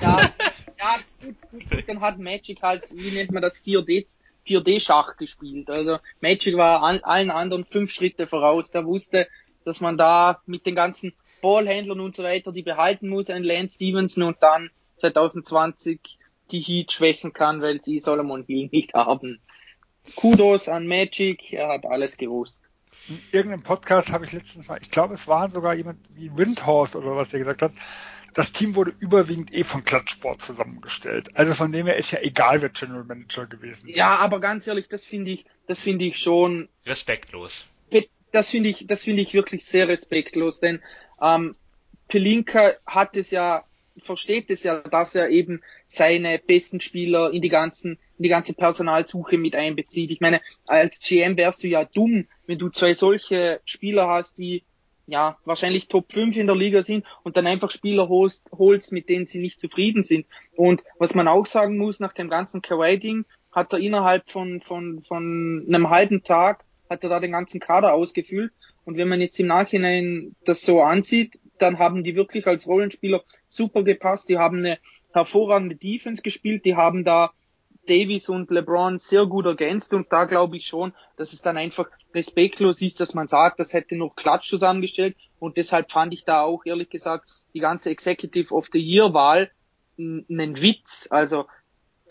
ja, 0.02 0.30
ja 0.82 0.98
gut, 1.22 1.36
gut, 1.50 1.70
gut, 1.70 1.84
dann 1.86 2.00
hat 2.00 2.18
Magic 2.18 2.62
halt, 2.62 2.90
wie 2.92 3.10
nennt 3.12 3.30
man 3.30 3.42
das, 3.42 3.62
4D, 3.62 4.06
4D-Schach 4.46 5.16
gespielt. 5.16 5.70
Also 5.70 5.98
Magic 6.20 6.56
war 6.56 6.82
an, 6.82 7.00
allen 7.02 7.30
anderen 7.30 7.64
fünf 7.64 7.92
Schritte 7.92 8.26
voraus. 8.26 8.70
Der 8.70 8.84
wusste, 8.84 9.28
dass 9.64 9.80
man 9.80 9.96
da 9.96 10.42
mit 10.46 10.66
den 10.66 10.74
ganzen 10.74 11.14
Ballhändlern 11.40 12.00
und 12.00 12.16
so 12.16 12.22
weiter, 12.22 12.52
die 12.52 12.62
behalten 12.62 13.08
muss, 13.08 13.30
ein 13.30 13.44
Lance 13.44 13.74
Stevenson 13.76 14.24
und 14.24 14.36
dann 14.40 14.70
2020 14.98 16.18
die 16.50 16.60
Heat 16.60 16.92
schwächen 16.92 17.32
kann, 17.32 17.62
weil 17.62 17.82
sie 17.82 18.00
Solomon 18.00 18.44
Hill 18.44 18.68
nicht 18.72 18.94
haben. 18.94 19.40
Kudos 20.16 20.68
an 20.68 20.86
Magic, 20.86 21.52
er 21.52 21.68
hat 21.68 21.86
alles 21.86 22.16
gewusst. 22.16 22.60
In 23.08 23.20
irgendeinem 23.32 23.62
Podcast 23.62 24.10
habe 24.10 24.24
ich 24.24 24.32
letztens 24.32 24.68
mal, 24.68 24.78
ich 24.80 24.90
glaube, 24.90 25.14
es 25.14 25.26
war 25.26 25.48
sogar 25.50 25.74
jemand 25.74 25.98
wie 26.14 26.36
Windhorse 26.36 26.98
oder 26.98 27.16
was 27.16 27.30
der 27.30 27.40
gesagt 27.40 27.62
hat, 27.62 27.72
das 28.34 28.52
Team 28.52 28.74
wurde 28.74 28.92
überwiegend 28.98 29.52
eh 29.52 29.64
von 29.64 29.84
Klatschsport 29.84 30.40
zusammengestellt. 30.40 31.30
Also 31.34 31.54
von 31.54 31.72
dem 31.72 31.86
her 31.86 31.96
ist 31.96 32.10
ja 32.12 32.20
egal, 32.20 32.62
wer 32.62 32.70
General 32.70 33.04
Manager 33.04 33.46
gewesen 33.46 33.88
ist. 33.88 33.96
Ja, 33.96 34.16
aber 34.16 34.40
ganz 34.40 34.66
ehrlich, 34.66 34.88
das 34.88 35.04
finde 35.04 35.32
ich, 35.32 35.44
das 35.66 35.80
finde 35.80 36.04
ich 36.04 36.18
schon 36.18 36.68
respektlos. 36.86 37.66
Das 38.32 38.48
finde 38.48 38.70
ich, 38.70 38.86
das 38.86 39.02
finde 39.02 39.20
ich 39.20 39.34
wirklich 39.34 39.66
sehr 39.66 39.88
respektlos, 39.88 40.58
denn 40.58 40.80
ähm, 41.20 41.54
Pelinka 42.08 42.72
hat 42.86 43.18
es 43.18 43.30
ja 43.30 43.66
versteht 44.00 44.50
es 44.50 44.62
ja, 44.62 44.80
dass 44.80 45.14
er 45.14 45.28
eben 45.28 45.62
seine 45.86 46.38
besten 46.38 46.80
Spieler 46.80 47.30
in 47.30 47.42
die 47.42 47.48
ganzen, 47.48 47.98
in 48.18 48.22
die 48.22 48.28
ganze 48.28 48.54
Personalsuche 48.54 49.38
mit 49.38 49.54
einbezieht. 49.54 50.10
Ich 50.10 50.20
meine, 50.20 50.40
als 50.66 51.00
GM 51.00 51.36
wärst 51.36 51.62
du 51.62 51.68
ja 51.68 51.84
dumm, 51.84 52.26
wenn 52.46 52.58
du 52.58 52.70
zwei 52.70 52.94
solche 52.94 53.60
Spieler 53.64 54.08
hast, 54.08 54.38
die 54.38 54.64
ja 55.12 55.36
wahrscheinlich 55.44 55.88
Top 55.88 56.10
5 56.10 56.36
in 56.36 56.46
der 56.46 56.56
Liga 56.56 56.82
sind 56.82 57.04
und 57.22 57.36
dann 57.36 57.46
einfach 57.46 57.70
Spieler 57.70 58.08
holst, 58.08 58.44
holst, 58.50 58.90
mit 58.92 59.08
denen 59.08 59.26
sie 59.26 59.38
nicht 59.38 59.60
zufrieden 59.60 60.02
sind. 60.02 60.26
Und 60.56 60.82
was 60.98 61.14
man 61.14 61.28
auch 61.28 61.46
sagen 61.46 61.78
muss, 61.78 62.00
nach 62.00 62.14
dem 62.14 62.28
ganzen 62.28 62.62
Kawaii-Ding 62.62 63.26
hat 63.52 63.72
er 63.72 63.78
innerhalb 63.78 64.28
von, 64.30 64.62
von, 64.62 65.02
von 65.02 65.64
einem 65.68 65.90
halben 65.90 66.24
Tag 66.24 66.64
hat 66.90 67.04
er 67.04 67.10
da 67.10 67.20
den 67.20 67.32
ganzen 67.32 67.60
Kader 67.60 67.94
ausgefüllt. 67.94 68.52
Und 68.84 68.96
wenn 68.96 69.08
man 69.08 69.20
jetzt 69.20 69.38
im 69.38 69.46
Nachhinein 69.46 70.34
das 70.44 70.62
so 70.62 70.82
ansieht, 70.82 71.38
dann 71.58 71.78
haben 71.78 72.02
die 72.02 72.16
wirklich 72.16 72.46
als 72.46 72.66
Rollenspieler 72.66 73.22
super 73.46 73.84
gepasst. 73.84 74.28
Die 74.28 74.38
haben 74.38 74.58
eine 74.58 74.78
hervorragende 75.12 75.76
Defense 75.76 76.22
gespielt. 76.22 76.64
Die 76.64 76.74
haben 76.74 77.04
da 77.04 77.32
Davis 77.86 78.28
und 78.28 78.50
LeBron 78.50 78.98
sehr 78.98 79.26
gut 79.26 79.46
ergänzt 79.46 79.92
und 79.92 80.12
da 80.12 80.24
glaube 80.24 80.56
ich 80.56 80.66
schon, 80.66 80.92
dass 81.16 81.32
es 81.32 81.42
dann 81.42 81.56
einfach 81.56 81.88
respektlos 82.14 82.80
ist, 82.80 83.00
dass 83.00 83.14
man 83.14 83.28
sagt, 83.28 83.58
das 83.58 83.72
hätte 83.72 83.96
noch 83.96 84.14
Klatsch 84.14 84.48
zusammengestellt 84.48 85.16
und 85.38 85.56
deshalb 85.56 85.90
fand 85.90 86.14
ich 86.14 86.24
da 86.24 86.42
auch 86.42 86.64
ehrlich 86.64 86.90
gesagt 86.90 87.28
die 87.54 87.60
ganze 87.60 87.90
Executive 87.90 88.54
of 88.54 88.68
the 88.72 88.80
Year 88.80 89.12
Wahl 89.12 89.50
einen 89.98 90.60
Witz. 90.60 91.08
Also 91.10 91.46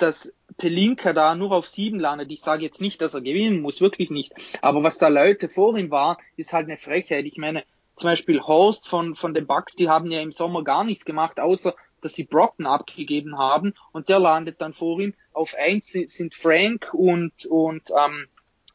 dass 0.01 0.33
Pelinka 0.57 1.13
da 1.13 1.35
nur 1.35 1.51
auf 1.51 1.67
sieben 1.67 1.99
landet. 1.99 2.31
Ich 2.31 2.41
sage 2.41 2.63
jetzt 2.63 2.81
nicht, 2.81 3.01
dass 3.01 3.13
er 3.13 3.21
gewinnen 3.21 3.61
muss, 3.61 3.81
wirklich 3.81 4.09
nicht. 4.09 4.33
Aber 4.61 4.83
was 4.83 4.97
da 4.97 5.07
Leute 5.07 5.47
vor 5.47 5.77
ihm 5.77 5.91
waren, 5.91 6.17
ist 6.37 6.53
halt 6.53 6.67
eine 6.67 6.77
Frechheit. 6.77 7.25
Ich 7.25 7.37
meine, 7.37 7.63
zum 7.95 8.09
Beispiel 8.09 8.41
Horst 8.41 8.87
von, 8.87 9.15
von 9.15 9.33
den 9.33 9.45
Bucks, 9.45 9.75
die 9.75 9.89
haben 9.89 10.09
ja 10.09 10.21
im 10.21 10.31
Sommer 10.31 10.63
gar 10.63 10.83
nichts 10.83 11.05
gemacht, 11.05 11.39
außer 11.39 11.75
dass 12.01 12.13
sie 12.13 12.23
Brocken 12.23 12.65
abgegeben 12.65 13.37
haben 13.37 13.73
und 13.91 14.09
der 14.09 14.19
landet 14.19 14.61
dann 14.61 14.73
vor 14.73 14.99
ihm. 14.99 15.13
Auf 15.33 15.55
eins 15.55 15.87
sind 15.87 16.35
Frank 16.35 16.93
und, 16.93 17.45
und 17.45 17.89
ähm, 17.91 18.27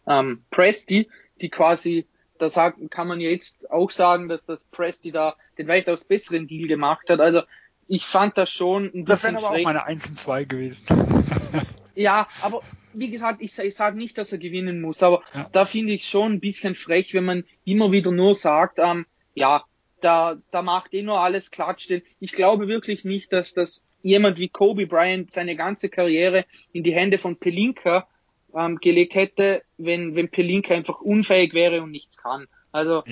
ähm, 0.07 0.45
Presti, 0.51 1.09
die 1.41 1.51
quasi, 1.51 2.07
da 2.39 2.49
sagen, 2.49 2.91
kann 2.91 3.09
man 3.09 3.21
jetzt 3.21 3.71
auch 3.71 3.91
sagen, 3.91 4.29
dass 4.29 4.45
das 4.45 4.65
Presti 4.65 5.11
da 5.11 5.37
den 5.59 5.69
weitaus 5.69 6.05
besseren 6.05 6.47
Deal 6.47 6.69
gemacht 6.69 7.09
hat. 7.11 7.21
Also 7.21 7.43
ich 7.89 8.05
fand 8.05 8.37
das 8.37 8.51
schon 8.51 8.85
ein 8.85 9.05
bisschen 9.05 9.07
Das 9.07 9.23
wären 9.23 9.37
aber 9.37 9.51
auch 9.51 9.63
meine 9.63 9.85
1 9.85 10.09
und 10.09 10.19
2 10.19 10.45
gewesen. 10.45 10.85
ja, 11.95 12.27
aber 12.43 12.63
wie 12.93 13.11
gesagt, 13.11 13.43
ich, 13.43 13.57
ich 13.59 13.75
sage 13.75 13.97
nicht, 13.97 14.17
dass 14.19 14.33
er 14.33 14.39
gewinnen 14.39 14.81
muss, 14.81 15.03
aber 15.03 15.23
ja. 15.35 15.49
da 15.53 15.67
finde 15.67 15.93
ich 15.93 16.09
schon 16.09 16.33
ein 16.33 16.41
bisschen 16.41 16.75
frech, 16.75 17.15
wenn 17.15 17.25
man 17.25 17.45
immer 17.65 17.93
wieder 17.93 18.11
nur 18.11 18.35
sagt, 18.35 18.79
ähm, 18.79 19.07
ja, 19.35 19.65
da, 20.01 20.37
da 20.51 20.63
macht 20.63 20.95
eh 20.95 21.03
nur 21.03 21.21
alles 21.21 21.51
Klatsch. 21.51 21.89
Denn 21.89 22.03
ich 22.21 22.33
glaube 22.33 22.69
wirklich 22.69 23.05
nicht, 23.05 23.33
dass 23.33 23.55
das 23.55 23.85
jemand 24.03 24.39
wie 24.39 24.49
Kobe 24.49 24.87
Bryant 24.87 25.33
seine 25.33 25.57
ganze 25.57 25.89
Karriere 25.89 26.45
in 26.73 26.85
die 26.85 26.95
Hände 26.95 27.19
von 27.19 27.37
Pelinka 27.37 28.07
ähm, 28.55 28.79
gelegt 28.79 29.15
hätte, 29.15 29.63
wenn, 29.79 30.15
wenn 30.15 30.31
Pelinka 30.31 30.75
einfach 30.75 31.01
unfähig 31.01 31.55
wäre 31.55 31.83
und 31.83 31.91
nichts 31.91 32.17
kann. 32.17 32.47
Also 32.73 33.03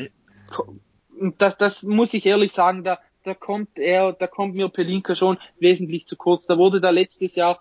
das, 1.38 1.58
das 1.58 1.82
muss 1.82 2.14
ich 2.14 2.26
ehrlich 2.26 2.52
sagen, 2.52 2.84
da, 2.84 2.98
da 3.24 3.34
kommt 3.34 3.78
er, 3.78 4.12
da 4.12 4.26
kommt 4.26 4.54
mir 4.54 4.68
Pelinka 4.68 5.14
schon 5.14 5.38
wesentlich 5.58 6.06
zu 6.06 6.16
kurz. 6.16 6.46
Da 6.46 6.58
wurde 6.58 6.80
da 6.80 6.90
letztes 6.90 7.34
Jahr 7.34 7.60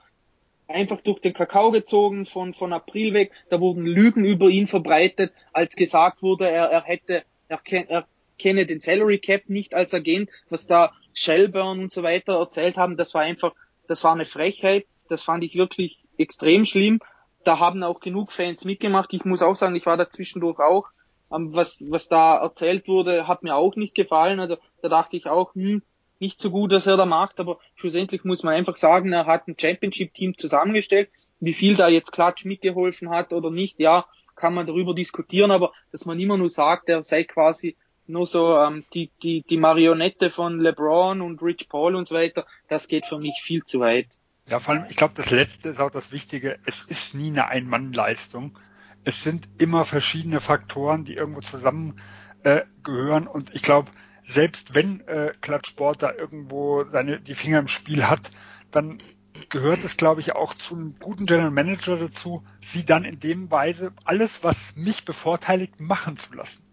einfach 0.67 1.01
durch 1.01 1.19
den 1.19 1.34
Kakao 1.34 1.71
gezogen 1.71 2.26
von, 2.26 2.53
von 2.53 2.74
April 2.74 3.13
weg. 3.13 3.32
Da 3.49 3.59
wurden 3.59 3.86
Lügen 3.86 4.26
über 4.26 4.49
ihn 4.49 4.67
verbreitet, 4.67 5.34
als 5.51 5.76
gesagt 5.76 6.21
wurde, 6.21 6.49
er, 6.49 6.65
er 6.65 6.84
hätte, 6.84 7.24
er, 7.47 7.61
er 7.89 8.07
kenne 8.43 8.65
den 8.65 8.81
Salary 8.81 9.19
Cap 9.19 9.43
nicht 9.47 9.73
als 9.73 9.93
Agent, 9.93 10.29
was 10.49 10.67
da 10.67 10.91
Shelburne 11.13 11.81
und 11.81 11.91
so 11.93 12.03
weiter 12.03 12.37
erzählt 12.37 12.75
haben, 12.75 12.97
das 12.97 13.13
war 13.13 13.21
einfach, 13.21 13.53
das 13.87 14.03
war 14.03 14.11
eine 14.11 14.25
Frechheit, 14.25 14.85
das 15.07 15.23
fand 15.23 15.43
ich 15.45 15.55
wirklich 15.55 16.03
extrem 16.17 16.65
schlimm. 16.65 16.99
Da 17.45 17.59
haben 17.59 17.83
auch 17.83 18.01
genug 18.01 18.31
Fans 18.33 18.65
mitgemacht. 18.65 19.13
Ich 19.13 19.23
muss 19.23 19.41
auch 19.41 19.55
sagen, 19.55 19.75
ich 19.75 19.85
war 19.85 19.97
da 19.97 20.09
zwischendurch 20.09 20.59
auch. 20.59 20.87
Ähm, 21.33 21.55
was, 21.55 21.83
was 21.89 22.09
da 22.09 22.37
erzählt 22.37 22.87
wurde, 22.87 23.27
hat 23.27 23.43
mir 23.43 23.55
auch 23.55 23.75
nicht 23.75 23.95
gefallen. 23.95 24.39
Also 24.39 24.57
da 24.81 24.89
dachte 24.89 25.15
ich 25.15 25.27
auch, 25.27 25.55
hm, 25.55 25.81
nicht 26.19 26.39
so 26.39 26.51
gut, 26.51 26.71
dass 26.71 26.85
er 26.85 26.97
da 26.97 27.05
macht, 27.05 27.39
aber 27.39 27.59
schlussendlich 27.75 28.23
muss 28.23 28.43
man 28.43 28.53
einfach 28.53 28.77
sagen, 28.77 29.11
er 29.11 29.25
hat 29.25 29.47
ein 29.47 29.55
Championship-Team 29.59 30.37
zusammengestellt. 30.37 31.09
Wie 31.39 31.53
viel 31.53 31.75
da 31.75 31.87
jetzt 31.87 32.11
Klatsch 32.11 32.45
mitgeholfen 32.45 33.09
hat 33.09 33.33
oder 33.33 33.51
nicht, 33.51 33.79
ja, 33.79 34.05
kann 34.35 34.53
man 34.53 34.65
darüber 34.65 34.93
diskutieren, 34.93 35.51
aber 35.51 35.71
dass 35.91 36.05
man 36.05 36.19
immer 36.19 36.37
nur 36.37 36.49
sagt, 36.49 36.89
er 36.89 37.03
sei 37.03 37.23
quasi 37.23 37.75
nur 38.08 38.28
so 38.28 38.58
ähm, 38.58 38.84
die, 38.93 39.12
die, 39.22 39.43
die 39.43 39.58
Marionette 39.58 40.30
von 40.30 40.60
LeBron 40.60 41.22
und 41.22 41.41
Rich 41.41 41.70
Paul 41.70 41.95
und 41.95 42.08
so 42.08 42.16
weiter, 42.16 42.45
das 42.68 42.88
geht 42.88 43.06
für 43.06 43.20
mich 43.20 43.41
viel 43.41 43.64
zu 43.64 43.80
weit. 43.80 44.18
Ja, 44.47 44.60
vor 44.60 44.74
allem, 44.74 44.86
ich 44.89 44.97
glaube, 44.97 45.14
das 45.16 45.32
Letzte 45.32 45.70
ist 45.70 45.80
auch 45.80 45.91
das 45.91 46.12
Wichtige. 46.12 46.60
Es 46.66 46.89
ist 46.89 47.14
nie 47.16 47.30
eine 47.30 47.47
Ein-Mann-Leistung. 47.47 48.58
Es 49.06 49.24
sind 49.24 49.47
immer 49.58 49.86
verschiedene 49.86 50.41
Faktoren, 50.41 51.06
die 51.06 51.16
irgendwo 51.16 51.41
zusammen 51.41 51.99
äh. 52.43 52.64
Und 52.86 53.56
ich 53.56 53.62
glaube, 53.62 53.91
selbst 54.28 54.76
wenn 54.76 55.01
äh, 55.08 55.34
da 55.41 56.14
irgendwo 56.14 56.84
seine 56.91 57.20
die 57.22 57.36
Finger 57.36 57.60
im 57.60 57.68
Spiel 57.68 58.08
hat, 58.08 58.32
dann 58.72 59.01
gehört 59.49 59.84
es, 59.84 59.97
glaube 59.97 60.22
ich, 60.22 60.36
auch 60.36 60.54
zu 60.54 60.76
einem 60.76 60.95
guten 60.99 61.26
General 61.26 61.51
Manager 61.51 61.97
dazu, 61.97 62.43
sie 62.62 62.86
dann 62.86 63.04
in 63.04 63.20
dem 63.20 63.51
Weise 63.51 63.93
alles, 64.06 64.43
was 64.43 64.76
mich 64.76 65.06
bevorteiligt, 65.06 65.80
machen 65.80 66.18
zu 66.18 66.34
lassen. 66.34 66.64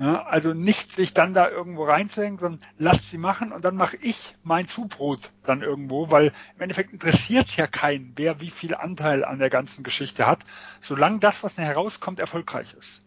Ja, 0.00 0.22
also 0.22 0.54
nicht 0.54 0.92
sich 0.92 1.12
dann 1.12 1.34
da 1.34 1.50
irgendwo 1.50 1.84
reinzuhängen, 1.84 2.38
sondern 2.38 2.64
lasst 2.76 3.10
sie 3.10 3.18
machen 3.18 3.50
und 3.50 3.64
dann 3.64 3.74
mache 3.74 3.96
ich 3.96 4.34
mein 4.44 4.68
Zubrot 4.68 5.32
dann 5.42 5.60
irgendwo, 5.62 6.10
weil 6.12 6.32
im 6.54 6.62
Endeffekt 6.62 6.92
interessiert 6.92 7.48
es 7.48 7.56
ja 7.56 7.66
keinen, 7.66 8.12
wer 8.14 8.40
wie 8.40 8.50
viel 8.50 8.76
Anteil 8.76 9.24
an 9.24 9.40
der 9.40 9.50
ganzen 9.50 9.82
Geschichte 9.82 10.24
hat, 10.26 10.44
solange 10.80 11.18
das, 11.18 11.42
was 11.42 11.56
herauskommt, 11.56 12.20
erfolgreich 12.20 12.74
ist. 12.74 13.02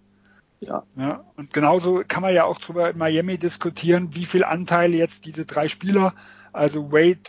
Ja. 0.59 0.83
ja. 0.97 1.23
Und 1.37 1.53
genauso 1.53 2.03
kann 2.05 2.21
man 2.21 2.33
ja 2.33 2.43
auch 2.43 2.59
drüber 2.59 2.89
in 2.89 2.97
Miami 2.97 3.37
diskutieren, 3.37 4.13
wie 4.13 4.25
viel 4.25 4.43
Anteil 4.43 4.93
jetzt 4.93 5.25
diese 5.25 5.45
drei 5.45 5.69
Spieler, 5.69 6.13
also 6.51 6.91
Wade, 6.91 7.21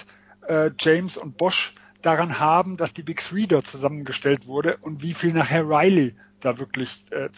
äh, 0.49 0.71
James 0.79 1.17
und 1.17 1.39
Bosch, 1.39 1.73
daran 2.03 2.41
haben, 2.41 2.77
dass 2.77 2.93
die 2.93 3.05
Big 3.05 3.23
Three 3.23 3.47
dort 3.47 3.67
zusammengestellt 3.67 4.49
wurde 4.49 4.77
und 4.79 5.03
wie 5.03 5.15
viel 5.15 5.33
nachher 5.33 5.69
Riley 5.69 6.17
da 6.41 6.59
wirklich 6.59 7.05
äh, 7.11 7.27
äh, 7.27 7.31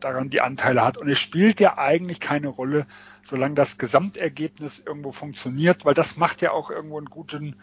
daran 0.00 0.30
die 0.30 0.40
Anteile 0.40 0.84
hat. 0.84 0.98
Und 0.98 1.08
es 1.08 1.18
spielt 1.18 1.60
ja 1.60 1.78
eigentlich 1.78 2.20
keine 2.20 2.48
Rolle, 2.48 2.86
solange 3.22 3.54
das 3.54 3.78
Gesamtergebnis 3.78 4.82
irgendwo 4.84 5.12
funktioniert, 5.12 5.84
weil 5.84 5.94
das 5.94 6.16
macht 6.16 6.42
ja 6.42 6.52
auch 6.52 6.70
irgendwo 6.70 6.98
einen 6.98 7.10
guten, 7.10 7.56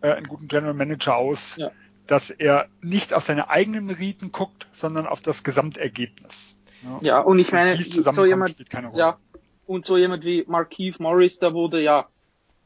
äh, 0.00 0.12
einen 0.12 0.26
guten 0.26 0.48
General 0.48 0.74
Manager 0.74 1.16
aus, 1.16 1.56
ja. 1.56 1.70
dass 2.06 2.30
er 2.30 2.68
nicht 2.80 3.14
auf 3.14 3.24
seine 3.24 3.50
eigenen 3.50 3.86
Meriten 3.86 4.32
guckt, 4.32 4.68
sondern 4.72 5.06
auf 5.06 5.20
das 5.20 5.44
Gesamtergebnis. 5.44 6.34
Ja, 6.82 6.98
ja 7.00 7.20
und 7.20 7.38
ich 7.38 7.52
meine, 7.52 7.72
und 7.72 8.14
so 8.14 8.24
jemand, 8.24 8.56
ja, 8.94 9.18
und 9.66 9.86
so 9.86 9.96
jemand 9.96 10.24
wie 10.24 10.44
Markeith 10.46 10.98
Morris, 10.98 11.38
da 11.38 11.54
wurde 11.54 11.80
ja 11.80 12.08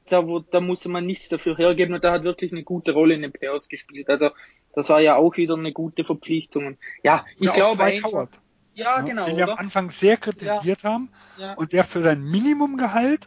da, 0.09 0.27
wo, 0.27 0.41
da 0.41 0.61
musste 0.61 0.89
man 0.89 1.07
nichts 1.07 1.29
dafür 1.29 1.57
hergeben 1.57 1.95
und 1.95 2.05
der 2.05 2.13
hat 2.13 2.25
wirklich 2.25 2.53
eine 2.53 2.63
gute 2.63 2.93
Rolle 2.93 3.15
in 3.15 3.23
den 3.23 3.33
Playoffs 3.33 3.69
gespielt. 3.69 4.09
Also 4.09 4.31
das 4.77 4.91
war 4.91 5.01
ja 5.01 5.17
auch 5.17 5.37
wieder 5.39 5.55
eine 5.55 5.73
gute 5.73 6.05
Verpflichtung. 6.05 6.77
Ja, 7.03 7.25
ich 7.39 7.47
ja, 7.47 7.53
glaube 7.53 7.83
einfach, 7.83 8.29
ja, 8.75 9.01
genau. 9.01 9.25
Den 9.25 9.39
wir 9.39 9.49
am 9.49 9.59
Anfang 9.59 9.91
sehr 9.91 10.19
kritisiert 10.19 10.83
ja. 10.83 10.91
haben 10.91 11.09
ja. 11.39 11.55
und 11.55 11.73
der 11.73 11.83
für 11.83 12.03
sein 12.03 12.23
Minimumgehalt 12.23 13.27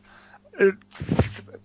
äh, 0.58 0.74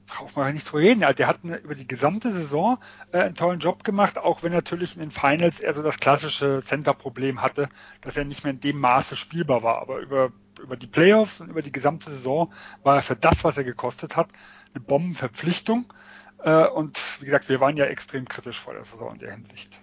braucht 0.07 0.37
man 0.37 0.55
nicht 0.55 0.65
zu 0.65 0.77
reden. 0.77 1.03
Ja, 1.03 1.13
der 1.13 1.27
hat 1.27 1.41
eine, 1.45 1.59
über 1.59 1.75
die 1.75 1.87
gesamte 1.87 2.33
Saison 2.33 2.79
äh, 3.13 3.19
einen 3.19 3.35
tollen 3.35 3.61
Job 3.61 3.85
gemacht, 3.85 4.17
auch 4.17 4.43
wenn 4.43 4.53
natürlich 4.53 4.95
in 4.95 5.01
den 5.01 5.11
Finals 5.11 5.61
er 5.61 5.75
so 5.75 5.83
das 5.83 5.99
klassische 5.99 6.63
Center-Problem 6.65 7.43
hatte, 7.43 7.69
dass 8.01 8.17
er 8.17 8.25
nicht 8.25 8.43
mehr 8.43 8.55
in 8.55 8.61
dem 8.61 8.79
Maße 8.79 9.17
spielbar 9.17 9.63
war. 9.63 9.83
Aber 9.83 9.99
über, 9.99 10.33
über 10.63 10.79
die 10.79 10.87
Playoffs 10.87 11.43
und 11.43 11.51
über 11.51 11.61
die 11.61 11.73
gesamte 11.73 12.11
Saison 12.11 12.51
war 12.83 12.97
er 12.97 13.03
für 13.03 13.17
das, 13.17 13.45
was 13.45 13.59
er 13.59 13.65
gekostet 13.65 14.17
hat, 14.17 14.29
eine 14.73 14.83
Bombenverpflichtung. 14.83 15.93
Äh, 16.39 16.67
und 16.67 16.99
wie 17.21 17.27
gesagt, 17.27 17.49
wir 17.49 17.61
waren 17.61 17.77
ja 17.77 17.87
extrem 17.87 18.29
kritisch 18.29 18.59
vor 18.59 18.75
der 18.75 18.85
Saison 18.85 19.15
in 19.15 19.19
der 19.19 19.33
Hinsicht. 19.33 19.79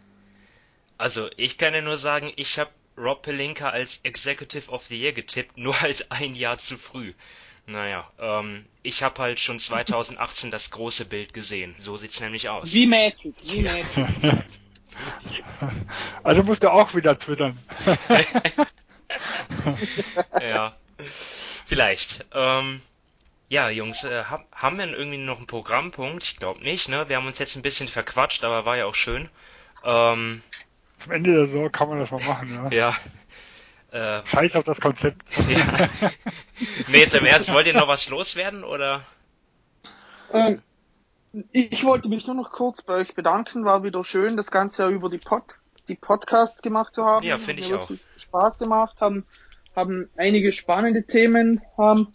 Also 0.97 1.29
ich 1.37 1.57
kann 1.57 1.73
ja 1.73 1.81
nur 1.81 1.97
sagen, 1.97 2.31
ich 2.35 2.59
habe 2.59 2.69
Rob 2.97 3.23
Pelinka 3.23 3.69
als 3.69 4.01
Executive 4.03 4.69
of 4.69 4.85
the 4.85 4.99
Year 4.99 5.13
getippt, 5.13 5.57
nur 5.57 5.79
halt 5.81 6.11
ein 6.11 6.35
Jahr 6.35 6.57
zu 6.57 6.77
früh. 6.77 7.13
Naja, 7.65 8.09
ähm, 8.19 8.65
ich 8.83 9.01
habe 9.03 9.21
halt 9.21 9.39
schon 9.39 9.59
2018 9.59 10.51
das 10.51 10.71
große 10.71 11.05
Bild 11.05 11.33
gesehen. 11.33 11.75
So 11.77 11.97
sieht's 11.97 12.19
nämlich 12.19 12.49
aus. 12.49 12.73
Wie 12.73 12.87
Magic, 12.87 13.33
wie 13.43 13.61
Magic. 13.61 13.85
also 16.23 16.43
musst 16.43 16.63
du 16.63 16.71
auch 16.71 16.93
wieder 16.95 17.17
twittern. 17.17 17.57
ja, 20.41 20.75
vielleicht. 21.65 22.25
Ähm, 22.33 22.81
ja, 23.51 23.67
Jungs, 23.69 24.05
äh, 24.05 24.23
hab, 24.23 24.45
haben 24.53 24.77
wir 24.77 24.87
irgendwie 24.87 25.17
noch 25.17 25.37
einen 25.37 25.45
Programmpunkt? 25.45 26.23
Ich 26.23 26.37
glaube 26.37 26.63
nicht, 26.63 26.87
ne? 26.87 27.09
Wir 27.09 27.17
haben 27.17 27.27
uns 27.27 27.37
jetzt 27.37 27.57
ein 27.57 27.61
bisschen 27.61 27.89
verquatscht, 27.89 28.45
aber 28.45 28.63
war 28.63 28.77
ja 28.77 28.85
auch 28.85 28.95
schön. 28.95 29.27
Ähm, 29.83 30.41
Zum 30.95 31.11
Ende 31.11 31.33
der 31.33 31.47
Saison 31.47 31.69
kann 31.69 31.89
man 31.89 31.99
das 31.99 32.11
mal 32.11 32.23
machen, 32.23 32.69
ja. 32.71 32.95
ja. 33.91 34.19
Äh, 34.19 34.25
Scheiß 34.25 34.55
auf 34.55 34.63
das 34.63 34.79
Konzept. 34.79 35.25
ja. 35.49 35.89
nee, 36.87 36.99
jetzt 36.99 37.13
im 37.13 37.25
Ernst, 37.25 37.51
wollt 37.51 37.67
ihr 37.67 37.73
noch 37.73 37.89
was 37.89 38.07
loswerden 38.07 38.63
oder? 38.63 39.05
Ähm, 40.31 40.61
ich 41.51 41.83
wollte 41.83 42.07
mich 42.07 42.25
nur 42.27 42.37
noch 42.37 42.51
kurz 42.53 42.81
bei 42.81 42.93
euch 42.93 43.15
bedanken. 43.15 43.65
War 43.65 43.83
wieder 43.83 44.05
schön, 44.05 44.37
das 44.37 44.49
Ganze 44.49 44.83
ja 44.83 44.89
über 44.89 45.09
die 45.09 45.17
Pod, 45.17 45.43
die 45.89 45.95
Podcasts 45.95 46.61
gemacht 46.61 46.93
zu 46.93 47.03
haben. 47.03 47.25
Ja, 47.25 47.37
finde 47.37 47.63
ich 47.63 47.73
auch. 47.73 47.91
Spaß 48.15 48.59
gemacht, 48.59 49.01
haben, 49.01 49.25
haben 49.75 50.09
einige 50.15 50.53
spannende 50.53 51.05
Themen 51.05 51.61
ähm, 51.77 52.07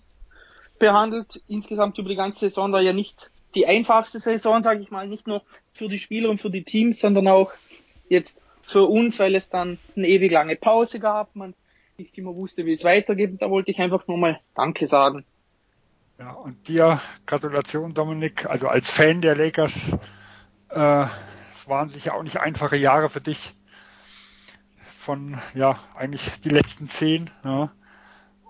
behandelt. 0.79 1.43
Insgesamt 1.49 1.99
über 1.99 2.09
die 2.09 2.17
ganze 2.17 2.41
Saison 2.41 2.73
war 2.73 2.83
ja 2.83 2.93
nicht 2.93 3.31
die 3.55 3.67
einfachste 3.67 4.19
Saison, 4.19 4.63
sage 4.63 4.83
ich 4.83 4.91
mal, 4.91 5.09
nicht 5.09 5.27
nur 5.27 5.43
für 5.73 5.89
die 5.89 5.99
Spieler 5.99 6.31
und 6.31 6.41
für 6.41 6.51
die 6.51 6.65
Teams, 6.65 7.01
sondern 7.01 7.29
auch 7.29 7.53
jetzt 8.09 8.39
für 8.63 8.85
uns, 8.85 9.19
weil 9.19 9.35
es 9.35 9.49
dann 9.49 9.79
eine 9.97 10.09
ewig 10.09 10.33
lange 10.33 10.57
Pause 10.57 11.01
gab, 11.01 11.35
man 11.35 11.55
nicht 11.99 12.19
immer 12.19 12.35
wusste, 12.35 12.67
wie 12.67 12.73
es 12.73 12.85
weitergeht. 12.85 13.41
Da 13.41 13.49
wollte 13.49 13.71
ich 13.71 13.79
einfach 13.79 14.07
nur 14.07 14.19
mal 14.19 14.41
Danke 14.55 14.87
sagen. 14.87 15.25
Ja, 16.19 16.33
und 16.33 16.69
dir 16.69 17.01
Gratulation, 17.27 17.95
Dominik. 17.95 18.47
Also 18.47 18.69
als 18.69 18.91
Fan 18.91 19.21
der 19.21 19.37
Lakers, 19.37 19.73
äh, 20.71 21.07
es 21.55 21.69
waren 21.69 21.89
sicher 21.89 22.15
auch 22.15 22.23
nicht 22.23 22.41
einfache 22.41 22.77
Jahre 22.77 23.09
für 23.09 23.21
dich. 23.21 23.55
Von, 24.99 25.39
ja, 25.55 25.79
eigentlich 25.95 26.41
die 26.41 26.49
letzten 26.49 26.89
zehn. 26.89 27.31
Ja. 27.45 27.71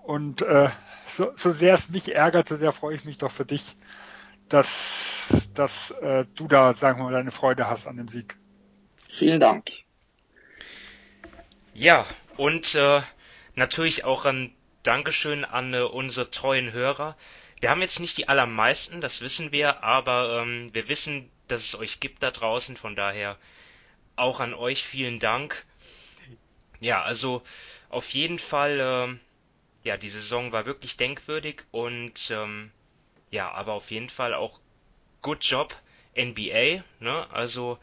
Und 0.06 0.42
äh, 0.42 0.68
so, 1.08 1.32
so 1.34 1.50
sehr 1.50 1.74
es 1.74 1.88
mich 1.88 2.14
ärgert, 2.14 2.46
so 2.46 2.56
sehr 2.56 2.70
freue 2.70 2.94
ich 2.94 3.04
mich 3.04 3.18
doch 3.18 3.32
für 3.32 3.44
dich, 3.44 3.74
dass, 4.48 5.26
dass 5.52 5.90
äh, 5.90 6.24
du 6.36 6.46
da, 6.46 6.74
sagen 6.74 7.00
wir 7.00 7.04
mal, 7.06 7.12
deine 7.12 7.32
Freude 7.32 7.68
hast 7.68 7.88
an 7.88 7.96
dem 7.96 8.06
Sieg. 8.06 8.36
Vielen 9.08 9.40
Dank. 9.40 9.68
Ja, 11.74 12.06
und 12.36 12.76
äh, 12.76 13.02
natürlich 13.56 14.04
auch 14.04 14.26
ein 14.26 14.54
Dankeschön 14.84 15.44
an 15.44 15.74
äh, 15.74 15.80
unsere 15.80 16.30
treuen 16.30 16.70
Hörer. 16.70 17.16
Wir 17.58 17.70
haben 17.70 17.82
jetzt 17.82 17.98
nicht 17.98 18.16
die 18.16 18.28
allermeisten, 18.28 19.00
das 19.00 19.22
wissen 19.22 19.50
wir, 19.50 19.82
aber 19.82 20.40
ähm, 20.40 20.72
wir 20.72 20.88
wissen, 20.88 21.28
dass 21.48 21.62
es 21.62 21.74
euch 21.74 21.98
gibt 21.98 22.22
da 22.22 22.30
draußen, 22.30 22.76
von 22.76 22.94
daher 22.94 23.38
auch 24.14 24.38
an 24.38 24.54
euch 24.54 24.84
vielen 24.84 25.18
Dank. 25.18 25.64
Ja, 26.78 27.02
also 27.02 27.42
auf 27.88 28.10
jeden 28.10 28.38
Fall, 28.38 28.78
ähm, 28.80 29.20
ja, 29.86 29.96
die 29.96 30.10
Saison 30.10 30.50
war 30.50 30.66
wirklich 30.66 30.96
denkwürdig 30.96 31.62
und 31.70 32.32
ähm, 32.32 32.72
ja, 33.30 33.52
aber 33.52 33.74
auf 33.74 33.92
jeden 33.92 34.08
Fall 34.08 34.34
auch 34.34 34.58
good 35.22 35.44
job 35.44 35.76
NBA, 36.18 36.82
ne? 36.98 37.26
Also 37.30 37.78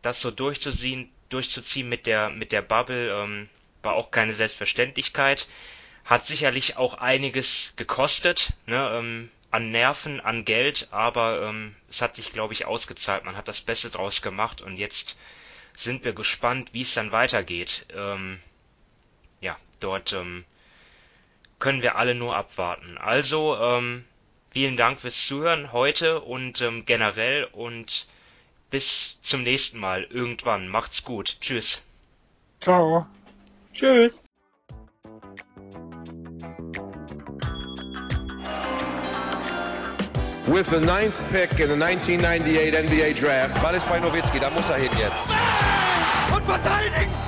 das 0.00 0.20
so 0.20 0.30
durchzuziehen, 0.30 1.10
durchzuziehen 1.30 1.88
mit 1.88 2.06
der 2.06 2.30
mit 2.30 2.52
der 2.52 2.62
Bubble 2.62 3.10
ähm, 3.10 3.48
war 3.82 3.94
auch 3.94 4.12
keine 4.12 4.34
Selbstverständlichkeit. 4.34 5.48
Hat 6.04 6.24
sicherlich 6.24 6.76
auch 6.76 6.94
einiges 6.94 7.74
gekostet, 7.74 8.52
ne? 8.66 8.90
Ähm, 8.92 9.30
an 9.50 9.72
Nerven, 9.72 10.20
an 10.20 10.44
Geld, 10.44 10.86
aber 10.92 11.42
ähm, 11.42 11.74
es 11.90 12.02
hat 12.02 12.14
sich, 12.14 12.32
glaube 12.32 12.52
ich, 12.52 12.66
ausgezahlt. 12.66 13.24
Man 13.24 13.36
hat 13.36 13.48
das 13.48 13.62
Beste 13.62 13.90
draus 13.90 14.22
gemacht 14.22 14.60
und 14.60 14.76
jetzt 14.76 15.16
sind 15.74 16.04
wir 16.04 16.12
gespannt, 16.12 16.72
wie 16.72 16.82
es 16.82 16.94
dann 16.94 17.10
weitergeht. 17.10 17.84
Ähm, 17.92 18.40
ja, 19.40 19.56
dort 19.80 20.12
ähm, 20.12 20.44
können 21.58 21.82
wir 21.82 21.96
alle 21.96 22.14
nur 22.14 22.36
abwarten. 22.36 22.98
Also, 22.98 23.56
ähm, 23.56 24.04
vielen 24.50 24.76
Dank 24.76 25.00
fürs 25.00 25.26
Zuhören 25.26 25.72
heute 25.72 26.20
und 26.20 26.60
ähm, 26.60 26.84
generell 26.86 27.44
und 27.44 28.06
bis 28.70 29.18
zum 29.20 29.42
nächsten 29.42 29.78
Mal 29.78 30.04
irgendwann. 30.04 30.68
Macht's 30.68 31.04
gut. 31.04 31.40
Tschüss. 31.40 31.82
Ciao. 32.60 33.06
Tschüss. 33.72 34.22
With 40.46 40.70
the 40.70 40.80
ninth 40.80 41.14
pick 41.30 41.60
in 41.60 41.68
the 41.68 41.76
1998 41.76 42.72
NBA 42.72 43.12
Draft, 43.12 43.62
Ball 43.62 43.74
ist 43.74 43.86
bei 43.86 44.00
Nowitzki, 44.00 44.40
da 44.40 44.48
muss 44.48 44.66
er 44.70 44.76
hin 44.76 44.90
jetzt. 44.98 45.26
Und 46.34 46.42
verteidigen! 46.42 47.27